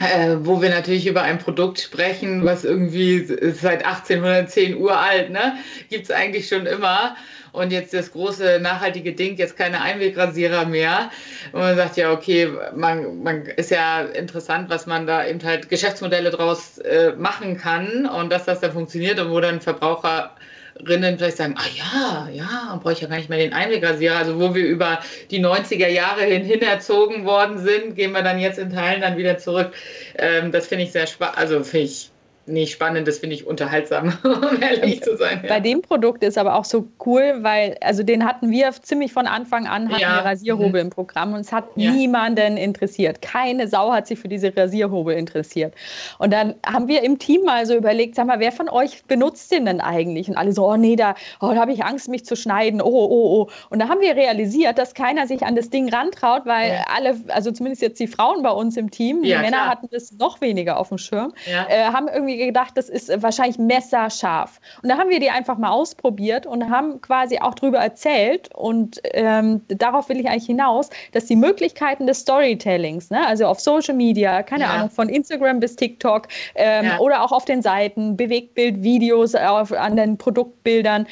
äh, 0.00 0.36
wo 0.40 0.62
wir 0.62 0.70
natürlich 0.70 1.06
über 1.06 1.22
ein 1.22 1.38
Produkt 1.38 1.80
sprechen, 1.80 2.44
was 2.44 2.64
irgendwie 2.64 3.24
seit 3.52 3.84
1810 3.84 4.76
uralt, 4.76 5.30
ne? 5.30 5.54
Gibt 5.90 6.04
es 6.04 6.10
eigentlich 6.10 6.48
schon 6.48 6.66
immer. 6.66 7.16
Und 7.52 7.72
jetzt 7.72 7.94
das 7.94 8.12
große 8.12 8.60
nachhaltige 8.60 9.14
Ding, 9.14 9.36
jetzt 9.36 9.56
keine 9.56 9.80
Einwegrasierer 9.80 10.66
mehr. 10.66 11.10
Und 11.52 11.60
man 11.60 11.76
sagt 11.76 11.96
ja, 11.96 12.12
okay, 12.12 12.48
man, 12.76 13.22
man 13.22 13.46
ist 13.46 13.70
ja 13.70 14.02
interessant, 14.02 14.70
was 14.70 14.86
man 14.86 15.06
da 15.06 15.26
eben 15.26 15.42
halt 15.42 15.68
Geschäftsmodelle 15.68 16.30
draus 16.30 16.78
äh, 16.78 17.12
machen 17.16 17.56
kann 17.56 18.06
und 18.06 18.30
dass 18.30 18.44
das 18.44 18.60
dann 18.60 18.72
funktioniert 18.72 19.18
und 19.18 19.30
wo 19.30 19.40
dann 19.40 19.60
Verbraucher 19.60 20.36
Rinnen 20.86 21.18
vielleicht 21.18 21.36
sagen, 21.38 21.54
ah 21.56 21.68
ja, 21.74 22.28
ja, 22.32 22.80
brauche 22.82 22.92
ich 22.92 23.00
ja 23.00 23.08
gar 23.08 23.16
nicht 23.16 23.28
mehr 23.28 23.38
den 23.38 23.52
Einwegrasierer. 23.52 24.16
Also 24.16 24.38
wo 24.38 24.54
wir 24.54 24.66
über 24.66 25.00
die 25.30 25.44
90er 25.44 25.88
Jahre 25.88 26.22
hin, 26.22 26.44
hin 26.44 26.62
erzogen 26.62 27.24
worden 27.24 27.58
sind, 27.58 27.96
gehen 27.96 28.12
wir 28.12 28.22
dann 28.22 28.38
jetzt 28.38 28.58
in 28.58 28.70
Teilen 28.70 29.00
dann 29.00 29.16
wieder 29.16 29.38
zurück. 29.38 29.72
Ähm, 30.16 30.52
das 30.52 30.66
finde 30.66 30.84
ich 30.84 30.92
sehr 30.92 31.06
spannend, 31.06 31.38
also 31.38 31.62
finde 31.64 31.86
ich 31.86 32.10
nicht 32.48 32.72
spannend, 32.72 33.06
das 33.08 33.18
finde 33.18 33.34
ich 33.34 33.46
unterhaltsam, 33.46 34.12
um 34.24 34.62
ehrlich 34.62 35.02
zu 35.02 35.16
sein. 35.16 35.40
Ja. 35.42 35.48
Bei 35.48 35.60
dem 35.60 35.82
Produkt 35.82 36.22
ist 36.22 36.38
aber 36.38 36.54
auch 36.54 36.64
so 36.64 36.88
cool, 37.06 37.38
weil, 37.40 37.76
also 37.80 38.02
den 38.02 38.24
hatten 38.24 38.50
wir 38.50 38.70
ziemlich 38.82 39.12
von 39.12 39.26
Anfang 39.26 39.66
an, 39.66 39.88
hatten 39.88 40.00
ja. 40.00 40.16
wir 40.16 40.24
Rasierhobel 40.24 40.82
mhm. 40.82 40.88
im 40.88 40.90
Programm 40.90 41.34
und 41.34 41.40
es 41.40 41.52
hat 41.52 41.64
ja. 41.76 41.90
niemanden 41.90 42.56
interessiert. 42.56 43.22
Keine 43.22 43.68
Sau 43.68 43.92
hat 43.92 44.06
sich 44.06 44.18
für 44.18 44.28
diese 44.28 44.54
Rasierhobel 44.56 45.16
interessiert. 45.16 45.74
Und 46.18 46.32
dann 46.32 46.54
haben 46.66 46.88
wir 46.88 47.02
im 47.02 47.18
Team 47.18 47.44
mal 47.44 47.66
so 47.66 47.74
überlegt, 47.74 48.14
sag 48.14 48.26
mal, 48.26 48.40
wer 48.40 48.52
von 48.52 48.68
euch 48.68 49.04
benutzt 49.04 49.52
den 49.52 49.66
denn 49.66 49.80
eigentlich? 49.80 50.28
Und 50.28 50.36
alle 50.36 50.52
so, 50.52 50.66
oh 50.66 50.76
nee, 50.76 50.96
da, 50.96 51.14
oh, 51.40 51.50
da 51.52 51.56
habe 51.56 51.72
ich 51.72 51.84
Angst, 51.84 52.08
mich 52.08 52.24
zu 52.24 52.36
schneiden, 52.36 52.80
oh, 52.80 52.86
oh, 52.86 53.42
oh. 53.42 53.50
Und 53.70 53.80
da 53.80 53.88
haben 53.88 54.00
wir 54.00 54.16
realisiert, 54.16 54.78
dass 54.78 54.94
keiner 54.94 55.26
sich 55.26 55.44
an 55.44 55.56
das 55.56 55.70
Ding 55.70 55.88
rantraut, 55.88 56.46
weil 56.46 56.84
alle, 56.94 57.16
also 57.28 57.50
zumindest 57.50 57.82
jetzt 57.82 58.00
die 58.00 58.06
Frauen 58.06 58.42
bei 58.42 58.50
uns 58.50 58.76
im 58.76 58.90
Team, 58.90 59.22
die 59.22 59.34
Männer 59.34 59.48
klar. 59.48 59.68
hatten 59.68 59.88
das 59.90 60.12
noch 60.12 60.40
weniger 60.40 60.78
auf 60.78 60.88
dem 60.88 60.98
Schirm, 60.98 61.32
äh, 61.46 61.84
haben 61.84 62.08
irgendwie 62.08 62.37
gedacht, 62.46 62.76
das 62.76 62.88
ist 62.88 63.10
wahrscheinlich 63.22 63.58
messerscharf. 63.58 64.60
Und 64.82 64.88
da 64.88 64.98
haben 64.98 65.10
wir 65.10 65.20
die 65.20 65.30
einfach 65.30 65.58
mal 65.58 65.70
ausprobiert 65.70 66.46
und 66.46 66.70
haben 66.70 67.00
quasi 67.00 67.38
auch 67.38 67.54
darüber 67.54 67.78
erzählt. 67.78 68.50
Und 68.54 69.00
ähm, 69.12 69.62
darauf 69.68 70.08
will 70.08 70.18
ich 70.20 70.28
eigentlich 70.28 70.46
hinaus, 70.46 70.90
dass 71.12 71.26
die 71.26 71.36
Möglichkeiten 71.36 72.06
des 72.06 72.20
Storytellings, 72.20 73.10
ne, 73.10 73.26
also 73.26 73.46
auf 73.46 73.60
Social 73.60 73.94
Media, 73.94 74.42
keine 74.42 74.64
ja. 74.64 74.70
Ahnung, 74.70 74.90
von 74.90 75.08
Instagram 75.08 75.60
bis 75.60 75.76
TikTok 75.76 76.28
ähm, 76.54 76.84
ja. 76.84 76.98
oder 76.98 77.22
auch 77.22 77.32
auf 77.32 77.44
den 77.44 77.62
Seiten, 77.62 78.16
Bewegtbildvideos 78.16 79.34
auf, 79.34 79.72
an 79.72 79.96
den 79.96 80.18
Produktbildern, 80.18 81.06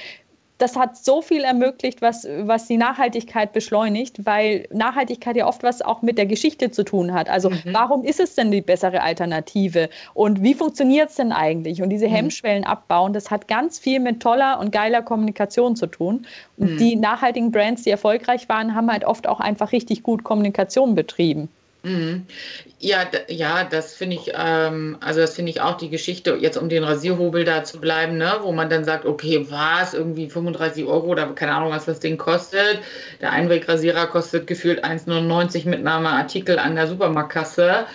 das 0.58 0.76
hat 0.76 0.96
so 0.96 1.20
viel 1.20 1.44
ermöglicht, 1.44 2.00
was, 2.00 2.26
was 2.40 2.66
die 2.66 2.78
Nachhaltigkeit 2.78 3.52
beschleunigt, 3.52 4.24
weil 4.24 4.66
Nachhaltigkeit 4.72 5.36
ja 5.36 5.46
oft 5.46 5.62
was 5.62 5.82
auch 5.82 6.02
mit 6.02 6.16
der 6.16 6.26
Geschichte 6.26 6.70
zu 6.70 6.82
tun 6.82 7.12
hat. 7.12 7.28
Also 7.28 7.50
mhm. 7.50 7.60
warum 7.72 8.04
ist 8.04 8.20
es 8.20 8.34
denn 8.34 8.50
die 8.50 8.62
bessere 8.62 9.02
Alternative 9.02 9.90
und 10.14 10.42
wie 10.42 10.54
funktioniert 10.54 11.10
es 11.10 11.16
denn 11.16 11.32
eigentlich? 11.32 11.82
Und 11.82 11.90
diese 11.90 12.08
mhm. 12.08 12.12
Hemmschwellen 12.12 12.64
abbauen, 12.64 13.12
das 13.12 13.30
hat 13.30 13.48
ganz 13.48 13.78
viel 13.78 14.00
mit 14.00 14.20
toller 14.20 14.58
und 14.58 14.72
geiler 14.72 15.02
Kommunikation 15.02 15.76
zu 15.76 15.86
tun. 15.86 16.26
Und 16.56 16.72
mhm. 16.72 16.78
die 16.78 16.96
nachhaltigen 16.96 17.50
Brands, 17.50 17.82
die 17.82 17.90
erfolgreich 17.90 18.48
waren, 18.48 18.74
haben 18.74 18.90
halt 18.90 19.04
oft 19.04 19.28
auch 19.28 19.40
einfach 19.40 19.72
richtig 19.72 20.02
gut 20.02 20.24
Kommunikation 20.24 20.94
betrieben. 20.94 21.50
Mhm. 21.86 22.26
Ja, 22.80 23.04
ja, 23.28 23.62
das 23.62 23.94
finde 23.94 24.16
ich, 24.16 24.32
ähm, 24.36 24.98
also 25.00 25.20
das 25.20 25.34
finde 25.34 25.50
ich 25.50 25.60
auch 25.60 25.76
die 25.76 25.88
Geschichte, 25.88 26.36
jetzt 26.40 26.56
um 26.56 26.68
den 26.68 26.82
Rasierhobel 26.82 27.44
da 27.44 27.62
zu 27.62 27.80
bleiben, 27.80 28.18
ne, 28.18 28.38
wo 28.42 28.50
man 28.50 28.68
dann 28.68 28.84
sagt, 28.84 29.06
okay, 29.06 29.46
was, 29.48 29.94
irgendwie 29.94 30.28
35 30.28 30.84
Euro 30.84 31.06
oder 31.06 31.28
keine 31.28 31.54
Ahnung, 31.54 31.70
was 31.70 31.84
das 31.84 32.00
Ding 32.00 32.18
kostet. 32.18 32.80
Der 33.20 33.30
Einwegrasierer 33.30 34.08
kostet 34.08 34.48
gefühlt 34.48 34.84
1,99 34.84 35.68
mit 35.68 35.86
einem 35.86 36.06
Artikel 36.06 36.58
an 36.58 36.74
der 36.74 36.88
Supermarktkasse. 36.88 37.86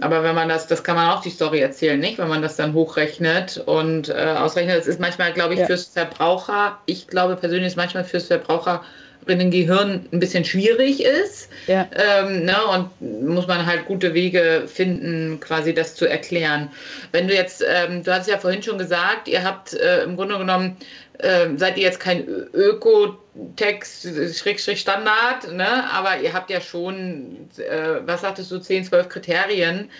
Aber 0.00 0.22
wenn 0.22 0.36
man 0.36 0.48
das, 0.48 0.68
das 0.68 0.84
kann 0.84 0.94
man 0.94 1.10
auch 1.10 1.20
die 1.20 1.30
Story 1.30 1.58
erzählen, 1.58 1.98
nicht? 1.98 2.18
Wenn 2.18 2.28
man 2.28 2.42
das 2.42 2.54
dann 2.56 2.72
hochrechnet 2.72 3.62
und 3.66 4.10
äh, 4.10 4.34
ausrechnet, 4.38 4.78
das 4.78 4.86
ist 4.86 5.00
manchmal, 5.00 5.32
glaube 5.32 5.54
ich, 5.54 5.60
ja. 5.60 5.66
fürs 5.66 5.86
Verbraucher, 5.86 6.78
ich 6.86 7.08
glaube 7.08 7.36
persönlich 7.36 7.66
ist 7.66 7.76
manchmal 7.76 8.04
fürs 8.04 8.28
Verbraucher 8.28 8.82
Gehirn 9.26 10.06
ein 10.12 10.20
bisschen 10.20 10.44
schwierig 10.44 11.04
ist. 11.04 11.48
Ja. 11.66 11.88
Ähm, 11.92 12.44
ne, 12.44 12.56
und 12.66 13.32
muss 13.32 13.46
man 13.46 13.66
halt 13.66 13.86
gute 13.86 14.14
Wege 14.14 14.64
finden, 14.66 15.38
quasi 15.40 15.74
das 15.74 15.94
zu 15.94 16.06
erklären. 16.06 16.70
Wenn 17.12 17.28
du 17.28 17.34
jetzt, 17.34 17.64
ähm, 17.66 18.02
du 18.02 18.12
hast 18.12 18.28
ja 18.28 18.38
vorhin 18.38 18.62
schon 18.62 18.78
gesagt, 18.78 19.28
ihr 19.28 19.44
habt 19.44 19.74
äh, 19.74 20.02
im 20.04 20.16
Grunde 20.16 20.38
genommen, 20.38 20.76
äh, 21.18 21.48
seid 21.56 21.76
ihr 21.76 21.84
jetzt 21.84 22.00
kein 22.00 22.26
Ökotext, 22.26 24.08
Schrägstrich 24.36 24.80
Standard, 24.80 25.52
ne? 25.52 25.90
aber 25.92 26.20
ihr 26.20 26.32
habt 26.32 26.50
ja 26.50 26.60
schon, 26.60 27.48
äh, 27.58 28.00
was 28.06 28.22
sagtest 28.22 28.50
du, 28.50 28.58
10, 28.58 28.84
12 28.84 29.08
Kriterien. 29.08 29.90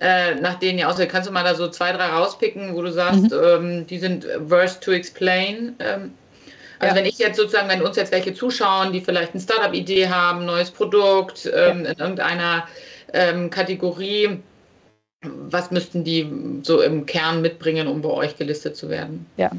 Äh, 0.00 0.36
nach 0.36 0.58
denen 0.58 0.78
ihr 0.78 0.88
aussieht, 0.88 1.10
kannst 1.10 1.28
du 1.28 1.32
mal 1.32 1.44
da 1.44 1.54
so 1.54 1.68
zwei, 1.68 1.92
drei 1.92 2.06
rauspicken, 2.06 2.74
wo 2.74 2.80
du 2.80 2.90
sagst, 2.90 3.30
mhm. 3.32 3.38
ähm, 3.44 3.86
die 3.86 3.98
sind 3.98 4.26
worth 4.38 4.80
to 4.80 4.92
explain. 4.92 5.76
Ähm, 5.78 6.12
also 6.80 6.94
ja. 6.94 7.00
wenn 7.00 7.06
ich 7.06 7.18
jetzt 7.18 7.36
sozusagen, 7.36 7.68
wenn 7.68 7.82
uns 7.82 7.96
jetzt 7.96 8.10
welche 8.10 8.34
zuschauen, 8.34 8.92
die 8.92 9.00
vielleicht 9.00 9.32
eine 9.32 9.42
Startup-Idee 9.42 10.08
haben, 10.08 10.46
neues 10.46 10.70
Produkt 10.70 11.48
ähm, 11.54 11.84
in 11.84 11.98
irgendeiner 11.98 12.66
ähm, 13.12 13.50
Kategorie, 13.50 14.40
was 15.22 15.70
müssten 15.70 16.02
die 16.02 16.26
so 16.62 16.80
im 16.80 17.04
Kern 17.04 17.42
mitbringen, 17.42 17.86
um 17.86 18.00
bei 18.00 18.08
euch 18.08 18.36
gelistet 18.36 18.76
zu 18.76 18.88
werden? 18.88 19.26
Ja, 19.36 19.50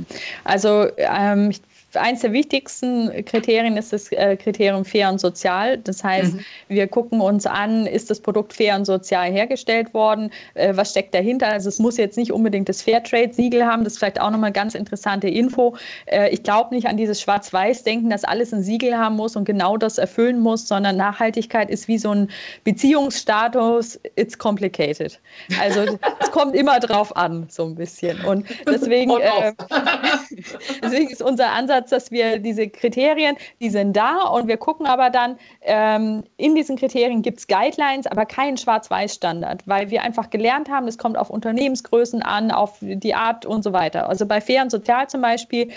also 0.44 0.88
ähm, 0.98 1.52
ich 1.52 1.62
eins 1.96 2.22
der 2.22 2.32
wichtigsten 2.32 3.26
Kriterien 3.26 3.78
ist 3.78 3.94
das 3.94 4.12
äh, 4.12 4.36
Kriterium 4.38 4.86
fair 4.86 5.10
und 5.10 5.20
sozial. 5.20 5.78
Das 5.78 6.04
heißt, 6.04 6.34
mhm. 6.34 6.46
wir 6.68 6.88
gucken 6.88 7.22
uns 7.22 7.46
an, 7.46 7.86
ist 7.86 8.10
das 8.10 8.20
Produkt 8.20 8.54
fair 8.54 8.76
und 8.76 8.86
sozial 8.86 9.32
hergestellt 9.32 9.94
worden? 9.94 10.32
Äh, 10.54 10.76
was 10.76 10.92
steckt 10.92 11.14
dahinter? 11.14 11.48
Also 11.48 11.70
es 11.70 11.80
muss 11.80 11.98
jetzt 11.98 12.18
nicht 12.18 12.32
unbedingt 12.32 12.70
das 12.70 12.82
Fairtrade-Siegel 12.82 13.66
haben. 13.66 13.84
Das 13.84 13.94
ist 13.94 14.00
vielleicht 14.00 14.22
auch 14.22 14.32
nochmal 14.32 14.52
ganz 14.52 14.76
interessante 14.76 15.28
Info. 15.28 15.76
Äh, 16.06 16.30
ich 16.30 16.44
glaube 16.44 16.74
nicht 16.76 16.88
an 16.88 16.98
dieses 16.98 17.22
Schwarz-Weiß-Denken, 17.22 18.10
dass 18.10 18.24
alles 18.24 18.54
ein 18.54 18.64
Siegel 18.64 18.98
haben 18.98 19.16
muss 19.16 19.36
und 19.36 19.46
genau 19.46 19.78
das 19.78 19.98
erfüllen 19.98 20.40
muss, 20.40 20.68
sondern 20.68 20.98
Nachhaltigkeit 20.98 21.70
ist 21.70 21.88
wie 21.88 21.98
so 21.98 22.12
ein 22.12 22.30
Beziehungsstatus. 22.64 24.00
It's 24.16 24.38
complicated. 24.38 25.20
Also 25.60 25.98
es 26.20 26.32
kommt 26.32 26.56
immer 26.56 26.80
drauf 26.80 27.16
an, 27.16 27.48
so 27.50 27.66
ein 27.66 27.76
bisschen. 27.76 28.24
Und 28.26 28.46
deswegen, 28.66 29.12
äh, 29.12 29.54
deswegen 30.84 31.10
ist 31.10 31.22
unser 31.22 31.52
Ansatz, 31.52 31.81
Ansatz, 31.82 31.89
dass 31.89 32.12
wir 32.12 32.39
diese 32.39 32.70
Kriterien, 32.70 33.36
die 33.60 33.70
sind 33.70 33.96
da 33.96 34.24
und 34.24 34.48
wir 34.48 34.58
gucken 34.58 34.86
aber 34.86 35.10
dann, 35.10 35.38
ähm, 35.62 36.24
in 36.38 36.56
diesen 36.56 36.78
Kriterien 36.78 37.22
gibt 37.22 37.39
es 37.39 37.48
Guidelines, 37.48 38.08
aber 38.08 38.26
keinen 38.26 38.58
Schwarz-Weiß-Standard, 38.58 39.63
weil 39.65 39.89
wir 39.89 40.04
einfach 40.04 40.30
gelernt 40.30 40.70
haben, 40.70 40.88
es 40.88 40.98
kommt 40.98 41.17
auf 41.17 41.30
Unternehmensgrößen 41.30 42.22
an, 42.22 42.52
auf 42.52 42.78
die 42.82 43.15
Art 43.15 43.46
und 43.46 43.63
so 43.63 43.74
weiter. 43.74 44.08
Also 44.10 44.26
bei 44.26 44.41
Fair 44.41 44.63
und 44.63 44.72
Sozial 44.72 45.08
zum 45.08 45.22
Beispiel 45.22 45.72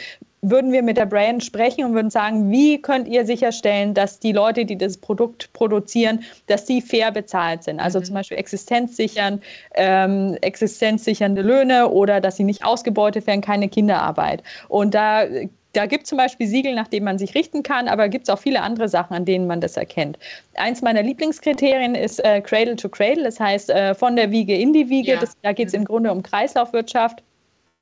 würden 0.50 0.72
wir 0.72 0.82
mit 0.82 0.98
der 0.98 1.06
Brand 1.06 1.42
sprechen 1.42 1.84
und 1.84 1.94
würden 1.94 2.10
sagen, 2.10 2.50
wie 2.50 2.80
könnt 2.80 3.08
ihr 3.08 3.24
sicherstellen, 3.24 3.94
dass 3.94 4.18
die 4.18 4.32
Leute, 4.32 4.66
die 4.66 4.76
das 4.76 4.98
Produkt 4.98 5.50
produzieren, 5.54 6.22
dass 6.48 6.66
die 6.66 6.82
fair 6.82 7.12
bezahlt 7.12 7.64
sind? 7.64 7.80
Also 7.80 7.98
mhm. 7.98 8.04
zum 8.04 8.14
Beispiel 8.14 8.36
existenzsichern, 8.36 9.40
ähm, 9.74 10.36
existenzsichernde 10.42 11.40
Löhne 11.40 11.88
oder 11.88 12.20
dass 12.20 12.36
sie 12.36 12.44
nicht 12.44 12.64
ausgebeutet 12.64 13.26
werden, 13.26 13.40
keine 13.40 13.68
Kinderarbeit. 13.68 14.42
Und 14.68 14.94
da 14.94 15.24
da 15.74 15.87
gibt 15.87 16.04
es 16.04 16.08
zum 16.08 16.18
Beispiel 16.18 16.46
Siegel, 16.46 16.74
nach 16.74 16.88
denen 16.88 17.04
man 17.04 17.18
sich 17.18 17.34
richten 17.34 17.62
kann, 17.62 17.88
aber 17.88 18.08
gibt 18.08 18.28
es 18.28 18.34
auch 18.34 18.38
viele 18.38 18.62
andere 18.62 18.88
Sachen, 18.88 19.14
an 19.14 19.24
denen 19.24 19.46
man 19.46 19.60
das 19.60 19.76
erkennt. 19.76 20.18
Eins 20.54 20.82
meiner 20.82 21.02
Lieblingskriterien 21.02 21.94
ist 21.94 22.24
äh, 22.24 22.40
Cradle 22.40 22.76
to 22.76 22.88
Cradle, 22.88 23.24
das 23.24 23.38
heißt 23.38 23.70
äh, 23.70 23.94
von 23.94 24.16
der 24.16 24.30
Wiege 24.30 24.56
in 24.56 24.72
die 24.72 24.88
Wiege. 24.88 25.12
Ja. 25.12 25.20
Das, 25.20 25.37
da 25.42 25.52
geht 25.52 25.68
es 25.68 25.74
im 25.74 25.84
Grunde 25.84 26.12
um 26.12 26.22
Kreislaufwirtschaft. 26.22 27.22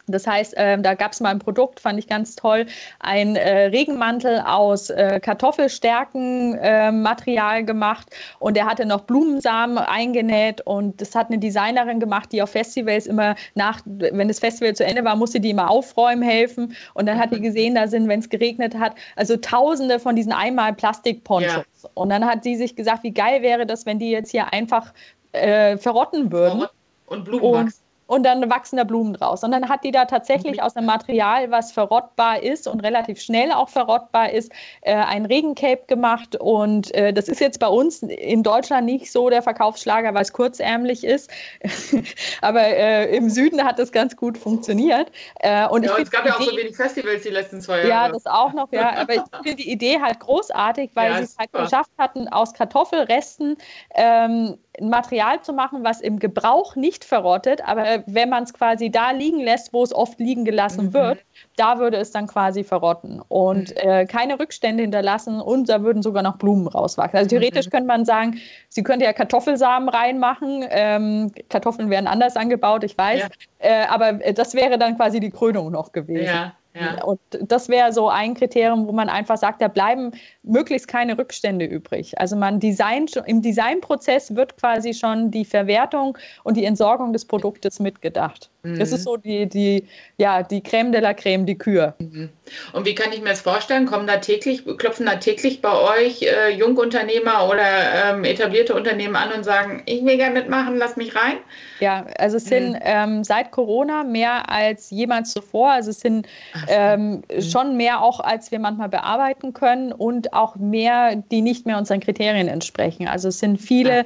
Das 0.08 0.26
heißt, 0.26 0.56
äh, 0.56 0.80
da 0.80 0.94
gab 0.94 1.12
es 1.12 1.20
mal 1.20 1.30
ein 1.30 1.38
Produkt, 1.38 1.78
fand 1.78 1.96
ich 1.98 2.08
ganz 2.08 2.34
toll, 2.34 2.66
ein 2.98 3.36
äh, 3.36 3.66
Regenmantel 3.66 4.40
aus 4.40 4.90
äh, 4.90 5.20
Kartoffelstärkenmaterial 5.20 7.60
ähm, 7.60 7.66
gemacht 7.66 8.08
und 8.40 8.56
der 8.56 8.66
hatte 8.66 8.84
noch 8.84 9.02
Blumensamen 9.02 9.78
eingenäht 9.78 10.60
und 10.62 11.00
das 11.00 11.14
hat 11.14 11.28
eine 11.28 11.38
Designerin 11.38 12.00
gemacht, 12.00 12.32
die 12.32 12.42
auf 12.42 12.50
Festivals 12.50 13.06
immer 13.06 13.36
nach, 13.54 13.80
wenn 13.84 14.26
das 14.26 14.40
Festival 14.40 14.74
zu 14.74 14.84
Ende 14.84 15.04
war, 15.04 15.14
musste 15.14 15.38
die 15.38 15.50
immer 15.50 15.70
aufräumen 15.70 16.22
helfen 16.22 16.74
und 16.94 17.06
dann 17.06 17.16
hat 17.18 17.32
die 17.32 17.38
mhm. 17.38 17.44
gesehen, 17.44 17.76
da 17.76 17.86
sind, 17.86 18.08
wenn 18.08 18.20
es 18.20 18.28
geregnet 18.28 18.76
hat, 18.76 18.96
also 19.14 19.36
tausende 19.36 20.00
von 20.00 20.16
diesen 20.16 20.32
einmal 20.32 20.72
Plastikponchos 20.72 21.54
ja. 21.54 21.90
und 21.94 22.08
dann 22.08 22.26
hat 22.26 22.42
sie 22.42 22.56
sich 22.56 22.74
gesagt, 22.74 23.04
wie 23.04 23.12
geil 23.12 23.42
wäre 23.42 23.66
das, 23.66 23.86
wenn 23.86 24.00
die 24.00 24.10
jetzt 24.10 24.32
hier 24.32 24.52
einfach 24.52 24.92
äh, 25.30 25.76
verrotten 25.76 26.32
würden. 26.32 26.64
Und 27.06 27.24
Blumenwachs 27.24 27.81
und 28.12 28.24
dann 28.24 28.50
wachsen 28.50 28.76
da 28.76 28.84
Blumen 28.84 29.14
draus. 29.14 29.42
Und 29.42 29.52
dann 29.52 29.70
hat 29.70 29.84
die 29.84 29.90
da 29.90 30.04
tatsächlich 30.04 30.62
aus 30.62 30.76
einem 30.76 30.84
Material, 30.84 31.50
was 31.50 31.72
verrottbar 31.72 32.42
ist 32.42 32.68
und 32.68 32.80
relativ 32.80 33.22
schnell 33.22 33.52
auch 33.52 33.70
verrottbar 33.70 34.30
ist, 34.30 34.52
äh, 34.82 34.94
ein 34.94 35.24
Regencape 35.24 35.84
gemacht. 35.86 36.36
Und 36.36 36.94
äh, 36.94 37.14
das 37.14 37.28
ist 37.28 37.40
jetzt 37.40 37.58
bei 37.58 37.68
uns 37.68 38.02
in 38.02 38.42
Deutschland 38.42 38.84
nicht 38.84 39.10
so 39.10 39.30
der 39.30 39.40
Verkaufsschlager, 39.40 40.12
weil 40.12 40.20
es 40.20 40.32
kurzärmlich 40.34 41.04
ist. 41.04 41.30
Aber 42.42 42.60
äh, 42.60 43.16
im 43.16 43.30
Süden 43.30 43.64
hat 43.64 43.78
das 43.78 43.92
ganz 43.92 44.14
gut 44.14 44.36
funktioniert. 44.36 45.10
Äh, 45.40 45.66
und 45.68 45.82
ja, 45.82 45.96
es 45.96 46.10
gab 46.10 46.26
ja 46.26 46.34
auch 46.34 46.42
so 46.42 46.54
wenig 46.54 46.76
Festivals 46.76 47.22
die 47.22 47.30
letzten 47.30 47.62
zwei 47.62 47.78
Jahre. 47.78 47.88
Ja, 47.88 48.08
das 48.10 48.26
auch 48.26 48.52
noch, 48.52 48.70
ja. 48.72 48.94
Aber 48.94 49.14
ich 49.14 49.22
finde 49.42 49.54
die 49.54 49.70
Idee 49.70 49.98
halt 50.02 50.20
großartig, 50.20 50.90
weil 50.92 51.12
ja, 51.12 51.16
sie 51.16 51.24
es 51.24 51.38
halt 51.38 51.50
geschafft 51.50 51.92
hatten, 51.96 52.28
aus 52.28 52.52
Kartoffelresten 52.52 53.56
ähm, 53.94 54.58
ein 54.80 54.88
Material 54.88 55.42
zu 55.42 55.52
machen, 55.52 55.84
was 55.84 56.00
im 56.00 56.18
Gebrauch 56.18 56.76
nicht 56.76 57.04
verrottet, 57.04 57.62
aber 57.66 58.04
wenn 58.06 58.30
man 58.30 58.44
es 58.44 58.54
quasi 58.54 58.90
da 58.90 59.10
liegen 59.10 59.40
lässt, 59.40 59.72
wo 59.74 59.82
es 59.82 59.94
oft 59.94 60.18
liegen 60.18 60.44
gelassen 60.44 60.86
mhm. 60.86 60.94
wird, 60.94 61.18
da 61.56 61.78
würde 61.78 61.98
es 61.98 62.10
dann 62.10 62.26
quasi 62.26 62.64
verrotten 62.64 63.20
und 63.28 63.70
mhm. 63.70 63.76
äh, 63.76 64.06
keine 64.06 64.40
Rückstände 64.40 64.82
hinterlassen 64.82 65.40
und 65.40 65.68
da 65.68 65.82
würden 65.82 66.02
sogar 66.02 66.22
noch 66.22 66.36
Blumen 66.36 66.68
rauswachsen. 66.68 67.18
Also 67.18 67.28
theoretisch 67.28 67.66
mhm. 67.66 67.70
könnte 67.70 67.86
man 67.86 68.04
sagen, 68.06 68.38
sie 68.70 68.82
könnte 68.82 69.04
ja 69.04 69.12
Kartoffelsamen 69.12 69.90
reinmachen. 69.90 70.64
Ähm, 70.70 71.32
Kartoffeln 71.50 71.90
werden 71.90 72.06
anders 72.06 72.36
angebaut, 72.36 72.82
ich 72.82 72.96
weiß, 72.96 73.20
ja. 73.20 73.28
äh, 73.58 73.86
aber 73.88 74.12
das 74.32 74.54
wäre 74.54 74.78
dann 74.78 74.96
quasi 74.96 75.20
die 75.20 75.30
Krönung 75.30 75.70
noch 75.70 75.92
gewesen. 75.92 76.26
Ja. 76.26 76.54
Ja. 76.74 77.04
Und 77.04 77.20
das 77.40 77.68
wäre 77.68 77.92
so 77.92 78.08
ein 78.08 78.34
Kriterium, 78.34 78.86
wo 78.86 78.92
man 78.92 79.08
einfach 79.08 79.36
sagt, 79.36 79.60
da 79.60 79.68
bleiben 79.68 80.12
möglichst 80.42 80.88
keine 80.88 81.18
Rückstände 81.18 81.66
übrig. 81.66 82.18
Also 82.18 82.36
man 82.36 82.60
designt, 82.60 83.16
im 83.26 83.42
Designprozess 83.42 84.34
wird 84.36 84.56
quasi 84.56 84.94
schon 84.94 85.30
die 85.30 85.44
Verwertung 85.44 86.16
und 86.44 86.56
die 86.56 86.64
Entsorgung 86.64 87.12
des 87.12 87.26
Produktes 87.26 87.78
mitgedacht. 87.78 88.51
Mhm. 88.62 88.78
Das 88.78 88.92
ist 88.92 89.00
mhm. 89.00 89.04
so 89.04 89.16
die, 89.16 89.48
die, 89.48 89.84
ja, 90.18 90.42
die 90.42 90.62
Creme 90.62 90.92
de 90.92 91.00
la 91.00 91.14
Creme, 91.14 91.46
die 91.46 91.58
Kür. 91.58 91.94
Mhm. 91.98 92.28
Und 92.72 92.86
wie 92.86 92.94
kann 92.94 93.12
ich 93.12 93.20
mir 93.20 93.30
das 93.30 93.40
vorstellen? 93.40 93.86
Kommen 93.86 94.06
da 94.06 94.18
täglich, 94.18 94.64
klopfen 94.78 95.06
da 95.06 95.16
täglich 95.16 95.60
bei 95.60 95.72
euch 95.72 96.22
äh, 96.22 96.50
Jungunternehmer 96.50 97.48
oder 97.48 97.64
ähm, 97.64 98.24
etablierte 98.24 98.74
Unternehmen 98.74 99.16
an 99.16 99.32
und 99.32 99.44
sagen, 99.44 99.82
ich 99.86 100.04
will 100.04 100.16
gerne 100.16 100.34
mitmachen, 100.38 100.76
lass 100.76 100.96
mich 100.96 101.16
rein? 101.16 101.38
Ja, 101.80 102.06
also 102.18 102.36
es 102.36 102.44
sind 102.44 102.74
mhm. 102.74 102.80
ähm, 102.82 103.24
seit 103.24 103.50
Corona 103.50 104.04
mehr 104.04 104.48
als 104.48 104.90
jemals 104.90 105.32
zuvor. 105.32 105.72
Also 105.72 105.90
es 105.90 106.00
sind 106.00 106.28
ähm, 106.68 107.22
mhm. 107.34 107.42
schon 107.42 107.76
mehr 107.76 108.00
auch, 108.00 108.20
als 108.20 108.52
wir 108.52 108.60
manchmal 108.60 108.88
bearbeiten 108.88 109.52
können 109.54 109.92
und 109.92 110.32
auch 110.32 110.54
mehr, 110.54 111.16
die 111.16 111.42
nicht 111.42 111.66
mehr 111.66 111.78
unseren 111.78 111.98
Kriterien 111.98 112.46
entsprechen. 112.46 113.08
Also 113.08 113.28
es 113.28 113.40
sind 113.40 113.60
viele 113.60 114.04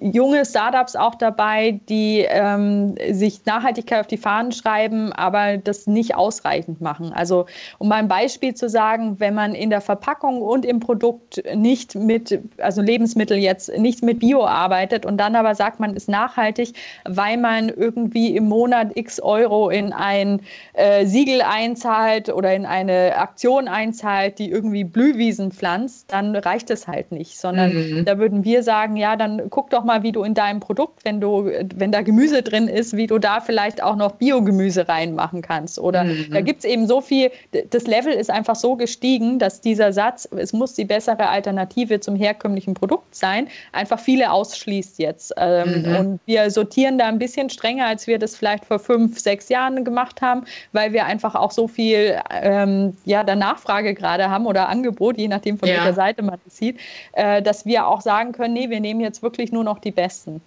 junge 0.00 0.44
Startups 0.44 0.94
auch 0.94 1.16
dabei, 1.16 1.80
die 1.88 2.24
ähm, 2.28 2.94
sich 3.10 3.44
Nachhaltigkeit 3.44 4.00
auf 4.00 4.06
die 4.06 4.16
Fahnen 4.16 4.52
schreiben, 4.52 5.12
aber 5.12 5.56
das 5.56 5.86
nicht 5.86 6.14
ausreichend 6.14 6.80
machen. 6.80 7.12
Also 7.12 7.46
um 7.78 7.88
mal 7.88 7.96
ein 7.96 8.08
Beispiel 8.08 8.54
zu 8.54 8.68
sagen, 8.68 9.18
wenn 9.18 9.34
man 9.34 9.54
in 9.54 9.70
der 9.70 9.80
Verpackung 9.80 10.42
und 10.42 10.64
im 10.64 10.80
Produkt 10.80 11.42
nicht 11.54 11.94
mit, 11.94 12.40
also 12.58 12.82
Lebensmittel 12.82 13.36
jetzt 13.36 13.76
nicht 13.76 14.02
mit 14.02 14.20
Bio 14.20 14.44
arbeitet 14.44 15.04
und 15.04 15.18
dann 15.18 15.34
aber 15.34 15.54
sagt, 15.54 15.80
man 15.80 15.94
ist 15.94 16.08
nachhaltig, 16.08 16.74
weil 17.04 17.36
man 17.36 17.68
irgendwie 17.68 18.36
im 18.36 18.48
Monat 18.48 18.92
x 18.94 19.18
Euro 19.20 19.70
in 19.70 19.92
ein 19.92 20.40
äh, 20.74 21.04
Siegel 21.04 21.42
einzahlt 21.42 22.28
oder 22.28 22.54
in 22.54 22.64
eine 22.64 23.16
Aktion 23.16 23.66
einzahlt, 23.66 24.38
die 24.38 24.50
irgendwie 24.50 24.84
Blühwiesen 24.84 25.50
pflanzt, 25.50 26.12
dann 26.12 26.36
reicht 26.36 26.70
es 26.70 26.86
halt 26.86 27.10
nicht, 27.10 27.38
sondern 27.38 27.72
mhm. 27.72 28.04
da 28.04 28.18
würden 28.18 28.44
wir 28.44 28.62
sagen, 28.62 28.96
ja, 28.96 29.16
dann 29.16 29.50
guck 29.50 29.63
guck 29.64 29.70
doch 29.70 29.84
mal, 29.84 30.02
wie 30.02 30.12
du 30.12 30.24
in 30.24 30.34
deinem 30.34 30.60
Produkt, 30.60 31.06
wenn 31.06 31.22
du, 31.22 31.50
wenn 31.74 31.90
da 31.90 32.02
Gemüse 32.02 32.42
drin 32.42 32.68
ist, 32.68 32.94
wie 32.98 33.06
du 33.06 33.18
da 33.18 33.40
vielleicht 33.40 33.82
auch 33.82 33.96
noch 33.96 34.12
Biogemüse 34.12 34.88
reinmachen 34.88 35.40
kannst. 35.40 35.78
Oder 35.78 36.04
mhm. 36.04 36.26
da 36.32 36.42
gibt 36.42 36.58
es 36.58 36.64
eben 36.70 36.86
so 36.86 37.00
viel, 37.00 37.30
das 37.70 37.86
Level 37.86 38.12
ist 38.12 38.30
einfach 38.30 38.56
so 38.56 38.76
gestiegen, 38.76 39.38
dass 39.38 39.62
dieser 39.62 39.94
Satz, 39.94 40.28
es 40.36 40.52
muss 40.52 40.74
die 40.74 40.84
bessere 40.84 41.28
Alternative 41.28 41.98
zum 42.00 42.14
herkömmlichen 42.14 42.74
Produkt 42.74 43.14
sein, 43.14 43.48
einfach 43.72 43.98
viele 43.98 44.30
ausschließt 44.30 44.98
jetzt. 44.98 45.32
Ähm, 45.38 45.82
mhm. 45.82 45.96
Und 45.96 46.20
wir 46.26 46.50
sortieren 46.50 46.98
da 46.98 47.06
ein 47.06 47.18
bisschen 47.18 47.48
strenger, 47.48 47.86
als 47.86 48.06
wir 48.06 48.18
das 48.18 48.36
vielleicht 48.36 48.66
vor 48.66 48.78
fünf, 48.78 49.18
sechs 49.18 49.48
Jahren 49.48 49.82
gemacht 49.82 50.20
haben, 50.20 50.44
weil 50.72 50.92
wir 50.92 51.06
einfach 51.06 51.34
auch 51.34 51.52
so 51.52 51.68
viel 51.68 52.20
ähm, 52.30 52.94
ja, 53.06 53.24
der 53.24 53.36
Nachfrage 53.36 53.94
gerade 53.94 54.28
haben 54.28 54.44
oder 54.44 54.68
Angebot, 54.68 55.16
je 55.16 55.28
nachdem 55.28 55.56
von 55.56 55.70
ja. 55.70 55.76
welcher 55.76 55.94
Seite 55.94 56.22
man 56.22 56.38
es 56.46 56.58
sieht, 56.58 56.78
äh, 57.12 57.40
dass 57.40 57.64
wir 57.64 57.86
auch 57.86 58.02
sagen 58.02 58.32
können, 58.32 58.52
nee, 58.52 58.68
wir 58.68 58.80
nehmen 58.80 59.00
jetzt 59.00 59.22
wirklich 59.22 59.53
nur 59.54 59.64
noch 59.64 59.78
die 59.78 59.92
Besten. 59.92 60.42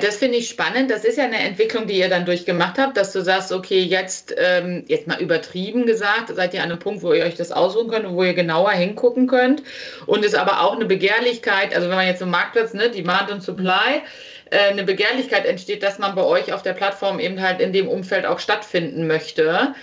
Das 0.00 0.16
finde 0.16 0.38
ich 0.38 0.48
spannend. 0.48 0.90
Das 0.90 1.04
ist 1.04 1.18
ja 1.18 1.24
eine 1.24 1.38
Entwicklung, 1.38 1.86
die 1.86 1.98
ihr 1.98 2.08
dann 2.08 2.24
durchgemacht 2.24 2.78
habt, 2.78 2.96
dass 2.96 3.12
du 3.12 3.22
sagst, 3.22 3.52
okay, 3.52 3.80
jetzt, 3.80 4.34
ähm, 4.38 4.84
jetzt 4.86 5.06
mal 5.06 5.20
übertrieben 5.20 5.86
gesagt, 5.86 6.34
seid 6.34 6.54
ihr 6.54 6.62
an 6.62 6.70
einem 6.70 6.78
Punkt, 6.78 7.02
wo 7.02 7.12
ihr 7.12 7.24
euch 7.24 7.34
das 7.34 7.52
aussuchen 7.52 7.88
könnt 7.88 8.06
und 8.06 8.14
wo 8.14 8.22
ihr 8.22 8.34
genauer 8.34 8.72
hingucken 8.72 9.26
könnt. 9.26 9.62
Und 10.06 10.24
es 10.24 10.34
aber 10.34 10.62
auch 10.62 10.74
eine 10.74 10.84
Begehrlichkeit, 10.84 11.74
also 11.74 11.88
wenn 11.88 11.96
man 11.96 12.06
jetzt 12.06 12.22
im 12.22 12.30
Marktplatz, 12.30 12.74
ne, 12.74 12.90
Demand 12.90 13.30
und 13.30 13.42
Supply, 13.42 14.02
äh, 14.50 14.70
eine 14.70 14.84
Begehrlichkeit 14.84 15.46
entsteht, 15.46 15.82
dass 15.82 15.98
man 15.98 16.14
bei 16.14 16.22
euch 16.22 16.52
auf 16.52 16.62
der 16.62 16.74
Plattform 16.74 17.18
eben 17.18 17.40
halt 17.40 17.60
in 17.60 17.72
dem 17.72 17.88
Umfeld 17.88 18.26
auch 18.26 18.38
stattfinden 18.38 19.06
möchte. 19.06 19.74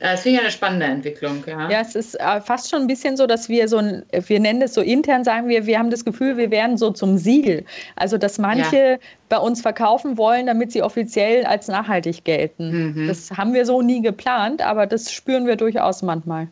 Das 0.00 0.22
finde 0.22 0.38
ich 0.38 0.42
eine 0.42 0.52
spannende 0.52 0.86
Entwicklung, 0.86 1.42
ja. 1.46 1.68
Ja, 1.68 1.80
es 1.80 1.94
ist 1.94 2.14
äh, 2.14 2.40
fast 2.40 2.70
schon 2.70 2.82
ein 2.82 2.86
bisschen 2.86 3.16
so, 3.16 3.26
dass 3.26 3.48
wir 3.48 3.68
so 3.68 3.78
ein, 3.78 4.04
wir 4.12 4.40
nennen 4.40 4.62
es 4.62 4.74
so 4.74 4.80
intern, 4.80 5.24
sagen 5.24 5.48
wir, 5.48 5.66
wir 5.66 5.78
haben 5.78 5.90
das 5.90 6.04
Gefühl, 6.04 6.36
wir 6.36 6.50
werden 6.50 6.76
so 6.76 6.90
zum 6.90 7.18
Siegel. 7.18 7.64
Also, 7.96 8.16
dass 8.16 8.38
manche 8.38 8.76
ja. 8.76 8.96
bei 9.28 9.38
uns 9.38 9.60
verkaufen 9.60 10.16
wollen, 10.16 10.46
damit 10.46 10.72
sie 10.72 10.82
offiziell 10.82 11.44
als 11.44 11.68
nachhaltig 11.68 12.24
gelten. 12.24 12.92
Mhm. 12.92 13.08
Das 13.08 13.30
haben 13.32 13.54
wir 13.54 13.66
so 13.66 13.82
nie 13.82 14.00
geplant, 14.00 14.62
aber 14.62 14.86
das 14.86 15.12
spüren 15.12 15.46
wir 15.46 15.56
durchaus 15.56 16.02
manchmal. 16.02 16.48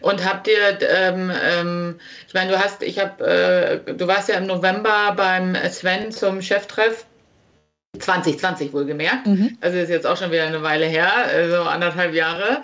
Und 0.00 0.24
habt 0.24 0.48
ihr, 0.48 0.88
ähm, 0.88 1.32
ähm, 1.44 2.00
ich 2.28 2.34
meine, 2.34 2.52
du 2.52 2.58
hast, 2.58 2.82
ich 2.82 3.00
habe, 3.00 3.82
äh, 3.86 3.94
du 3.94 4.06
warst 4.06 4.28
ja 4.28 4.36
im 4.36 4.46
November 4.46 5.14
beim 5.16 5.56
Sven 5.70 6.12
zum 6.12 6.40
Cheftreff 6.40 7.04
2020 7.98 8.72
wohlgemerkt. 8.72 9.26
Mhm. 9.26 9.58
Also 9.60 9.78
ist 9.78 9.90
jetzt 9.90 10.06
auch 10.06 10.16
schon 10.16 10.32
wieder 10.32 10.46
eine 10.46 10.62
Weile 10.62 10.86
her, 10.86 11.10
so 11.30 11.36
also 11.36 11.62
anderthalb 11.64 12.14
Jahre. 12.14 12.62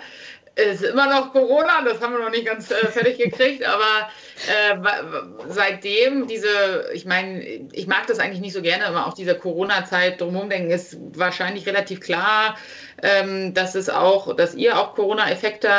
Es 0.55 0.81
ist 0.81 0.91
immer 0.91 1.07
noch 1.07 1.31
Corona, 1.31 1.83
das 1.85 2.01
haben 2.01 2.13
wir 2.13 2.19
noch 2.19 2.31
nicht 2.31 2.45
ganz 2.45 2.69
äh, 2.69 2.87
fertig 2.87 3.17
gekriegt, 3.17 3.63
aber 3.63 4.09
äh, 4.47 4.75
seitdem 5.47 6.27
diese, 6.27 6.89
ich 6.93 7.05
meine, 7.05 7.41
ich 7.71 7.87
mag 7.87 8.07
das 8.07 8.19
eigentlich 8.19 8.41
nicht 8.41 8.53
so 8.53 8.61
gerne, 8.61 8.85
immer 8.85 9.07
auf 9.07 9.13
dieser 9.13 9.35
Corona-Zeit 9.35 10.19
drumherum 10.19 10.49
denken, 10.49 10.71
ist 10.71 10.97
wahrscheinlich 11.13 11.65
relativ 11.65 12.01
klar, 12.01 12.57
ähm, 13.03 13.53
dass 13.53 13.75
es 13.75 13.89
auch, 13.89 14.35
dass 14.35 14.55
ihr 14.55 14.77
auch 14.77 14.95
Corona-Effekte 14.95 15.69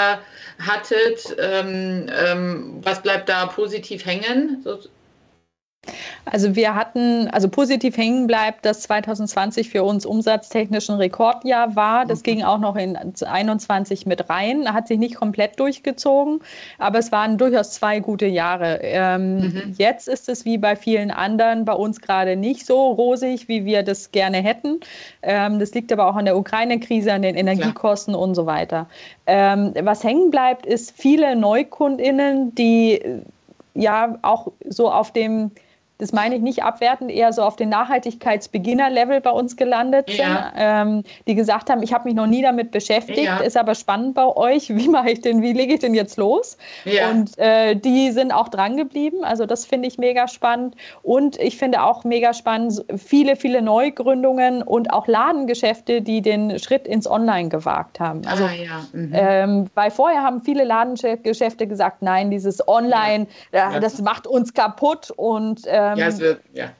hattet. 0.61 1.36
Ähm, 1.38 2.07
ähm, 2.09 2.78
was 2.82 3.03
bleibt 3.03 3.28
da 3.28 3.46
positiv 3.46 4.07
hängen? 4.07 4.62
So, 4.64 4.78
also 6.26 6.54
wir 6.54 6.74
hatten, 6.74 7.28
also 7.28 7.48
positiv 7.48 7.96
hängen 7.96 8.26
bleibt, 8.26 8.64
dass 8.64 8.82
2020 8.82 9.70
für 9.70 9.82
uns 9.82 10.04
umsatztechnisch 10.04 10.90
ein 10.90 10.96
Rekordjahr 10.96 11.74
war. 11.74 12.04
Das 12.04 12.20
okay. 12.20 12.34
ging 12.34 12.44
auch 12.44 12.58
noch 12.58 12.76
in 12.76 12.94
2021 12.94 14.06
mit 14.06 14.28
rein, 14.28 14.72
hat 14.72 14.88
sich 14.88 14.98
nicht 14.98 15.16
komplett 15.16 15.58
durchgezogen, 15.58 16.40
aber 16.78 16.98
es 16.98 17.10
waren 17.10 17.38
durchaus 17.38 17.72
zwei 17.72 18.00
gute 18.00 18.26
Jahre. 18.26 18.80
Ähm, 18.82 19.36
mhm. 19.36 19.74
Jetzt 19.78 20.08
ist 20.08 20.28
es 20.28 20.44
wie 20.44 20.58
bei 20.58 20.76
vielen 20.76 21.10
anderen 21.10 21.64
bei 21.64 21.72
uns 21.72 22.00
gerade 22.00 22.36
nicht 22.36 22.66
so 22.66 22.90
rosig, 22.90 23.48
wie 23.48 23.64
wir 23.64 23.82
das 23.82 24.12
gerne 24.12 24.38
hätten. 24.38 24.80
Ähm, 25.22 25.58
das 25.58 25.72
liegt 25.74 25.92
aber 25.92 26.06
auch 26.06 26.16
an 26.16 26.26
der 26.26 26.36
Ukraine-Krise, 26.36 27.12
an 27.12 27.22
den 27.22 27.34
Energiekosten 27.34 28.12
Klar. 28.12 28.22
und 28.22 28.34
so 28.34 28.46
weiter. 28.46 28.86
Ähm, 29.26 29.72
was 29.82 30.04
hängen 30.04 30.30
bleibt, 30.30 30.66
ist 30.66 30.92
viele 30.96 31.34
NeukundInnen, 31.34 32.54
die 32.54 33.00
ja 33.74 34.18
auch 34.22 34.48
so 34.68 34.90
auf 34.90 35.12
dem 35.12 35.50
das 36.01 36.12
meine 36.12 36.36
ich 36.36 36.42
nicht 36.42 36.62
abwertend, 36.62 37.11
eher 37.11 37.32
so 37.32 37.42
auf 37.42 37.57
den 37.57 37.68
Nachhaltigkeitsbeginner-Level 37.68 39.20
bei 39.20 39.30
uns 39.30 39.57
gelandet 39.57 40.11
ja. 40.11 40.24
sind, 40.24 40.53
ähm, 40.57 41.03
die 41.26 41.34
gesagt 41.34 41.68
haben, 41.68 41.82
ich 41.82 41.92
habe 41.92 42.05
mich 42.05 42.14
noch 42.14 42.26
nie 42.26 42.42
damit 42.42 42.70
beschäftigt, 42.70 43.18
ja. 43.18 43.38
ist 43.38 43.57
aber 43.57 43.74
spannend 43.74 44.14
bei 44.14 44.26
euch, 44.26 44.74
wie 44.74 44.88
mache 44.88 45.11
ich 45.11 45.20
denn, 45.20 45.42
wie 45.42 45.53
lege 45.53 45.74
ich 45.74 45.80
denn 45.80 45.94
jetzt 45.94 46.16
los? 46.16 46.57
Ja. 46.84 47.11
Und 47.11 47.38
äh, 47.38 47.74
die 47.76 48.11
sind 48.12 48.32
auch 48.32 48.48
dran 48.48 48.76
geblieben, 48.76 49.24
also 49.24 49.46
das 49.46 49.66
finde 49.66 49.88
ich 49.88 49.98
mega 49.98 50.26
spannend 50.26 50.74
und 51.03 51.38
ich 51.38 51.59
finde 51.59 51.82
auch 51.82 52.05
mega 52.05 52.32
spannend 52.32 52.84
viele, 52.96 53.36
viele 53.36 53.61
Neugründungen 53.61 54.62
und 54.62 54.92
auch 54.92 55.07
Ladengeschäfte, 55.07 56.01
die 56.01 56.22
den 56.22 56.59
Schritt 56.59 56.86
ins 56.86 57.09
Online 57.09 57.48
gewagt 57.48 58.01
haben. 58.01 58.22
Also, 58.26 58.44
ah, 58.44 58.53
ja. 58.53 58.84
mhm. 58.92 59.12
ähm, 59.12 59.66
weil 59.74 59.90
vorher 59.90 60.22
haben 60.22 60.40
viele 60.40 60.64
Ladengeschäfte 60.64 61.66
gesagt, 61.66 62.03
nein, 62.03 62.30
dieses 62.30 62.66
Online, 62.66 63.26
äh, 63.53 63.80
das 63.80 64.01
macht 64.01 64.26
uns 64.26 64.55
kaputt 64.55 65.11
und 65.11 65.66
äh, 65.66 65.89
ähm, 65.93 65.99
ja, 65.99 66.07
es 66.09 66.18
wird, 66.18 66.41
ja. 66.53 66.70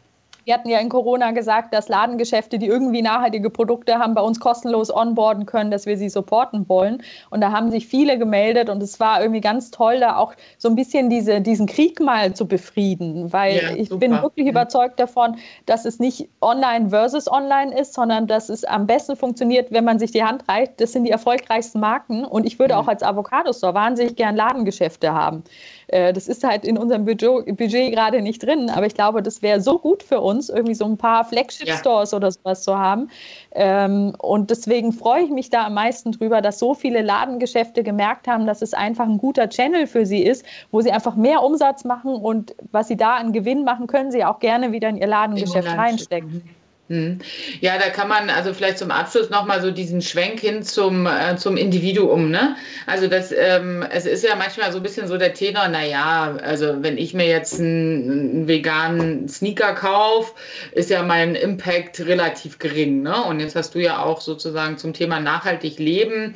Wir 0.45 0.55
hatten 0.55 0.69
ja 0.69 0.79
in 0.79 0.89
Corona 0.89 1.33
gesagt, 1.33 1.75
dass 1.75 1.89
Ladengeschäfte, 1.89 2.59
die 2.59 2.67
irgendwie 2.67 3.03
nachhaltige 3.03 3.51
Produkte 3.51 3.99
haben, 3.99 4.15
bei 4.15 4.23
uns 4.23 4.41
kostenlos 4.41 4.93
onboarden 4.93 5.47
können, 5.47 5.71
dass 5.71 5.87
wir 5.87 5.97
sie 5.97 6.09
supporten 6.09 6.69
wollen. 6.69 7.03
Und 7.31 7.41
da 7.41 7.53
haben 7.53 7.71
sich 7.71 7.87
viele 7.87 8.19
gemeldet 8.19 8.69
und 8.69 8.83
es 8.83 8.99
war 8.99 9.21
irgendwie 9.21 9.41
ganz 9.41 9.71
toll, 9.71 10.01
da 10.01 10.17
auch 10.17 10.35
so 10.59 10.69
ein 10.69 10.77
bisschen 10.77 11.11
diese, 11.11 11.41
diesen 11.41 11.67
Krieg 11.67 12.01
mal 12.01 12.35
zu 12.35 12.49
befrieden, 12.49 13.33
weil 13.33 13.57
ja, 13.63 13.77
ich 13.77 13.91
bin 13.91 14.13
wirklich 14.23 14.47
mhm. 14.47 14.51
überzeugt 14.51 14.99
davon, 14.99 15.37
dass 15.67 15.85
es 15.85 15.99
nicht 15.99 16.29
online 16.41 16.91
versus 16.91 17.31
online 17.31 17.79
ist, 17.79 17.95
sondern 17.95 18.27
dass 18.27 18.49
es 18.49 18.65
am 18.65 18.87
besten 18.87 19.17
funktioniert, 19.17 19.71
wenn 19.71 19.85
man 19.85 19.99
sich 19.99 20.11
die 20.11 20.25
Hand 20.25 20.49
reicht. 20.49 20.81
Das 20.81 20.93
sind 20.93 21.05
die 21.05 21.11
erfolgreichsten 21.11 21.81
Marken 21.81 22.25
und 22.25 22.47
ich 22.47 22.59
würde 22.59 22.75
mhm. 22.75 22.81
auch 22.81 22.89
als 22.89 23.03
Avocado-Store 23.03 23.75
wahnsinnig 23.75 24.17
gern 24.17 24.37
Ladengeschäfte 24.37 25.13
haben. 25.13 25.45
Äh, 25.91 26.13
das 26.13 26.29
ist 26.29 26.45
halt 26.45 26.65
in 26.65 26.79
unserem 26.79 27.05
Budget, 27.05 27.45
Budget 27.57 27.93
gerade 27.93 28.23
nicht 28.23 28.45
drin, 28.45 28.71
aber 28.71 28.87
ich 28.87 28.95
glaube, 28.95 29.23
das 29.23 29.43
wäre 29.43 29.61
so 29.61 29.79
gut 29.79 30.03
für 30.03 30.21
uns 30.21 30.49
irgendwie 30.49 30.75
so 30.75 30.85
ein 30.85 30.97
paar 30.97 31.25
Flagship-Stores 31.25 32.13
ja. 32.13 32.17
oder 32.17 32.31
sowas 32.31 32.63
zu 32.63 32.79
haben. 32.79 33.11
Ähm, 33.53 34.15
und 34.19 34.51
deswegen 34.51 34.93
freue 34.93 35.25
ich 35.25 35.31
mich 35.31 35.51
da 35.51 35.67
am 35.67 35.75
meisten 35.75 36.13
drüber, 36.13 36.41
dass 36.43 36.61
so 36.61 36.75
viele 36.75 37.03
Ladengeschäfte 37.03 37.83
gemerkt 37.83 38.29
haben, 38.29 38.47
dass 38.47 38.63
es 38.63 38.73
einfach 38.73 39.07
ein 39.07 39.19
guter 39.19 39.49
Channel 39.49 39.89
für 39.89 40.07
sie 40.07 40.23
ist, 40.23 40.45
wo 40.71 40.81
sie 40.81 40.93
einfach 40.93 41.17
mehr 41.17 41.43
Umsatz 41.43 41.85
machen 41.85 42.15
und 42.15 42.55
was 42.71 42.87
sie 42.89 42.97
da 42.97 43.17
an 43.17 43.33
Gewinn 43.33 43.65
machen, 43.65 43.89
können 43.89 44.13
sie 44.13 44.25
auch 44.25 44.39
gerne 44.39 44.71
wieder 44.71 44.89
in 44.89 44.97
ihr 44.97 45.09
Ladengeschäft 45.09 45.77
reinstecken. 45.77 46.43
Hm. 46.91 47.21
Ja, 47.61 47.79
da 47.79 47.89
kann 47.89 48.09
man 48.09 48.31
also 48.31 48.53
vielleicht 48.53 48.79
zum 48.79 48.91
Abschluss 48.91 49.31
nochmal 49.31 49.63
so 49.63 49.71
diesen 49.71 50.03
Schwenk 50.03 50.41
hin 50.41 50.65
zum, 50.65 51.07
äh, 51.07 51.37
zum 51.37 51.57
Individuum. 51.57 52.33
Ne? 52.33 52.57
Also 52.85 53.07
das, 53.07 53.31
ähm, 53.31 53.85
es 53.93 54.07
ist 54.07 54.25
ja 54.25 54.35
manchmal 54.35 54.73
so 54.73 54.79
ein 54.79 54.83
bisschen 54.83 55.07
so 55.07 55.17
der 55.17 55.33
Tenor, 55.33 55.69
naja, 55.69 56.37
also 56.43 56.83
wenn 56.83 56.99
ich 56.99 57.15
mir 57.15 57.29
jetzt 57.29 57.61
einen, 57.61 58.11
einen 58.11 58.49
veganen 58.49 59.29
Sneaker 59.29 59.75
kaufe, 59.75 60.35
ist 60.73 60.91
ja 60.91 61.05
mein 61.05 61.37
Impact 61.37 62.01
relativ 62.01 62.59
gering. 62.59 63.03
Ne? 63.03 63.23
Und 63.23 63.39
jetzt 63.39 63.55
hast 63.55 63.77
du 63.77 63.79
ja 63.79 64.03
auch 64.03 64.21
sozusagen 64.21 64.77
zum 64.77 64.93
Thema 64.93 65.21
nachhaltig 65.21 65.79
leben. 65.79 66.35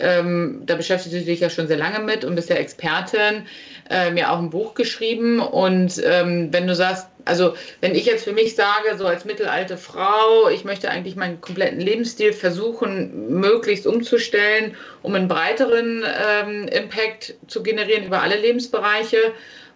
Ähm, 0.00 0.62
da 0.66 0.74
beschäftigst 0.76 1.14
du 1.14 1.24
dich 1.24 1.40
ja 1.40 1.50
schon 1.50 1.68
sehr 1.68 1.76
lange 1.76 2.00
mit 2.00 2.24
und 2.24 2.34
bist 2.34 2.50
ja 2.50 2.56
Expertin, 2.56 3.46
äh, 3.88 4.10
mir 4.10 4.30
auch 4.30 4.38
ein 4.38 4.50
Buch 4.50 4.74
geschrieben. 4.74 5.40
Und 5.40 6.00
ähm, 6.04 6.48
wenn 6.52 6.66
du 6.66 6.74
sagst, 6.74 7.06
also 7.24 7.54
wenn 7.80 7.94
ich 7.94 8.06
jetzt 8.06 8.24
für 8.24 8.32
mich 8.32 8.54
sage, 8.54 8.96
so 8.96 9.06
als 9.06 9.24
mittelalte 9.24 9.76
Frau, 9.76 10.48
ich 10.48 10.64
möchte 10.64 10.90
eigentlich 10.90 11.16
meinen 11.16 11.40
kompletten 11.40 11.80
Lebensstil 11.80 12.32
versuchen, 12.32 13.40
möglichst 13.40 13.86
umzustellen, 13.86 14.74
um 15.02 15.14
einen 15.14 15.28
breiteren 15.28 16.04
ähm, 16.04 16.68
Impact 16.68 17.34
zu 17.46 17.62
generieren 17.62 18.04
über 18.04 18.22
alle 18.22 18.36
Lebensbereiche, 18.36 19.18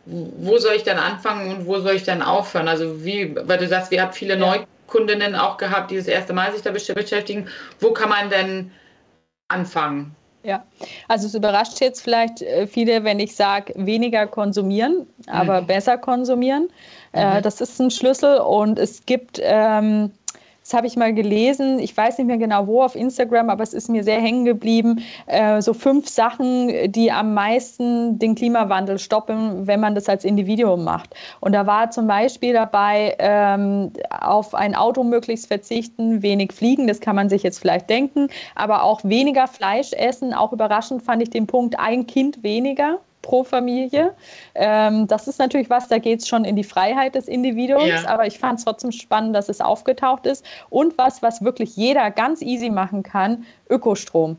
wo 0.07 0.59
soll 0.59 0.75
ich 0.75 0.83
dann 0.83 0.99
anfangen 0.99 1.51
und 1.51 1.67
wo 1.67 1.79
soll 1.81 1.95
ich 1.95 2.05
dann 2.05 2.23
aufhören? 2.23 2.69
Also 2.69 3.05
wie, 3.05 3.35
weil 3.35 3.59
du 3.59 3.67
sagst, 3.67 3.91
wir 3.91 4.03
haben 4.03 4.13
viele 4.13 4.39
ja. 4.39 4.65
Neukundinnen 4.87 5.35
auch 5.35 5.57
gehabt, 5.57 5.91
die 5.91 5.97
das 5.97 6.09
erste 6.09 6.33
Mal 6.33 6.53
sich 6.53 6.63
da 6.63 6.71
beschäftigen. 6.71 7.49
Wo 7.81 7.93
kann 7.93 8.11
man 8.11 8.29
denn 8.29 8.71
anfangen? 9.49 10.15
Ja, 10.45 10.63
also 11.09 11.27
es 11.27 11.35
überrascht 11.35 11.81
jetzt 11.81 12.03
vielleicht 12.03 12.43
äh, 12.43 12.67
viele, 12.67 13.03
wenn 13.03 13.19
ich 13.19 13.35
sage, 13.35 13.73
weniger 13.77 14.27
konsumieren, 14.27 15.07
aber 15.27 15.63
mhm. 15.63 15.67
besser 15.67 15.97
konsumieren. 15.97 16.69
Äh, 17.13 17.39
mhm. 17.39 17.43
Das 17.43 17.63
ist 17.63 17.81
ein 17.81 17.91
Schlüssel 17.91 18.39
und 18.39 18.79
es 18.79 19.07
gibt 19.07 19.41
ähm, 19.43 20.13
das 20.65 20.73
habe 20.73 20.87
ich 20.87 20.97
mal 20.97 21.13
gelesen, 21.13 21.79
ich 21.79 21.95
weiß 21.95 22.17
nicht 22.17 22.27
mehr 22.27 22.39
genau 22.39 22.67
wo 22.67 22.83
auf 22.83 22.95
Instagram, 22.97 23.51
aber 23.51 23.63
es 23.63 23.75
ist 23.75 23.91
mir 23.91 24.03
sehr 24.03 24.21
hängen 24.21 24.47
geblieben, 24.47 25.05
äh, 25.27 25.61
so 25.61 25.75
fünf 25.75 26.09
Sachen, 26.09 26.91
die 26.91 27.13
am 27.13 27.35
meisten 27.35 28.19
den 28.19 28.35
Klimawandel 28.35 28.99
stoppen, 28.99 29.67
wenn 29.67 29.81
man 29.81 29.95
das 29.95 30.09
als 30.09 30.25
Individuum 30.25 30.83
macht. 30.83 31.15
Und 31.41 31.53
da 31.53 31.67
war 31.67 31.91
zum 31.91 32.07
Beispiel 32.07 32.55
dabei, 32.55 33.15
ähm, 33.19 33.93
auf 34.09 34.55
ein 34.55 34.75
Auto 34.75 35.05
möglichst 35.05 35.49
verzichten, 35.49 36.23
wenig 36.23 36.53
fliegen, 36.53 36.87
das 36.87 37.01
kann 37.01 37.15
man 37.15 37.29
sich 37.29 37.43
jetzt 37.43 37.59
vielleicht 37.59 37.91
denken, 37.91 38.29
aber 38.55 38.85
auch 38.85 39.05
weniger 39.05 39.47
Fleisch 39.47 39.93
essen. 39.93 40.33
Auch 40.33 40.53
überraschend 40.53 41.03
fand 41.03 41.23
ich 41.23 41.29
den 41.29 41.47
Punkt, 41.47 41.79
ein 41.79 42.07
Kind 42.07 42.43
weniger 42.43 43.01
pro 43.25 43.43
Familie. 43.43 44.15
Ähm, 44.55 45.09
das 45.09 45.27
ist 45.27 45.39
natürlich 45.39 45.71
was, 45.71 45.89
da 45.89 45.99
geht 45.99 46.21
es 46.21 46.29
schon 46.29 46.45
in 46.45 46.55
die 46.55 46.63
Freiheit 46.63 47.15
des 47.15 47.27
Individuums, 47.27 47.89
ja. 47.89 48.09
aber 48.09 48.27
ich 48.27 48.39
fand 48.39 48.59
es 48.59 48.65
trotzdem 48.67 48.93
spannend, 48.93 49.35
dass 49.35 49.49
es 49.49 49.61
aufgetaucht 49.61 50.27
ist. 50.27 50.45
Und 50.69 50.97
was, 50.99 51.23
was 51.23 51.43
wirklich 51.43 51.75
jeder 51.77 52.11
ganz 52.11 52.43
easy 52.43 52.71
machen 52.71 53.03
kann, 53.03 53.45
Ökostrom. 53.69 54.37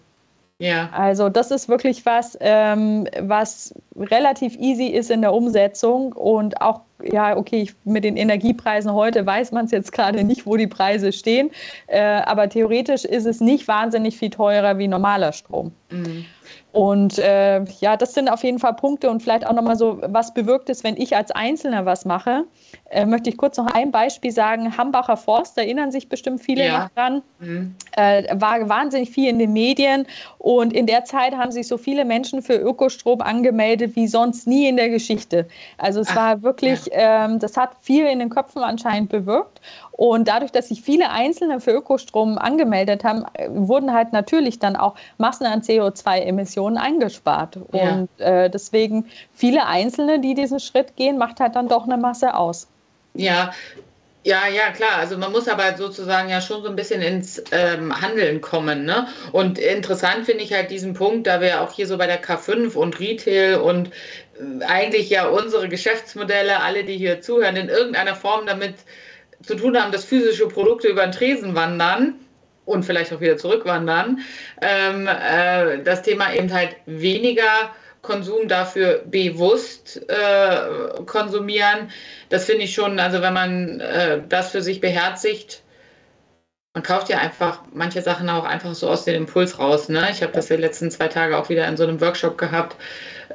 Ja. 0.60 0.90
Also 0.94 1.28
das 1.30 1.52
ist 1.52 1.68
wirklich 1.68 2.06
was, 2.06 2.38
ähm, 2.40 3.08
was 3.20 3.74
relativ 3.98 4.56
easy 4.56 4.86
ist 4.86 5.12
in 5.12 5.22
der 5.22 5.34
Umsetzung 5.34 6.14
und 6.14 6.62
auch, 6.62 6.82
ja, 7.04 7.36
okay, 7.36 7.64
ich, 7.64 7.76
mit 7.84 8.04
den 8.04 8.18
Energiepreisen 8.18 8.94
heute 8.94 9.26
weiß 9.26 9.52
man 9.52 9.66
es 9.66 9.72
jetzt 9.72 9.92
gerade 9.92 10.24
nicht, 10.24 10.46
wo 10.46 10.56
die 10.56 10.68
Preise 10.68 11.12
stehen, 11.12 11.52
äh, 11.88 12.02
aber 12.02 12.50
theoretisch 12.50 13.06
ist 13.06 13.26
es 13.26 13.42
nicht 13.42 13.68
wahnsinnig 13.68 14.18
viel 14.18 14.30
teurer 14.30 14.78
wie 14.78 14.88
normaler 14.88 15.34
Strom. 15.34 15.72
Mhm. 15.92 16.26
Und 16.72 17.20
äh, 17.20 17.64
ja, 17.80 17.96
das 17.96 18.14
sind 18.14 18.28
auf 18.28 18.44
jeden 18.44 18.60
Fall 18.60 18.74
Punkte 18.74 19.10
und 19.10 19.24
vielleicht 19.24 19.48
auch 19.48 19.54
nochmal 19.54 19.78
so, 19.78 20.02
was 20.08 20.34
bewirkt 20.34 20.70
es, 20.70 20.84
wenn 20.84 20.98
ich 20.98 21.16
als 21.16 21.32
Einzelner 21.32 21.86
was 21.86 22.04
mache. 22.04 22.44
Äh, 22.90 23.06
möchte 23.06 23.30
ich 23.30 23.38
kurz 23.38 23.56
noch 23.56 23.68
ein 23.68 23.92
Beispiel 23.92 24.32
sagen. 24.32 24.78
Hambacher 24.78 25.16
Forst, 25.16 25.58
erinnern 25.58 25.92
sich 25.92 26.10
bestimmt 26.10 26.42
viele 26.42 26.66
ja. 26.66 26.80
noch 26.80 26.90
dran, 26.90 27.22
mhm. 27.40 27.76
äh, 27.96 28.24
war 28.40 28.68
wahnsinnig 28.68 29.10
viel 29.10 29.30
in 29.30 29.40
den 29.40 29.54
Medien 29.54 30.06
und 30.38 30.74
in 30.74 30.86
der 30.86 31.06
Zeit 31.06 31.34
haben 31.34 31.52
sich 31.52 31.66
so 31.66 31.78
viele 31.78 32.04
Menschen 32.04 32.42
für 32.42 32.56
Ökostrom 32.56 33.22
angemeldet 33.22 33.96
wie 33.96 34.08
sonst 34.08 34.46
nie 34.46 34.68
in 34.68 34.76
der 34.76 34.90
Geschichte. 34.90 35.48
Also 35.78 36.02
es 36.02 36.10
Ach, 36.10 36.16
war 36.18 36.42
wirklich, 36.44 36.85
ähm, 36.92 37.40
das 37.40 37.58
hat 37.58 37.72
viel 37.82 38.06
in 38.06 38.20
den 38.20 38.30
Köpfen 38.30 38.64
anscheinend 38.64 39.10
bewirkt 39.10 39.62
und 39.92 40.28
dadurch, 40.28 40.52
dass 40.52 40.70
sich 40.70 40.82
viele 40.82 41.10
Einzelne 41.10 41.60
für 41.60 41.72
Ökostrom 41.72 42.38
angemeldet 42.38 43.04
haben, 43.04 43.24
äh, 43.34 43.48
wurden 43.50 43.94
halt 43.94 44.12
natürlich 44.14 44.60
dann 44.60 44.76
auch 44.76 44.96
Massen 45.18 45.46
an 45.46 45.62
CO2-Emissionen 45.62 46.78
eingespart. 46.78 47.58
Ja. 47.72 47.94
Und 47.94 48.10
äh, 48.20 48.50
deswegen 48.50 49.06
viele 49.34 49.66
Einzelne, 49.66 50.20
die 50.20 50.34
diesen 50.34 50.60
Schritt 50.60 50.96
gehen, 50.96 51.18
macht 51.18 51.40
halt 51.40 51.56
dann 51.56 51.68
doch 51.68 51.86
eine 51.86 51.98
Masse 51.98 52.36
aus. 52.36 52.68
Ja, 53.14 53.52
ja, 54.26 54.48
ja, 54.48 54.72
klar. 54.72 54.98
Also 54.98 55.20
man 55.20 55.32
muss 55.32 55.48
aber 55.48 55.78
sozusagen 55.78 56.30
ja 56.30 56.42
schon 56.42 56.64
so 56.64 56.68
ein 56.68 56.76
bisschen 56.76 57.04
ins 57.04 57.44
ähm, 57.52 58.02
Handeln 58.02 58.42
kommen. 58.42 58.84
Ne? 58.84 59.08
Und 59.32 59.60
interessant 59.60 60.26
finde 60.26 60.44
ich 60.44 60.52
halt 60.52 60.72
diesen 60.72 60.96
Punkt, 60.96 61.28
da 61.28 61.42
wir 61.42 61.62
auch 61.62 61.72
hier 61.72 61.86
so 61.86 61.96
bei 61.96 62.08
der 62.08 62.24
K5 62.24 62.74
und 62.74 63.00
Retail 63.00 63.58
und 63.58 63.92
eigentlich 64.68 65.10
ja 65.10 65.28
unsere 65.28 65.70
Geschäftsmodelle, 65.70 66.62
alle, 66.62 66.84
die 66.84 66.98
hier 66.98 67.22
zuhören, 67.22 67.56
in 67.56 67.70
irgendeiner 67.70 68.16
Form 68.16 68.46
damit 68.46 68.76
zu 69.42 69.56
tun 69.56 69.80
haben, 69.80 69.92
dass 69.92 70.06
physische 70.06 70.48
Produkte 70.48 70.88
über 70.88 71.04
den 71.04 71.12
Tresen 71.12 71.56
wandern 71.56 72.16
und 72.66 72.84
vielleicht 72.84 73.14
auch 73.14 73.22
wieder 73.22 73.38
zurückwandern. 73.38 74.20
Ähm, 74.62 75.08
äh, 75.08 75.84
das 75.84 76.02
Thema 76.02 76.34
eben 76.34 76.52
halt 76.52 76.76
weniger 76.86 77.74
Konsum 78.02 78.48
dafür 78.48 79.04
bewusst 79.06 80.02
äh, 80.10 81.04
konsumieren. 81.06 81.92
Das 82.30 82.46
finde 82.46 82.64
ich 82.64 82.74
schon, 82.74 83.00
also 83.00 83.22
wenn 83.22 83.34
man 83.34 83.80
äh, 83.80 84.22
das 84.28 84.52
für 84.52 84.62
sich 84.62 84.80
beherzigt, 84.80 85.64
man 86.74 86.84
kauft 86.84 87.08
ja 87.08 87.20
einfach 87.20 87.62
manche 87.74 88.02
Sachen 88.02 88.30
auch 88.30 88.44
einfach 88.44 88.76
so 88.76 88.90
aus 88.90 89.06
dem 89.06 89.16
Impuls 89.16 89.58
raus. 89.60 89.88
Ne? 89.88 90.08
Ich 90.12 90.22
habe 90.22 90.34
das 90.34 90.48
die 90.48 90.56
letzten 90.56 90.92
zwei 90.92 91.08
Tage 91.08 91.38
auch 91.38 91.48
wieder 91.48 91.68
in 91.68 91.78
so 91.78 91.84
einem 91.84 92.02
Workshop 92.02 92.38
gehabt. 92.38 92.76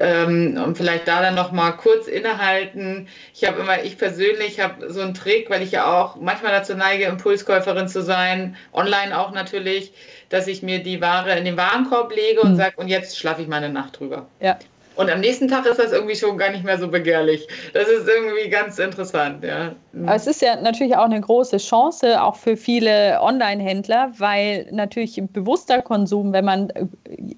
Ähm, 0.03 0.59
und 0.65 0.79
vielleicht 0.79 1.07
da 1.07 1.21
dann 1.21 1.35
noch 1.35 1.53
mal 1.53 1.73
kurz 1.73 2.09
innehalten. 2.09 3.07
Ich 3.35 3.47
habe 3.47 3.61
immer, 3.61 3.85
ich 3.85 3.99
persönlich 3.99 4.59
habe 4.59 4.91
so 4.91 5.03
einen 5.03 5.13
Trick, 5.13 5.51
weil 5.51 5.61
ich 5.63 5.73
ja 5.73 5.85
auch 5.85 6.17
manchmal 6.17 6.53
dazu 6.53 6.75
neige, 6.75 7.05
Impulskäuferin 7.05 7.87
zu 7.87 8.01
sein, 8.01 8.57
online 8.73 9.17
auch 9.19 9.33
natürlich, 9.33 9.93
dass 10.31 10.47
ich 10.47 10.63
mir 10.63 10.83
die 10.83 11.03
Ware 11.03 11.37
in 11.37 11.45
den 11.45 11.59
Warenkorb 11.59 12.15
lege 12.17 12.41
und 12.41 12.53
mhm. 12.53 12.57
sage, 12.57 12.77
und 12.77 12.89
jetzt 12.89 13.19
schlafe 13.19 13.43
ich 13.43 13.49
mal 13.49 13.59
eine 13.59 13.69
Nacht 13.69 14.01
drüber. 14.01 14.27
Ja. 14.41 14.59
Und 15.01 15.11
am 15.11 15.21
nächsten 15.21 15.49
Tag 15.49 15.65
ist 15.65 15.79
das 15.79 15.93
irgendwie 15.93 16.15
schon 16.15 16.37
gar 16.37 16.51
nicht 16.51 16.63
mehr 16.63 16.77
so 16.77 16.87
begehrlich. 16.87 17.49
Das 17.73 17.89
ist 17.89 18.07
irgendwie 18.07 18.51
ganz 18.51 18.79
interessant, 18.79 19.43
ja. 19.43 19.73
Aber 19.95 20.15
es 20.15 20.27
ist 20.27 20.43
ja 20.43 20.61
natürlich 20.61 20.95
auch 20.95 21.07
eine 21.07 21.23
große 21.23 21.57
Chance, 21.57 22.23
auch 22.23 22.37
für 22.37 22.55
viele 22.55 23.19
Online-Händler, 23.23 24.13
weil 24.19 24.69
natürlich 24.71 25.19
bewusster 25.33 25.81
Konsum, 25.81 26.35
wenn 26.35 26.45
man 26.45 26.69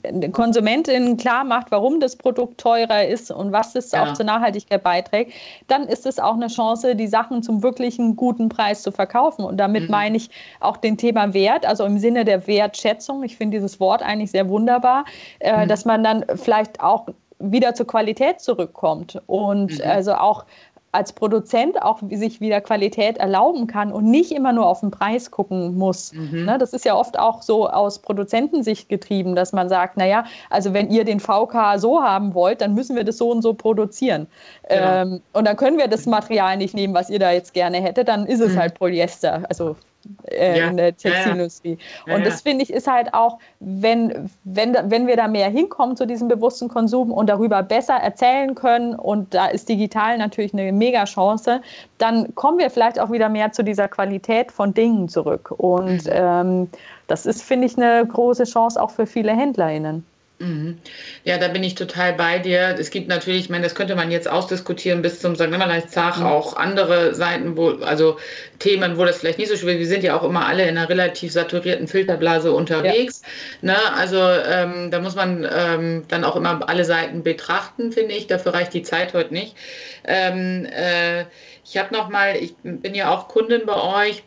äh, 0.02 0.28
Konsumentinnen 0.30 1.16
klar 1.16 1.44
macht, 1.44 1.70
warum 1.70 2.00
das 2.00 2.16
Produkt 2.16 2.60
teurer 2.60 3.06
ist 3.06 3.30
und 3.30 3.52
was 3.52 3.76
es 3.76 3.92
ja. 3.92 4.02
auch 4.02 4.14
zur 4.14 4.26
Nachhaltigkeit 4.26 4.82
beiträgt, 4.82 5.32
dann 5.68 5.86
ist 5.86 6.04
es 6.04 6.18
auch 6.18 6.34
eine 6.34 6.48
Chance, 6.48 6.96
die 6.96 7.06
Sachen 7.06 7.44
zum 7.44 7.62
wirklichen 7.62 8.16
guten 8.16 8.48
Preis 8.48 8.82
zu 8.82 8.90
verkaufen. 8.90 9.44
Und 9.44 9.58
damit 9.58 9.84
mhm. 9.84 9.90
meine 9.90 10.16
ich 10.16 10.30
auch 10.58 10.78
den 10.78 10.96
Thema 10.96 11.32
Wert, 11.32 11.64
also 11.64 11.84
im 11.84 11.98
Sinne 11.98 12.24
der 12.24 12.44
Wertschätzung. 12.48 13.22
Ich 13.22 13.36
finde 13.36 13.58
dieses 13.58 13.78
Wort 13.78 14.02
eigentlich 14.02 14.32
sehr 14.32 14.48
wunderbar, 14.48 15.04
äh, 15.38 15.64
mhm. 15.64 15.68
dass 15.68 15.84
man 15.84 16.02
dann 16.02 16.24
vielleicht 16.34 16.80
auch 16.80 17.06
wieder 17.42 17.74
zur 17.74 17.86
Qualität 17.86 18.40
zurückkommt 18.40 19.20
und 19.26 19.78
mhm. 19.78 19.84
also 19.84 20.14
auch 20.14 20.44
als 20.92 21.14
Produzent 21.14 21.80
auch 21.80 22.00
sich 22.10 22.42
wieder 22.42 22.60
Qualität 22.60 23.16
erlauben 23.16 23.66
kann 23.66 23.92
und 23.92 24.04
nicht 24.04 24.30
immer 24.30 24.52
nur 24.52 24.66
auf 24.66 24.80
den 24.80 24.90
Preis 24.90 25.30
gucken 25.30 25.78
muss. 25.78 26.12
Mhm. 26.12 26.44
Ne, 26.44 26.58
das 26.58 26.74
ist 26.74 26.84
ja 26.84 26.94
oft 26.94 27.18
auch 27.18 27.40
so 27.40 27.68
aus 27.68 27.98
Produzentensicht 27.98 28.90
getrieben, 28.90 29.34
dass 29.34 29.54
man 29.54 29.70
sagt, 29.70 29.96
naja, 29.96 30.26
also 30.50 30.74
wenn 30.74 30.90
ihr 30.90 31.04
den 31.04 31.18
VK 31.18 31.78
so 31.78 32.02
haben 32.02 32.34
wollt, 32.34 32.60
dann 32.60 32.74
müssen 32.74 32.94
wir 32.94 33.04
das 33.04 33.16
so 33.16 33.30
und 33.30 33.40
so 33.40 33.54
produzieren. 33.54 34.26
Ja. 34.70 35.02
Ähm, 35.02 35.22
und 35.32 35.46
dann 35.46 35.56
können 35.56 35.78
wir 35.78 35.88
das 35.88 36.04
Material 36.04 36.58
nicht 36.58 36.74
nehmen, 36.74 36.92
was 36.92 37.08
ihr 37.08 37.18
da 37.18 37.32
jetzt 37.32 37.54
gerne 37.54 37.78
hättet, 37.78 38.08
dann 38.08 38.26
ist 38.26 38.40
es 38.40 38.52
mhm. 38.52 38.58
halt 38.58 38.74
Polyester. 38.74 39.44
Also 39.48 39.76
äh, 40.24 40.58
ja. 40.58 40.68
in 40.68 40.76
der 40.76 40.96
Textilindustrie. 40.96 41.78
Ja, 42.06 42.12
ja. 42.12 42.16
Und 42.16 42.26
das 42.26 42.42
finde 42.42 42.62
ich 42.64 42.72
ist 42.72 42.86
halt 42.86 43.14
auch, 43.14 43.38
wenn, 43.60 44.30
wenn, 44.44 44.76
wenn 44.84 45.06
wir 45.06 45.16
da 45.16 45.28
mehr 45.28 45.48
hinkommen 45.48 45.96
zu 45.96 46.06
diesem 46.06 46.28
bewussten 46.28 46.68
Konsum 46.68 47.12
und 47.12 47.28
darüber 47.28 47.62
besser 47.62 47.94
erzählen 47.94 48.54
können, 48.54 48.94
und 48.94 49.34
da 49.34 49.46
ist 49.46 49.68
digital 49.68 50.18
natürlich 50.18 50.52
eine 50.52 50.72
mega 50.72 51.04
Chance, 51.04 51.60
dann 51.98 52.34
kommen 52.34 52.58
wir 52.58 52.70
vielleicht 52.70 52.98
auch 52.98 53.10
wieder 53.10 53.28
mehr 53.28 53.52
zu 53.52 53.62
dieser 53.62 53.88
Qualität 53.88 54.52
von 54.52 54.74
Dingen 54.74 55.08
zurück. 55.08 55.52
Und 55.56 56.04
mhm. 56.04 56.12
ähm, 56.12 56.68
das 57.06 57.26
ist, 57.26 57.42
finde 57.42 57.66
ich, 57.66 57.76
eine 57.76 58.06
große 58.06 58.44
Chance 58.44 58.80
auch 58.82 58.90
für 58.90 59.06
viele 59.06 59.32
HändlerInnen. 59.32 60.04
Mhm. 60.42 60.78
Ja, 61.24 61.38
da 61.38 61.48
bin 61.48 61.62
ich 61.62 61.76
total 61.76 62.14
bei 62.14 62.38
dir. 62.38 62.74
Es 62.78 62.90
gibt 62.90 63.08
natürlich, 63.08 63.42
ich 63.42 63.50
meine, 63.50 63.62
das 63.62 63.74
könnte 63.74 63.94
man 63.94 64.10
jetzt 64.10 64.28
ausdiskutieren 64.28 65.00
bis 65.00 65.20
zum 65.20 65.36
St. 65.36 65.48
Nimmerleins-Tag, 65.48 66.18
mhm. 66.18 66.26
auch 66.26 66.56
andere 66.56 67.14
Seiten, 67.14 67.56
wo, 67.56 67.70
also 67.70 68.18
Themen, 68.58 68.98
wo 68.98 69.04
das 69.04 69.18
vielleicht 69.18 69.38
nicht 69.38 69.48
so 69.48 69.56
schwierig 69.56 69.76
ist. 69.76 69.88
Wir 69.88 69.94
sind 69.94 70.04
ja 70.04 70.18
auch 70.18 70.24
immer 70.24 70.46
alle 70.46 70.64
in 70.64 70.76
einer 70.76 70.88
relativ 70.88 71.32
saturierten 71.32 71.86
Filterblase 71.86 72.52
unterwegs. 72.52 73.22
Ja. 73.62 73.72
Ne? 73.72 73.76
Also 73.96 74.18
ähm, 74.18 74.90
da 74.90 75.00
muss 75.00 75.14
man 75.14 75.48
ähm, 75.54 76.04
dann 76.08 76.24
auch 76.24 76.34
immer 76.34 76.68
alle 76.68 76.84
Seiten 76.84 77.22
betrachten, 77.22 77.92
finde 77.92 78.14
ich. 78.14 78.26
Dafür 78.26 78.54
reicht 78.54 78.74
die 78.74 78.82
Zeit 78.82 79.14
heute 79.14 79.32
nicht. 79.32 79.56
Ähm, 80.04 80.66
äh, 80.66 81.24
ich 81.64 81.78
habe 81.78 81.94
noch 81.94 82.08
mal, 82.08 82.36
ich 82.36 82.54
bin 82.62 82.94
ja 82.94 83.14
auch 83.14 83.28
Kundin 83.28 83.62
bei 83.64 84.08
euch, 84.08 84.24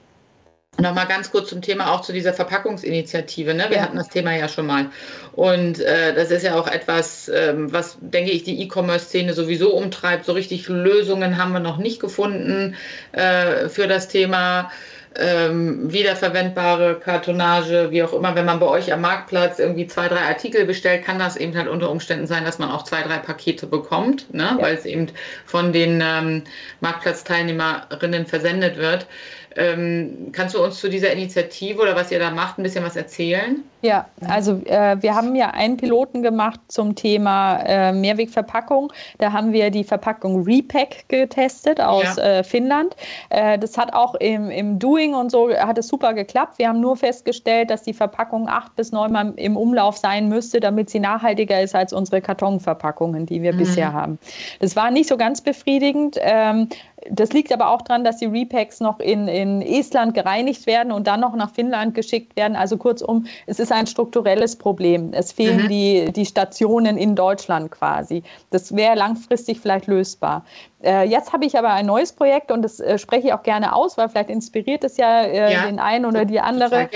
Nochmal 0.77 1.07
ganz 1.07 1.31
kurz 1.31 1.49
zum 1.49 1.61
Thema 1.61 1.91
auch 1.91 2.01
zu 2.01 2.11
dieser 2.11 2.33
Verpackungsinitiative. 2.33 3.53
Ne? 3.53 3.65
Wir 3.69 3.77
ja. 3.77 3.83
hatten 3.83 3.95
das 3.95 4.09
Thema 4.09 4.35
ja 4.35 4.49
schon 4.49 4.67
mal. 4.67 4.87
Und 5.31 5.79
äh, 5.79 6.13
das 6.13 6.31
ist 6.31 6.43
ja 6.43 6.55
auch 6.55 6.67
etwas, 6.67 7.29
ähm, 7.29 7.71
was, 7.71 7.97
denke 8.01 8.31
ich, 8.31 8.43
die 8.43 8.61
E-Commerce-Szene 8.61 9.33
sowieso 9.33 9.73
umtreibt. 9.73 10.25
So 10.25 10.33
richtig 10.33 10.67
Lösungen 10.67 11.37
haben 11.37 11.53
wir 11.53 11.61
noch 11.61 11.77
nicht 11.77 12.01
gefunden 12.01 12.75
äh, 13.13 13.69
für 13.69 13.87
das 13.87 14.09
Thema. 14.09 14.69
Ähm, 15.17 15.93
wiederverwendbare 15.93 16.99
Kartonage, 16.99 17.89
wie 17.89 18.03
auch 18.03 18.11
immer, 18.11 18.35
wenn 18.35 18.43
man 18.43 18.59
bei 18.59 18.65
euch 18.65 18.91
am 18.91 18.99
Marktplatz 18.99 19.59
irgendwie 19.59 19.87
zwei, 19.87 20.09
drei 20.09 20.23
Artikel 20.23 20.65
bestellt, 20.65 21.05
kann 21.05 21.19
das 21.19 21.37
eben 21.37 21.55
halt 21.55 21.69
unter 21.69 21.89
Umständen 21.89 22.27
sein, 22.27 22.43
dass 22.43 22.59
man 22.59 22.69
auch 22.69 22.83
zwei, 22.83 23.01
drei 23.01 23.19
Pakete 23.19 23.65
bekommt, 23.65 24.33
ne? 24.33 24.43
Ja. 24.43 24.57
weil 24.61 24.75
es 24.75 24.83
eben 24.83 25.07
von 25.45 25.71
den 25.71 26.03
ähm, 26.03 26.43
Marktplatzteilnehmerinnen 26.81 28.25
versendet 28.25 28.75
wird. 28.75 29.07
Ähm, 29.55 30.29
kannst 30.31 30.55
du 30.55 30.63
uns 30.63 30.79
zu 30.79 30.89
dieser 30.89 31.11
Initiative 31.11 31.81
oder 31.81 31.95
was 31.95 32.11
ihr 32.11 32.19
da 32.19 32.31
macht, 32.31 32.57
ein 32.57 32.63
bisschen 32.63 32.83
was 32.83 32.95
erzählen? 32.95 33.63
Ja, 33.81 34.07
also 34.27 34.61
äh, 34.65 34.97
wir 35.01 35.15
haben 35.15 35.35
ja 35.35 35.51
einen 35.51 35.77
Piloten 35.77 36.23
gemacht 36.23 36.59
zum 36.69 36.95
Thema 36.95 37.59
äh, 37.59 37.93
Mehrwegverpackung. 37.93 38.91
Da 39.19 39.31
haben 39.31 39.53
wir 39.53 39.69
die 39.69 39.83
Verpackung 39.83 40.43
Repack 40.43 41.07
getestet 41.07 41.79
aus 41.79 42.15
ja. 42.17 42.39
äh, 42.39 42.43
Finnland. 42.43 42.95
Äh, 43.29 43.59
das 43.59 43.77
hat 43.77 43.93
auch 43.93 44.15
im, 44.15 44.49
im 44.49 44.79
Doing 44.79 45.13
und 45.13 45.29
so 45.31 45.51
hat 45.51 45.77
es 45.77 45.87
super 45.87 46.13
geklappt. 46.13 46.57
Wir 46.57 46.69
haben 46.69 46.81
nur 46.81 46.97
festgestellt, 46.97 47.69
dass 47.69 47.83
die 47.83 47.93
Verpackung 47.93 48.49
acht 48.49 48.75
bis 48.75 48.91
neunmal 48.91 49.33
im 49.35 49.55
Umlauf 49.55 49.97
sein 49.97 50.29
müsste, 50.29 50.59
damit 50.59 50.89
sie 50.89 50.99
nachhaltiger 50.99 51.61
ist 51.61 51.75
als 51.75 51.93
unsere 51.93 52.21
Kartonverpackungen, 52.21 53.27
die 53.27 53.43
wir 53.43 53.53
mhm. 53.53 53.57
bisher 53.57 53.93
haben. 53.93 54.17
Das 54.59 54.75
war 54.75 54.89
nicht 54.89 55.07
so 55.07 55.15
ganz 55.15 55.41
befriedigend. 55.41 56.17
Ähm, 56.19 56.69
das 57.09 57.33
liegt 57.33 57.51
aber 57.51 57.69
auch 57.69 57.81
daran, 57.81 58.03
dass 58.03 58.17
die 58.17 58.25
Repacks 58.25 58.79
noch 58.79 58.99
in, 58.99 59.27
in 59.27 59.61
Estland 59.61 60.13
gereinigt 60.13 60.65
werden 60.65 60.91
und 60.91 61.07
dann 61.07 61.19
noch 61.19 61.35
nach 61.35 61.51
Finnland 61.51 61.93
geschickt 61.95 62.35
werden. 62.35 62.55
Also 62.55 62.77
kurzum, 62.77 63.25
es 63.45 63.59
ist 63.59 63.71
ein 63.71 63.87
strukturelles 63.87 64.55
Problem. 64.55 65.11
Es 65.13 65.31
fehlen 65.31 65.63
mhm. 65.63 65.69
die, 65.69 66.11
die 66.11 66.25
Stationen 66.25 66.97
in 66.97 67.15
Deutschland 67.15 67.71
quasi. 67.71 68.23
Das 68.49 68.75
wäre 68.75 68.95
langfristig 68.95 69.59
vielleicht 69.59 69.87
lösbar. 69.87 70.45
Äh, 70.83 71.07
jetzt 71.07 71.33
habe 71.33 71.45
ich 71.45 71.57
aber 71.57 71.69
ein 71.69 71.85
neues 71.85 72.13
Projekt 72.13 72.51
und 72.51 72.61
das 72.61 72.79
äh, 72.79 72.97
spreche 72.97 73.27
ich 73.27 73.33
auch 73.33 73.43
gerne 73.43 73.75
aus, 73.75 73.97
weil 73.97 74.09
vielleicht 74.09 74.29
inspiriert 74.29 74.83
es 74.83 74.97
ja, 74.97 75.21
äh, 75.21 75.53
ja. 75.53 75.65
den 75.65 75.79
einen 75.79 76.05
oder 76.05 76.25
die 76.25 76.39
andere. 76.39 76.89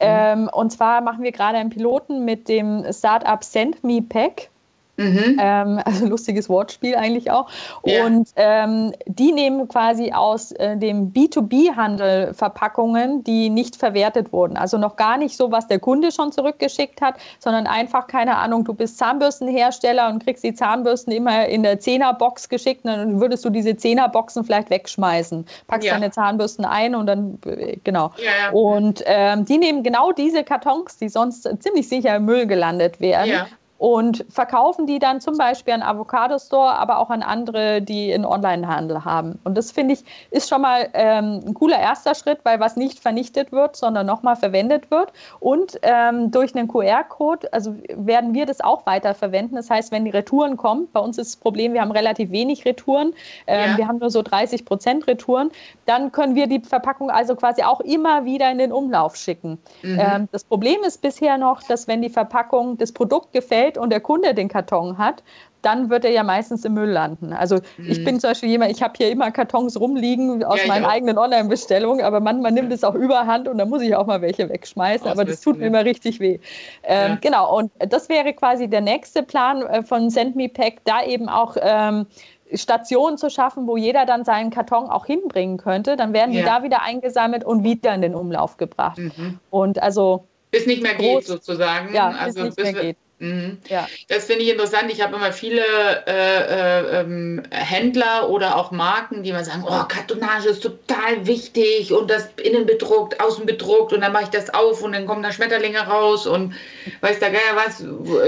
Ähm, 0.00 0.50
und 0.52 0.70
zwar 0.70 1.00
machen 1.00 1.22
wir 1.22 1.32
gerade 1.32 1.56
einen 1.56 1.70
Piloten 1.70 2.24
mit 2.24 2.48
dem 2.48 2.84
Startup 2.92 3.42
Send 3.42 3.82
Me 3.84 4.02
Pack. 4.02 4.50
Mhm. 4.96 5.36
Ähm, 5.40 5.80
also 5.84 6.06
lustiges 6.06 6.48
Wortspiel 6.48 6.94
eigentlich 6.94 7.30
auch. 7.30 7.48
Ja. 7.84 8.04
Und 8.06 8.28
ähm, 8.36 8.92
die 9.06 9.32
nehmen 9.32 9.68
quasi 9.68 10.12
aus 10.12 10.52
äh, 10.52 10.76
dem 10.76 11.12
B2B-Handel 11.12 12.34
Verpackungen, 12.34 13.24
die 13.24 13.50
nicht 13.50 13.76
verwertet 13.76 14.32
wurden. 14.32 14.56
Also 14.56 14.78
noch 14.78 14.96
gar 14.96 15.16
nicht 15.16 15.36
so, 15.36 15.50
was 15.50 15.66
der 15.66 15.78
Kunde 15.78 16.12
schon 16.12 16.32
zurückgeschickt 16.32 17.00
hat, 17.00 17.16
sondern 17.38 17.66
einfach, 17.66 18.06
keine 18.06 18.36
Ahnung, 18.36 18.64
du 18.64 18.74
bist 18.74 18.98
Zahnbürstenhersteller 18.98 20.08
und 20.08 20.24
kriegst 20.24 20.44
die 20.44 20.54
Zahnbürsten 20.54 21.12
immer 21.12 21.46
in 21.46 21.62
der 21.62 21.80
Zehnerbox 21.80 22.48
geschickt, 22.48 22.82
dann 22.84 23.20
würdest 23.20 23.44
du 23.44 23.50
diese 23.50 23.76
Zehnerboxen 23.76 24.44
vielleicht 24.44 24.70
wegschmeißen. 24.70 25.46
Packst 25.66 25.88
ja. 25.88 25.94
deine 25.94 26.10
Zahnbürsten 26.10 26.64
ein 26.64 26.94
und 26.94 27.06
dann, 27.06 27.38
äh, 27.46 27.76
genau. 27.82 28.12
Ja, 28.18 28.50
und 28.52 29.02
ähm, 29.06 29.44
die 29.44 29.58
nehmen 29.58 29.82
genau 29.82 30.12
diese 30.12 30.44
Kartons, 30.44 30.96
die 30.98 31.08
sonst 31.08 31.48
ziemlich 31.60 31.88
sicher 31.88 32.16
im 32.16 32.24
Müll 32.24 32.46
gelandet 32.46 33.00
wären 33.00 33.46
und 33.84 34.24
verkaufen 34.30 34.86
die 34.86 34.98
dann 34.98 35.20
zum 35.20 35.36
Beispiel 35.36 35.74
an 35.74 35.82
Avocado 35.82 36.38
Store, 36.38 36.74
aber 36.78 37.00
auch 37.00 37.10
an 37.10 37.22
andere, 37.22 37.82
die 37.82 38.14
einen 38.14 38.24
Onlinehandel 38.24 39.04
haben. 39.04 39.38
Und 39.44 39.58
das 39.58 39.72
finde 39.72 39.92
ich 39.92 40.04
ist 40.30 40.48
schon 40.48 40.62
mal 40.62 40.88
ähm, 40.94 41.42
ein 41.46 41.52
cooler 41.52 41.78
erster 41.78 42.14
Schritt, 42.14 42.38
weil 42.44 42.60
was 42.60 42.76
nicht 42.76 42.98
vernichtet 42.98 43.52
wird, 43.52 43.76
sondern 43.76 44.06
nochmal 44.06 44.36
verwendet 44.36 44.90
wird. 44.90 45.12
Und 45.38 45.78
ähm, 45.82 46.30
durch 46.30 46.56
einen 46.56 46.66
QR-Code, 46.66 47.52
also 47.52 47.74
werden 47.94 48.32
wir 48.32 48.46
das 48.46 48.62
auch 48.62 48.86
weiter 48.86 49.12
verwenden. 49.12 49.56
Das 49.56 49.68
heißt, 49.68 49.92
wenn 49.92 50.06
die 50.06 50.12
Retouren 50.12 50.56
kommen, 50.56 50.88
bei 50.90 51.00
uns 51.00 51.18
ist 51.18 51.34
das 51.34 51.36
Problem, 51.36 51.74
wir 51.74 51.82
haben 51.82 51.92
relativ 51.92 52.30
wenig 52.30 52.64
Retouren, 52.64 53.12
ähm, 53.46 53.72
ja. 53.72 53.76
wir 53.76 53.86
haben 53.86 53.98
nur 53.98 54.08
so 54.08 54.22
30 54.22 54.64
Prozent 54.64 55.06
Retouren, 55.06 55.50
dann 55.84 56.10
können 56.10 56.36
wir 56.36 56.46
die 56.46 56.60
Verpackung 56.60 57.10
also 57.10 57.36
quasi 57.36 57.62
auch 57.62 57.80
immer 57.80 58.24
wieder 58.24 58.50
in 58.50 58.56
den 58.56 58.72
Umlauf 58.72 59.14
schicken. 59.16 59.58
Mhm. 59.82 60.00
Ähm, 60.00 60.28
das 60.32 60.42
Problem 60.44 60.82
ist 60.86 61.02
bisher 61.02 61.36
noch, 61.36 61.62
dass 61.62 61.86
wenn 61.86 62.00
die 62.00 62.08
Verpackung 62.08 62.78
das 62.78 62.90
Produkt 62.90 63.34
gefällt, 63.34 63.73
bestellt 63.74 63.78
und 63.78 63.90
der 63.90 64.00
Kunde 64.00 64.34
den 64.34 64.48
Karton 64.48 64.98
hat, 64.98 65.22
dann 65.62 65.88
wird 65.88 66.04
er 66.04 66.10
ja 66.10 66.22
meistens 66.22 66.64
im 66.66 66.74
Müll 66.74 66.90
landen. 66.90 67.32
Also 67.32 67.56
mhm. 67.78 67.90
ich 67.90 68.04
bin 68.04 68.20
zum 68.20 68.30
Beispiel 68.30 68.50
jemand, 68.50 68.70
ich 68.70 68.82
habe 68.82 68.92
hier 68.98 69.10
immer 69.10 69.30
Kartons 69.30 69.80
rumliegen 69.80 70.44
aus 70.44 70.60
ja, 70.60 70.66
meinen 70.66 70.84
auch. 70.84 70.90
eigenen 70.90 71.16
Online-Bestellungen, 71.16 72.04
aber 72.04 72.20
manchmal 72.20 72.52
nimmt 72.52 72.70
es 72.70 72.84
auch 72.84 72.94
überhand 72.94 73.48
und 73.48 73.56
dann 73.56 73.70
muss 73.70 73.80
ich 73.80 73.96
auch 73.96 74.06
mal 74.06 74.20
welche 74.20 74.48
wegschmeißen. 74.48 75.08
aber 75.08 75.24
das 75.24 75.40
tut 75.40 75.58
mir 75.58 75.66
immer 75.66 75.84
richtig 75.84 76.20
weh. 76.20 76.38
Ähm, 76.82 77.12
ja. 77.12 77.18
Genau, 77.20 77.56
und 77.56 77.72
das 77.78 78.10
wäre 78.10 78.34
quasi 78.34 78.68
der 78.68 78.82
nächste 78.82 79.22
Plan 79.22 79.62
äh, 79.62 79.82
von 79.82 80.10
SendMePack, 80.10 80.80
da 80.84 81.02
eben 81.02 81.30
auch 81.30 81.56
ähm, 81.58 82.06
Stationen 82.52 83.16
zu 83.16 83.30
schaffen, 83.30 83.66
wo 83.66 83.78
jeder 83.78 84.04
dann 84.04 84.24
seinen 84.24 84.50
Karton 84.50 84.90
auch 84.90 85.06
hinbringen 85.06 85.56
könnte. 85.56 85.96
Dann 85.96 86.12
werden 86.12 86.32
die 86.32 86.42
da 86.42 86.62
wieder 86.62 86.82
eingesammelt 86.82 87.42
und 87.42 87.64
wieder 87.64 87.94
in 87.94 88.02
den 88.02 88.14
Umlauf 88.14 88.58
gebracht. 88.58 88.98
Mhm. 88.98 89.38
Und 89.50 89.82
also 89.82 90.24
bis 90.50 90.66
nicht 90.66 90.82
mehr 90.82 90.94
groß, 90.94 91.20
geht 91.20 91.26
sozusagen. 91.26 91.92
Ja, 91.94 92.10
also 92.10 92.42
bis 92.42 92.44
nicht 92.44 92.56
bis 92.56 92.72
mehr 92.72 92.82
geht. 92.82 92.96
Mhm. 93.18 93.58
Ja. 93.68 93.86
Das 94.08 94.24
finde 94.24 94.42
ich 94.42 94.50
interessant. 94.50 94.92
Ich 94.92 95.00
habe 95.00 95.16
immer 95.16 95.32
viele 95.32 95.62
äh, 96.06 96.10
äh, 96.10 97.00
ähm, 97.00 97.42
Händler 97.50 98.28
oder 98.28 98.56
auch 98.56 98.72
Marken, 98.72 99.22
die 99.22 99.32
mal 99.32 99.44
sagen, 99.44 99.64
oh, 99.66 99.84
Kartonage 99.84 100.48
ist 100.48 100.62
total 100.62 101.26
wichtig 101.26 101.92
und 101.92 102.10
das 102.10 102.28
innen 102.42 102.66
bedruckt, 102.66 103.20
außen 103.20 103.46
bedruckt 103.46 103.92
und 103.92 104.00
dann 104.00 104.12
mache 104.12 104.24
ich 104.24 104.30
das 104.30 104.52
auf 104.52 104.82
und 104.82 104.92
dann 104.92 105.06
kommen 105.06 105.22
da 105.22 105.30
Schmetterlinge 105.30 105.86
raus 105.86 106.26
und 106.26 106.54
weiß 107.02 107.20
der 107.20 107.30
Geier 107.30 107.54
was. 107.54 107.84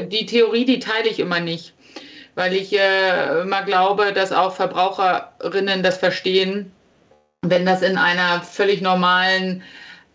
Die 0.09 0.27
Theorie, 0.27 0.65
die 0.65 0.79
teile 0.79 1.09
ich 1.09 1.19
immer 1.19 1.41
nicht, 1.41 1.75
weil 2.37 2.55
ich 2.55 2.73
äh, 2.73 3.41
immer 3.43 3.63
glaube, 3.63 4.13
dass 4.13 4.31
auch 4.31 4.55
Verbraucherinnen 4.55 5.83
das 5.83 5.99
verstehen, 5.99 6.73
wenn 7.43 7.67
das 7.67 7.83
in 7.83 7.99
einer 7.99 8.41
völlig 8.43 8.81
normalen 8.83 9.63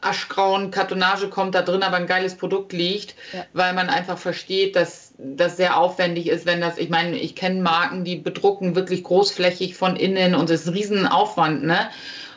aschgrauen 0.01 0.71
Kartonage 0.71 1.29
kommt, 1.29 1.55
da 1.55 1.61
drin 1.61 1.83
aber 1.83 1.97
ein 1.97 2.07
geiles 2.07 2.35
Produkt 2.35 2.73
liegt, 2.73 3.15
ja. 3.33 3.45
weil 3.53 3.73
man 3.73 3.89
einfach 3.89 4.17
versteht, 4.17 4.75
dass 4.75 5.13
das 5.17 5.57
sehr 5.57 5.77
aufwendig 5.77 6.27
ist, 6.27 6.45
wenn 6.45 6.59
das, 6.59 6.77
ich 6.77 6.89
meine, 6.89 7.15
ich 7.17 7.35
kenne 7.35 7.61
Marken, 7.61 8.03
die 8.03 8.15
bedrucken 8.15 8.75
wirklich 8.75 9.03
großflächig 9.03 9.75
von 9.75 9.95
innen 9.95 10.35
und 10.35 10.49
es 10.49 10.61
ist 10.61 10.67
ein 10.67 10.73
Riesenaufwand, 10.73 11.63
ne? 11.63 11.89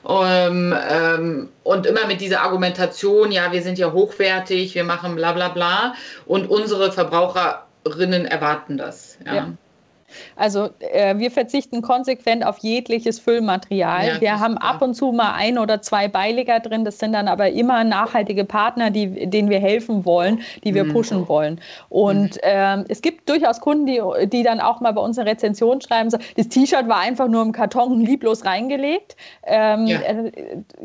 Um, 0.02 0.20
ähm, 0.22 0.74
ähm, 0.90 1.48
und 1.62 1.86
immer 1.86 2.06
mit 2.06 2.20
dieser 2.20 2.42
Argumentation, 2.42 3.32
ja, 3.32 3.52
wir 3.52 3.62
sind 3.62 3.78
ja 3.78 3.90
hochwertig, 3.90 4.74
wir 4.74 4.84
machen 4.84 5.16
bla 5.16 5.32
bla 5.32 5.48
bla 5.48 5.94
und 6.26 6.50
unsere 6.50 6.92
Verbraucherinnen 6.92 8.26
erwarten 8.26 8.76
das. 8.76 9.16
Ja. 9.24 9.34
ja. 9.34 9.52
Also 10.36 10.70
äh, 10.78 11.18
wir 11.18 11.30
verzichten 11.30 11.82
konsequent 11.82 12.44
auf 12.44 12.58
jegliches 12.58 13.18
Füllmaterial. 13.18 14.06
Ja, 14.06 14.20
wir 14.20 14.40
haben 14.40 14.58
ab 14.58 14.82
und 14.82 14.94
zu 14.94 15.12
mal 15.12 15.34
ein 15.34 15.58
oder 15.58 15.82
zwei 15.82 16.08
Beileger 16.08 16.60
drin. 16.60 16.84
Das 16.84 16.98
sind 16.98 17.12
dann 17.12 17.28
aber 17.28 17.50
immer 17.50 17.84
nachhaltige 17.84 18.44
Partner, 18.44 18.90
die, 18.90 19.28
denen 19.28 19.50
wir 19.50 19.60
helfen 19.60 20.04
wollen, 20.04 20.40
die 20.64 20.74
wir 20.74 20.84
mhm. 20.84 20.92
pushen 20.92 21.28
wollen. 21.28 21.60
Und 21.88 22.42
äh, 22.42 22.84
es 22.88 23.02
gibt 23.02 23.28
durchaus 23.28 23.60
Kunden, 23.60 23.86
die, 23.86 24.00
die 24.28 24.42
dann 24.42 24.60
auch 24.60 24.80
mal 24.80 24.92
bei 24.92 25.00
uns 25.00 25.18
eine 25.18 25.30
Rezension 25.30 25.80
schreiben, 25.80 26.10
so, 26.10 26.18
das 26.36 26.48
T-Shirt 26.48 26.88
war 26.88 26.98
einfach 26.98 27.28
nur 27.28 27.42
im 27.42 27.52
Karton 27.52 28.00
lieblos 28.00 28.44
reingelegt. 28.44 29.16
Ähm, 29.44 29.86
ja. 29.86 30.00
Äh, 30.00 30.32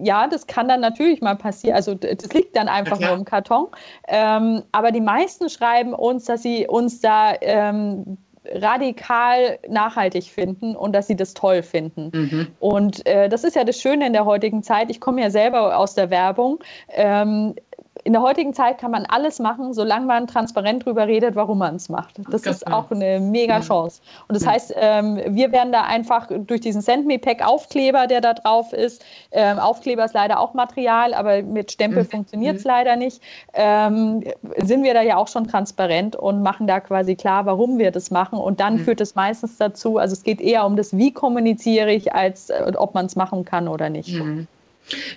ja. 0.01 0.27
das 0.27 0.47
kann 0.47 0.67
dann 0.67 0.81
natürlich 0.81 1.21
mal 1.21 1.35
passieren. 1.35 1.75
Also 1.75 1.95
das 1.95 2.33
liegt 2.33 2.55
dann 2.55 2.67
einfach 2.67 2.99
nur 2.99 3.13
im 3.13 3.25
Karton. 3.25 3.67
Ähm, 4.07 4.63
aber 4.71 4.91
die 4.91 5.01
meisten 5.01 5.49
schreiben 5.49 5.93
uns, 5.93 6.25
dass 6.25 6.43
sie 6.43 6.67
uns 6.67 7.01
da 7.01 7.33
ähm, 7.41 8.17
radikal 8.45 9.59
nachhaltig 9.67 10.25
finden 10.25 10.75
und 10.75 10.93
dass 10.93 11.07
sie 11.07 11.15
das 11.15 11.33
toll 11.33 11.61
finden. 11.61 12.11
Mhm. 12.13 12.47
Und 12.59 13.05
äh, 13.05 13.29
das 13.29 13.43
ist 13.43 13.55
ja 13.55 13.63
das 13.63 13.79
Schöne 13.79 14.07
in 14.07 14.13
der 14.13 14.25
heutigen 14.25 14.63
Zeit. 14.63 14.89
Ich 14.89 14.99
komme 14.99 15.21
ja 15.21 15.29
selber 15.29 15.77
aus 15.77 15.95
der 15.95 16.09
Werbung. 16.09 16.59
Ähm, 16.89 17.55
in 18.03 18.13
der 18.13 18.21
heutigen 18.21 18.53
Zeit 18.53 18.77
kann 18.77 18.91
man 18.91 19.05
alles 19.05 19.39
machen, 19.39 19.73
solange 19.73 20.05
man 20.05 20.27
transparent 20.27 20.85
darüber 20.85 21.07
redet, 21.07 21.35
warum 21.35 21.59
man 21.59 21.75
es 21.75 21.89
macht. 21.89 22.19
Das 22.29 22.43
ist 22.43 22.67
auch 22.67 22.91
eine 22.91 23.19
mega 23.19 23.59
Chance. 23.61 24.01
Und 24.27 24.35
das 24.35 24.47
heißt, 24.47 24.73
ähm, 24.77 25.19
wir 25.27 25.51
werden 25.51 25.71
da 25.71 25.83
einfach 25.83 26.27
durch 26.29 26.61
diesen 26.61 26.81
Send 26.81 27.05
Me 27.07 27.19
Pack 27.19 27.45
Aufkleber, 27.45 28.07
der 28.07 28.21
da 28.21 28.33
drauf 28.33 28.73
ist, 28.73 29.03
ähm, 29.31 29.59
Aufkleber 29.59 30.05
ist 30.05 30.13
leider 30.13 30.39
auch 30.39 30.53
Material, 30.53 31.13
aber 31.13 31.41
mit 31.41 31.71
Stempel 31.71 32.03
mhm. 32.03 32.07
funktioniert 32.07 32.57
es 32.57 32.63
mhm. 32.63 32.69
leider 32.69 32.95
nicht, 32.95 33.21
ähm, 33.53 34.23
sind 34.57 34.83
wir 34.83 34.93
da 34.93 35.01
ja 35.01 35.17
auch 35.17 35.27
schon 35.27 35.47
transparent 35.47 36.15
und 36.15 36.41
machen 36.41 36.67
da 36.67 36.79
quasi 36.79 37.15
klar, 37.15 37.45
warum 37.45 37.77
wir 37.77 37.91
das 37.91 38.11
machen. 38.11 38.39
Und 38.39 38.59
dann 38.59 38.75
mhm. 38.75 38.79
führt 38.79 39.01
es 39.01 39.15
meistens 39.15 39.57
dazu, 39.57 39.97
also 39.97 40.13
es 40.13 40.23
geht 40.23 40.41
eher 40.41 40.65
um 40.65 40.75
das, 40.75 40.95
wie 40.95 41.11
kommuniziere 41.11 41.91
ich, 41.91 42.13
als 42.13 42.49
äh, 42.49 42.71
ob 42.77 42.93
man 42.93 43.05
es 43.05 43.15
machen 43.15 43.45
kann 43.45 43.67
oder 43.67 43.89
nicht. 43.89 44.09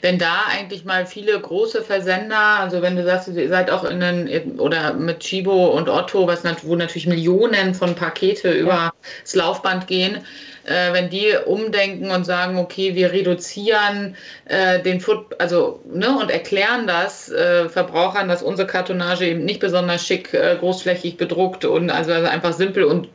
Wenn 0.00 0.18
da 0.18 0.44
eigentlich 0.50 0.84
mal 0.84 1.06
viele 1.06 1.38
große 1.38 1.82
Versender, 1.82 2.60
also 2.60 2.82
wenn 2.82 2.96
du 2.96 3.04
sagst, 3.04 3.28
ihr 3.28 3.48
seid 3.48 3.70
auch 3.70 3.84
in 3.84 4.00
den, 4.00 4.60
oder 4.60 4.92
mit 4.94 5.20
Chibo 5.20 5.68
und 5.68 5.88
Otto, 5.88 6.26
was, 6.26 6.42
wo 6.62 6.76
natürlich 6.76 7.06
Millionen 7.06 7.74
von 7.74 7.94
Pakete 7.94 8.48
ja. 8.48 8.54
über 8.54 8.92
das 9.22 9.34
Laufband 9.34 9.86
gehen, 9.86 10.18
äh, 10.64 10.92
wenn 10.92 11.10
die 11.10 11.34
umdenken 11.44 12.10
und 12.10 12.24
sagen, 12.24 12.58
okay, 12.58 12.94
wir 12.94 13.12
reduzieren 13.12 14.16
äh, 14.46 14.80
den 14.80 15.00
Foot, 15.00 15.40
also 15.40 15.80
ne, 15.92 16.16
und 16.18 16.30
erklären 16.30 16.86
das 16.86 17.30
äh, 17.30 17.68
Verbrauchern, 17.68 18.28
dass 18.28 18.42
unsere 18.42 18.66
Kartonage 18.66 19.26
eben 19.26 19.44
nicht 19.44 19.60
besonders 19.60 20.06
schick, 20.06 20.32
äh, 20.34 20.56
großflächig 20.58 21.16
bedruckt 21.16 21.64
und 21.64 21.90
also, 21.90 22.12
also 22.12 22.28
einfach 22.28 22.52
simpel 22.52 22.84
und 22.84 23.08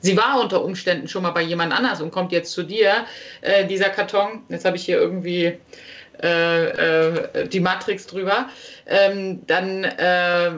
sie 0.00 0.16
war 0.16 0.40
unter 0.40 0.62
Umständen 0.64 1.08
schon 1.08 1.22
mal 1.22 1.30
bei 1.30 1.42
jemand 1.42 1.72
anders 1.72 2.00
und 2.00 2.10
kommt 2.10 2.32
jetzt 2.32 2.52
zu 2.52 2.62
dir, 2.62 3.06
äh, 3.40 3.66
dieser 3.66 3.88
Karton. 3.88 4.42
Jetzt 4.48 4.64
habe 4.64 4.76
ich 4.76 4.84
hier 4.84 4.98
irgendwie 4.98 5.58
äh, 6.20 6.64
äh, 6.64 7.48
die 7.48 7.60
Matrix 7.60 8.06
drüber, 8.06 8.48
ähm, 8.86 9.46
dann 9.46 9.84
äh, 9.84 10.50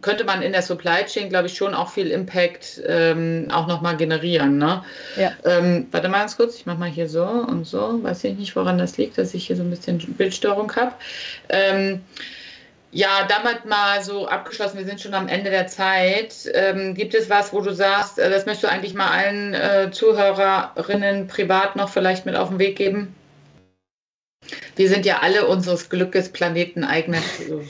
könnte 0.00 0.24
man 0.24 0.42
in 0.42 0.52
der 0.52 0.62
Supply 0.62 1.04
Chain, 1.06 1.28
glaube 1.28 1.46
ich, 1.46 1.56
schon 1.56 1.74
auch 1.74 1.90
viel 1.90 2.10
Impact 2.10 2.82
ähm, 2.86 3.48
auch 3.52 3.66
nochmal 3.66 3.96
generieren. 3.96 4.58
Ne? 4.58 4.84
Ja. 5.16 5.32
Ähm, 5.44 5.88
warte 5.90 6.08
mal 6.08 6.20
ganz 6.20 6.36
kurz, 6.36 6.56
ich 6.56 6.66
mache 6.66 6.78
mal 6.78 6.90
hier 6.90 7.08
so 7.08 7.24
und 7.24 7.66
so. 7.66 8.02
Weiß 8.02 8.24
ich 8.24 8.36
nicht, 8.36 8.54
woran 8.56 8.78
das 8.78 8.96
liegt, 8.96 9.18
dass 9.18 9.34
ich 9.34 9.46
hier 9.46 9.56
so 9.56 9.62
ein 9.62 9.70
bisschen 9.70 9.98
Bildstörung 9.98 10.74
habe. 10.76 10.92
Ähm, 11.48 12.02
ja, 12.94 13.26
damit 13.28 13.64
mal 13.64 14.04
so 14.04 14.28
abgeschlossen, 14.28 14.78
wir 14.78 14.84
sind 14.84 15.00
schon 15.00 15.14
am 15.14 15.26
Ende 15.26 15.50
der 15.50 15.66
Zeit. 15.66 16.48
Ähm, 16.54 16.94
gibt 16.94 17.14
es 17.14 17.28
was, 17.28 17.52
wo 17.52 17.60
du 17.60 17.74
sagst, 17.74 18.20
äh, 18.20 18.30
das 18.30 18.46
möchtest 18.46 18.64
du 18.64 18.68
eigentlich 18.68 18.94
mal 18.94 19.10
allen 19.10 19.52
äh, 19.52 19.90
Zuhörerinnen 19.90 21.26
privat 21.26 21.74
noch 21.74 21.88
vielleicht 21.88 22.24
mit 22.24 22.36
auf 22.36 22.50
den 22.50 22.60
Weg 22.60 22.76
geben? 22.76 23.14
Wir 24.76 24.88
sind 24.88 25.06
ja 25.06 25.18
alle 25.20 25.46
unseres 25.46 25.88
Glückes 25.88 26.28
Planeten 26.30 26.84
eigener 26.84 27.20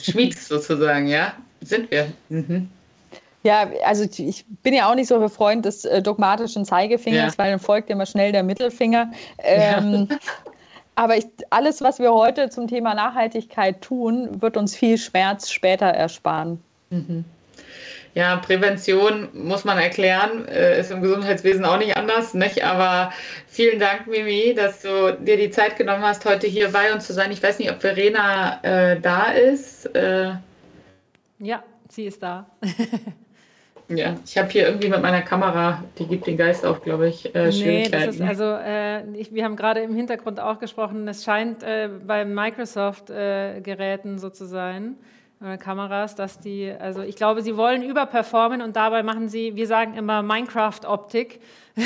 Schmieds 0.01 0.49
sozusagen, 0.49 1.09
ja? 1.09 1.35
Sind 1.61 1.91
wir. 1.91 2.13
Mhm. 2.29 2.69
Ja, 3.43 3.69
also 3.85 4.05
ich 4.05 4.47
bin 4.63 4.73
ja 4.73 4.91
auch 4.91 4.95
nicht 4.95 5.09
so 5.09 5.21
ein 5.21 5.29
Freund 5.29 5.67
des 5.67 5.85
äh, 5.85 6.01
dogmatischen 6.01 6.65
Zeigefingers, 6.65 7.35
ja. 7.35 7.39
weil 7.39 7.51
dann 7.51 7.61
folgt 7.61 7.91
immer 7.91 8.07
schnell 8.07 8.33
der 8.33 8.43
Mittelfinger. 8.43 9.13
Ähm, 9.39 10.09
ja. 10.11 10.17
Aber 10.97 11.17
ich, 11.17 11.27
alles, 11.51 11.83
was 11.83 11.99
wir 11.99 12.13
heute 12.13 12.49
zum 12.51 12.69
Thema 12.69 12.95
Nachhaltigkeit 12.95 13.83
tun, 13.83 14.41
wird 14.41 14.57
uns 14.57 14.77
viel 14.77 14.97
Schmerz 14.97 15.51
später 15.51 15.87
ersparen. 15.87 16.61
Mhm. 16.91 17.25
Ja, 18.15 18.37
Prävention 18.37 19.29
muss 19.33 19.65
man 19.65 19.77
erklären, 19.77 20.47
äh, 20.47 20.79
ist 20.79 20.93
im 20.93 21.03
Gesundheitswesen 21.03 21.65
auch 21.65 21.79
nicht 21.79 21.97
anders, 21.97 22.33
nicht? 22.33 22.65
Aber 22.65 23.13
vielen 23.49 23.81
Dank, 23.81 24.07
Mimi, 24.07 24.55
dass 24.55 24.83
du 24.83 25.19
dir 25.21 25.37
die 25.37 25.51
Zeit 25.51 25.77
genommen 25.77 26.05
hast, 26.05 26.25
heute 26.25 26.47
hier 26.47 26.71
bei 26.71 26.93
uns 26.93 27.09
zu 27.09 27.13
sein. 27.13 27.33
Ich 27.33 27.43
weiß 27.43 27.59
nicht, 27.59 27.73
ob 27.73 27.81
Verena 27.81 28.63
äh, 28.63 29.01
da 29.01 29.33
ist. 29.33 29.87
Äh, 29.97 30.35
ja, 31.41 31.65
sie 31.89 32.05
ist 32.05 32.23
da. 32.23 32.47
ja, 33.89 34.15
ich 34.25 34.39
habe 34.39 34.49
hier 34.49 34.69
irgendwie 34.69 34.91
mit 34.91 35.03
meiner 35.03 35.23
Kamera, 35.23 35.83
die 35.99 36.07
gibt 36.07 36.29
den 36.29 36.37
Geist 36.37 36.65
auf, 36.65 36.83
glaube 36.83 37.09
ich, 37.09 37.35
äh, 37.35 37.51
Nee, 37.51 37.89
das 37.89 38.15
ist 38.15 38.21
also, 38.21 38.45
äh, 38.45 39.05
ich, 39.17 39.35
wir 39.35 39.43
haben 39.43 39.57
gerade 39.57 39.81
im 39.81 39.97
Hintergrund 39.97 40.39
auch 40.39 40.61
gesprochen, 40.61 41.09
es 41.09 41.25
scheint 41.25 41.65
äh, 41.65 41.89
bei 42.07 42.25
Microsoft-Geräten 42.25 44.21
so 44.21 44.31
zu 44.31 44.47
sein 44.47 44.99
äh, 45.01 45.14
Kameras, 45.59 46.15
dass 46.15 46.39
die, 46.39 46.71
also 46.71 47.03
ich 47.03 47.17
glaube, 47.17 47.43
sie 47.43 47.57
wollen 47.57 47.83
überperformen 47.83 48.63
und 48.63 48.77
dabei 48.77 49.03
machen 49.03 49.29
sie, 49.29 49.57
wir 49.57 49.67
sagen 49.67 49.95
immer 49.95 50.23
Minecraft-Optik. 50.23 51.41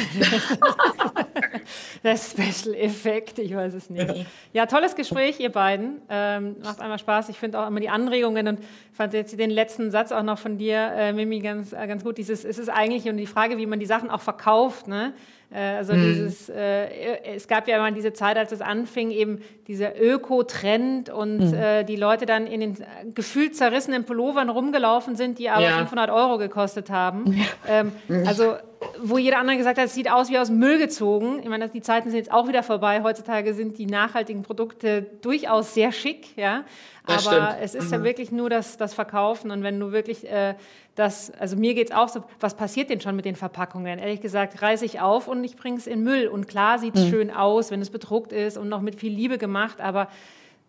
der 2.05 2.17
Special 2.19 2.75
Effekt, 2.75 3.39
ich 3.39 3.57
weiß 3.57 3.73
es 3.75 3.89
nicht. 3.91 4.27
Ja, 4.53 4.67
tolles 4.67 4.95
Gespräch, 4.95 5.41
ihr 5.41 5.51
beiden. 5.51 6.01
Ähm, 6.09 6.57
macht 6.63 6.81
einmal 6.81 6.99
Spaß. 6.99 7.29
Ich 7.31 7.39
finde 7.39 7.61
auch 7.61 7.67
immer 7.67 7.81
die 7.81 7.89
Anregungen 7.89 8.49
und 8.49 8.61
fand 8.93 9.15
jetzt 9.15 9.39
den 9.39 9.51
letzten 9.51 9.91
Satz 9.91 10.13
auch 10.13 10.23
noch 10.23 10.39
von 10.39 10.59
dir, 10.59 10.93
äh, 10.97 11.13
Mimi, 11.13 11.41
ganz, 11.41 11.73
äh, 11.73 11.87
ganz 11.87 12.05
gut. 12.05 12.19
Dieses, 12.19 12.45
es 12.45 12.59
ist 12.59 12.69
eigentlich 12.69 13.09
um 13.09 13.17
die 13.17 13.27
Frage, 13.27 13.57
wie 13.57 13.67
man 13.67 13.81
die 13.81 13.87
Sachen 13.87 14.11
auch 14.11 14.21
verkauft. 14.21 14.89
Ne? 14.89 15.15
Äh, 15.51 15.77
also 15.77 15.95
mhm. 15.95 16.03
dieses, 16.03 16.49
äh, 16.49 17.25
es 17.25 17.49
gab 17.49 17.69
ja 17.69 17.77
immer 17.77 17.91
diese 17.91 18.13
Zeit, 18.13 18.37
als 18.37 18.53
es 18.53 18.61
anfing, 18.61 19.11
eben 19.11 19.41
dieser 19.67 20.01
Öko-Trend 20.01 21.11
und 21.11 21.39
mhm. 21.39 21.55
äh, 21.55 21.85
die 21.85 21.97
Leute 21.97 22.27
dann 22.27 22.47
in 22.47 22.61
den 22.61 22.77
gefühlt 23.15 23.57
zerrissenen 23.57 24.05
Pullovern 24.05 24.51
rumgelaufen 24.51 25.17
sind, 25.17 25.39
die 25.39 25.49
aber 25.49 25.63
ja. 25.63 25.79
500 25.79 26.11
Euro 26.11 26.39
gekostet 26.39 26.91
haben. 26.91 27.33
Ja. 27.33 27.81
Ähm, 27.81 27.93
also 28.27 28.55
wo 29.01 29.19
jeder 29.19 29.39
andere 29.39 29.57
gesagt 29.57 29.79
hat, 29.79 29.87
es 29.87 29.95
sieht 29.95 30.11
aus 30.11 30.31
wie 30.31 30.39
aus 30.39 30.51
Müll 30.51 30.79
gezogen. 30.79 31.41
Ich 31.43 31.49
meine, 31.49 31.69
die 31.69 31.81
Zeiten 31.81 32.11
sind 32.11 32.19
jetzt 32.19 32.33
auch 32.33 32.49
wieder 32.49 32.63
vorbei. 32.63 33.03
Heutzutage 33.03 33.55
sind 33.55 33.79
die 33.79 33.87
nachhaltigen 33.87 34.43
Produkte 34.43 35.03
durchaus 35.21 35.75
sehr 35.75 35.93
schick, 35.93 36.37
ja. 36.37 36.65
Das 37.09 37.27
Aber 37.27 37.51
stimmt. 37.51 37.63
es 37.63 37.75
ist 37.75 37.87
mhm. 37.87 37.93
ja 37.93 38.05
wirklich 38.05 38.33
nur 38.33 38.51
das, 38.51 38.77
das 38.77 38.93
Verkaufen. 38.93 39.51
Und 39.51 39.63
wenn 39.63 39.81
du 39.81 39.93
wirklich 39.93 40.31
äh, 40.31 40.55
das, 40.95 41.33
also 41.39 41.57
mir 41.57 41.75
geht 41.75 41.91
es 41.91 41.97
auch 41.97 42.09
so, 42.09 42.23
was 42.39 42.55
passiert 42.55 42.91
denn 42.91 43.01
schon 43.01 43.17
mit 43.17 43.25
den 43.25 43.35
Verpackungen? 43.35 43.99
Ehrlich 43.99 44.21
gesagt, 44.21 44.61
reiße 44.61 44.85
ich 44.85 45.01
auf 45.01 45.27
und 45.27 45.43
ich 45.43 45.57
bringe 45.57 45.79
es 45.79 45.87
in 45.87 46.03
Müll. 46.03 46.29
Und 46.29 46.49
klar 46.49 46.79
sieht 46.79 46.97
es 46.97 47.05
mhm. 47.05 47.11
schön 47.11 47.31
aus, 47.31 47.71
wenn 47.71 47.81
es 47.81 47.91
bedruckt 47.91 48.33
ist 48.33 48.59
und 48.59 48.69
noch 48.69 48.83
mit 48.83 48.97
viel 48.97 49.13
Liebe 49.13 49.39
gemacht, 49.39 49.81
aber 49.81 50.09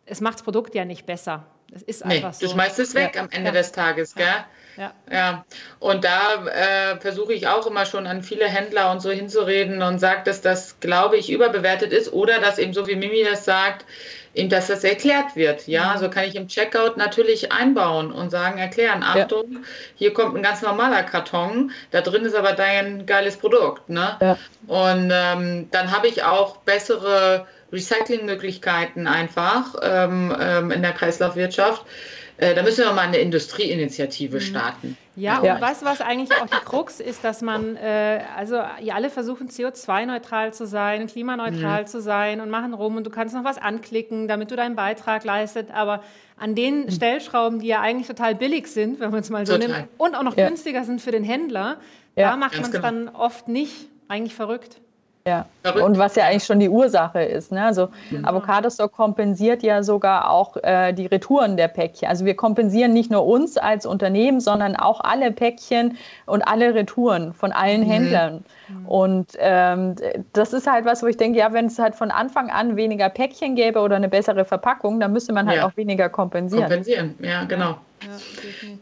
es 0.05 0.21
macht 0.21 0.35
das 0.35 0.43
Produkt 0.43 0.73
ja 0.75 0.85
nicht 0.85 1.05
besser. 1.05 1.45
Das 1.71 1.81
ist 1.83 2.05
nee, 2.05 2.15
einfach 2.15 2.33
so. 2.33 2.45
Du 2.45 2.51
schmeißt 2.51 2.79
es 2.79 2.95
weg 2.95 3.13
ja. 3.15 3.21
am 3.21 3.29
Ende 3.29 3.49
ja. 3.49 3.51
des 3.53 3.71
Tages, 3.71 4.15
gell? 4.15 4.27
Ja. 4.77 4.93
ja. 5.11 5.45
Und 5.79 6.05
da 6.05 6.45
äh, 6.45 6.99
versuche 6.99 7.33
ich 7.33 7.47
auch 7.47 7.67
immer 7.67 7.85
schon 7.85 8.07
an 8.07 8.23
viele 8.23 8.47
Händler 8.47 8.91
und 8.91 9.01
so 9.01 9.11
hinzureden 9.11 9.81
und 9.81 9.99
sage, 9.99 10.21
dass 10.23 10.41
das, 10.41 10.79
glaube 10.79 11.17
ich, 11.17 11.29
überbewertet 11.29 11.91
ist 11.91 12.13
oder 12.13 12.39
dass 12.39 12.57
eben 12.57 12.73
so 12.73 12.87
wie 12.87 12.95
Mimi 12.95 13.25
das 13.29 13.43
sagt, 13.43 13.85
eben, 14.33 14.49
dass 14.49 14.67
das 14.67 14.83
erklärt 14.83 15.35
wird. 15.35 15.67
Ja, 15.67 15.95
mhm. 15.95 15.99
so 15.99 16.09
kann 16.09 16.23
ich 16.25 16.35
im 16.35 16.47
Checkout 16.47 16.97
natürlich 16.97 17.51
einbauen 17.51 18.11
und 18.11 18.29
sagen, 18.29 18.57
erklären, 18.57 19.03
Achtung, 19.03 19.65
hier 19.95 20.13
kommt 20.13 20.35
ein 20.35 20.43
ganz 20.43 20.61
normaler 20.61 21.03
Karton, 21.03 21.71
da 21.91 22.01
drin 22.01 22.25
ist 22.25 22.35
aber 22.35 22.53
dein 22.53 23.05
geiles 23.05 23.37
Produkt. 23.37 23.89
Ne? 23.89 24.17
Ja. 24.21 24.37
Und 24.67 25.11
ähm, 25.13 25.67
dann 25.71 25.91
habe 25.91 26.07
ich 26.07 26.23
auch 26.23 26.57
bessere 26.57 27.47
Recyclingmöglichkeiten 27.71 29.07
einfach 29.07 29.75
ähm, 29.81 30.35
ähm, 30.39 30.71
in 30.71 30.81
der 30.81 30.93
Kreislaufwirtschaft. 30.93 31.85
Äh, 32.39 32.55
da 32.55 32.63
müssen 32.63 32.85
wir 32.85 32.93
mal 32.93 33.01
eine 33.01 33.17
Industrieinitiative 33.17 34.37
mhm. 34.37 34.41
starten. 34.41 34.97
Ja, 35.17 35.43
ja, 35.43 35.55
und 35.55 35.61
du, 35.61 35.85
was 35.85 35.99
eigentlich 35.99 36.31
auch 36.41 36.45
die 36.45 36.63
Krux 36.63 37.01
ist, 37.01 37.25
dass 37.25 37.41
man, 37.41 37.75
äh, 37.75 38.21
also 38.37 38.61
ihr 38.81 38.95
alle 38.95 39.09
versuchen 39.09 39.49
CO2-neutral 39.49 40.53
zu 40.53 40.65
sein, 40.65 41.07
klimaneutral 41.07 41.81
mhm. 41.81 41.87
zu 41.87 42.01
sein 42.01 42.39
und 42.39 42.49
machen 42.49 42.73
rum 42.73 42.95
und 42.95 43.03
du 43.03 43.09
kannst 43.09 43.35
noch 43.35 43.43
was 43.43 43.57
anklicken, 43.57 44.29
damit 44.29 44.51
du 44.51 44.55
deinen 44.55 44.77
Beitrag 44.77 45.25
leistet, 45.25 45.71
aber 45.71 46.01
an 46.37 46.55
den 46.55 46.85
mhm. 46.85 46.91
Stellschrauben, 46.91 47.59
die 47.59 47.67
ja 47.67 47.81
eigentlich 47.81 48.07
total 48.07 48.35
billig 48.35 48.67
sind, 48.67 49.01
wenn 49.01 49.11
man 49.11 49.19
es 49.19 49.29
mal 49.29 49.45
so 49.45 49.57
total. 49.57 49.67
nimmt, 49.67 49.89
und 49.97 50.15
auch 50.15 50.23
noch 50.23 50.37
ja. 50.37 50.47
günstiger 50.47 50.85
sind 50.85 51.01
für 51.01 51.11
den 51.11 51.25
Händler, 51.25 51.77
ja. 52.15 52.29
da 52.29 52.37
macht 52.37 52.55
man 52.55 52.63
es 52.63 52.71
genau. 52.71 52.83
dann 52.83 53.09
oft 53.09 53.49
nicht, 53.49 53.89
eigentlich 54.07 54.33
verrückt. 54.33 54.79
Ja, 55.29 55.45
und 55.83 55.97
was 55.97 56.15
ja 56.15 56.25
eigentlich 56.25 56.45
schon 56.45 56.59
die 56.59 56.69
Ursache 56.69 57.21
ist. 57.21 57.51
Ne? 57.51 57.63
Also 57.63 57.89
mhm. 58.09 58.25
Avocado 58.25 58.69
Store 58.69 58.89
kompensiert 58.89 59.61
ja 59.61 59.83
sogar 59.83 60.31
auch 60.31 60.57
äh, 60.63 60.93
die 60.93 61.05
Retouren 61.05 61.57
der 61.57 61.67
Päckchen. 61.67 62.09
Also 62.09 62.25
wir 62.25 62.35
kompensieren 62.35 62.93
nicht 62.93 63.11
nur 63.11 63.25
uns 63.25 63.57
als 63.57 63.85
Unternehmen, 63.85 64.39
sondern 64.39 64.75
auch 64.75 65.01
alle 65.01 65.31
Päckchen 65.31 65.97
und 66.25 66.41
alle 66.41 66.73
Retouren 66.73 67.33
von 67.33 67.51
allen 67.51 67.81
mhm. 67.81 67.91
Händlern. 67.91 68.43
Mhm. 68.67 68.85
Und 68.87 69.27
ähm, 69.37 69.95
das 70.33 70.53
ist 70.53 70.65
halt 70.65 70.85
was, 70.85 71.03
wo 71.03 71.07
ich 71.07 71.17
denke, 71.17 71.37
ja, 71.39 71.53
wenn 71.53 71.65
es 71.65 71.77
halt 71.77 71.95
von 71.95 72.09
Anfang 72.09 72.49
an 72.49 72.75
weniger 72.75 73.09
Päckchen 73.09 73.55
gäbe 73.55 73.79
oder 73.79 73.97
eine 73.97 74.09
bessere 74.09 74.45
Verpackung, 74.45 74.99
dann 74.99 75.13
müsste 75.13 75.33
man 75.33 75.47
halt 75.47 75.57
ja. 75.57 75.67
auch 75.67 75.77
weniger 75.77 76.09
kompensieren. 76.09 76.63
Kompensieren, 76.63 77.15
ja, 77.21 77.43
genau. 77.43 77.75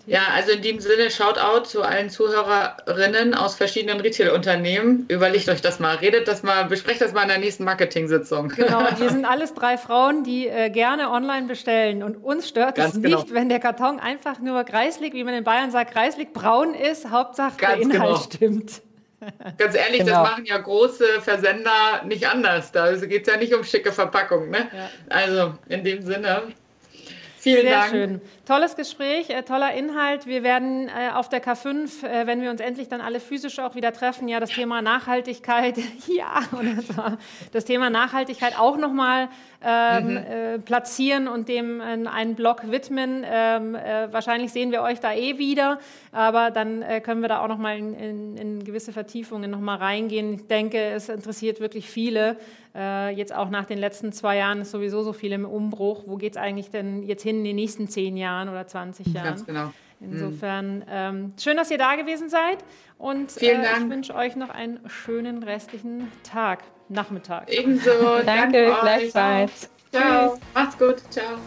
Ja, 0.05 0.21
also 0.33 0.51
in 0.51 0.61
diesem 0.61 0.79
Sinne, 0.79 1.09
Shoutout 1.09 1.65
zu 1.65 1.81
allen 1.81 2.09
Zuhörerinnen 2.09 3.33
aus 3.33 3.55
verschiedenen 3.55 3.99
Retail-Unternehmen. 3.99 5.05
Überlegt 5.07 5.49
euch 5.49 5.61
das 5.61 5.79
mal, 5.79 5.95
redet 5.95 6.27
das 6.27 6.43
mal, 6.43 6.65
besprecht 6.65 7.01
das 7.01 7.13
mal 7.13 7.23
in 7.23 7.29
der 7.29 7.39
nächsten 7.39 7.63
Marketing-Sitzung. 7.63 8.49
Genau, 8.49 8.79
wir 8.97 9.09
sind 9.09 9.25
alles 9.25 9.53
drei 9.53 9.77
Frauen, 9.77 10.23
die 10.23 10.47
äh, 10.47 10.69
gerne 10.69 11.09
online 11.09 11.47
bestellen. 11.47 12.03
Und 12.03 12.17
uns 12.17 12.47
stört 12.47 12.75
Ganz 12.75 12.95
es 12.95 13.01
genau. 13.01 13.21
nicht, 13.21 13.33
wenn 13.33 13.49
der 13.49 13.59
Karton 13.59 13.99
einfach 13.99 14.39
nur 14.39 14.63
kreislig, 14.63 15.13
wie 15.13 15.23
man 15.23 15.33
in 15.33 15.43
Bayern 15.43 15.71
sagt, 15.71 15.91
kreislig 15.91 16.33
braun 16.33 16.73
ist. 16.73 17.09
Hauptsache 17.09 17.57
Ganz 17.57 17.73
der 17.73 17.81
Inhalt 17.81 18.01
genau. 18.01 18.15
stimmt. 18.21 18.81
Ganz 19.57 19.75
ehrlich, 19.75 20.01
genau. 20.01 20.23
das 20.23 20.31
machen 20.31 20.45
ja 20.45 20.57
große 20.59 21.21
Versender 21.21 22.03
nicht 22.05 22.27
anders. 22.27 22.71
Da 22.71 22.91
geht 22.95 23.27
es 23.27 23.33
ja 23.33 23.39
nicht 23.39 23.53
um 23.53 23.63
schicke 23.63 23.91
Verpackung. 23.91 24.51
Ne? 24.51 24.67
Ja. 24.71 24.89
Also 25.09 25.53
in 25.69 25.83
dem 25.83 26.03
Sinne, 26.03 26.43
Vielen 27.47 27.61
Sehr 27.61 27.71
Dank. 27.71 27.91
schön. 27.91 28.21
Tolles 28.47 28.77
Gespräch, 28.77 29.29
äh, 29.29 29.43
toller 29.43 29.73
Inhalt. 29.73 30.25
Wir 30.25 30.41
werden 30.41 30.87
äh, 30.87 31.11
auf 31.13 31.27
der 31.27 31.43
K5, 31.43 32.07
äh, 32.07 32.27
wenn 32.27 32.41
wir 32.41 32.49
uns 32.49 32.61
endlich 32.61 32.87
dann 32.87 33.01
alle 33.01 33.19
physisch 33.19 33.59
auch 33.59 33.75
wieder 33.75 33.91
treffen, 33.91 34.29
ja 34.29 34.39
das 34.39 34.51
Thema 34.51 34.81
Nachhaltigkeit, 34.81 35.77
ja, 36.07 36.43
oder 36.57 37.17
das 37.51 37.65
Thema 37.65 37.89
Nachhaltigkeit 37.89 38.57
auch 38.57 38.77
nochmal 38.77 39.27
ähm, 39.61 40.11
mhm. 40.11 40.17
Äh, 40.17 40.59
platzieren 40.59 41.27
und 41.27 41.49
dem 41.49 41.81
einen 41.81 42.35
Blog 42.35 42.71
widmen. 42.71 43.25
Ähm, 43.29 43.75
äh, 43.75 44.13
wahrscheinlich 44.13 44.53
sehen 44.53 44.71
wir 44.71 44.81
euch 44.81 45.01
da 45.01 45.13
eh 45.13 45.37
wieder, 45.39 45.79
aber 46.13 46.49
dann 46.49 46.81
äh, 46.83 47.01
können 47.01 47.21
wir 47.21 47.27
da 47.27 47.41
auch 47.41 47.49
nochmal 47.49 47.77
in, 47.77 47.93
in, 47.95 48.37
in 48.37 48.63
gewisse 48.63 48.93
Vertiefungen 48.93 49.51
nochmal 49.51 49.79
reingehen. 49.79 50.35
Ich 50.35 50.47
denke, 50.47 50.79
es 50.79 51.09
interessiert 51.09 51.59
wirklich 51.59 51.89
viele. 51.89 52.37
jetzt 53.15 53.33
auch 53.33 53.49
nach 53.49 53.65
den 53.65 53.79
letzten 53.79 54.11
zwei 54.11 54.37
Jahren 54.37 54.61
ist 54.61 54.69
sowieso 54.69 55.01
so 55.01 55.11
viel 55.11 55.31
im 55.31 55.45
Umbruch. 55.45 56.03
Wo 56.05 56.17
geht 56.17 56.33
es 56.33 56.37
eigentlich 56.37 56.69
denn 56.69 57.01
jetzt 57.01 57.23
hin 57.23 57.37
in 57.37 57.43
den 57.43 57.55
nächsten 57.55 57.87
zehn 57.87 58.15
Jahren 58.17 58.36
oder 58.49 58.67
20 58.67 59.07
Jahren? 59.07 59.25
Ganz 59.25 59.45
genau. 59.45 59.73
Insofern 59.99 60.85
ähm, 60.89 61.33
schön, 61.39 61.57
dass 61.57 61.71
ihr 61.71 61.79
da 61.79 61.95
gewesen 61.95 62.29
seid 62.29 62.59
und 62.99 63.31
Vielen 63.31 63.61
äh, 63.61 63.63
Dank. 63.63 63.85
ich 63.85 63.89
wünsche 63.89 64.15
euch 64.15 64.35
noch 64.35 64.49
einen 64.49 64.79
schönen 64.87 65.41
restlichen 65.41 66.11
Tag, 66.23 66.63
Nachmittag. 66.87 67.49
Ebenso. 67.51 68.21
Danke, 68.25 68.75
gleichfalls. 68.79 69.69
Ciao. 69.91 70.37
Macht's 70.53 70.77
gut. 70.77 71.01
Ciao. 71.09 71.37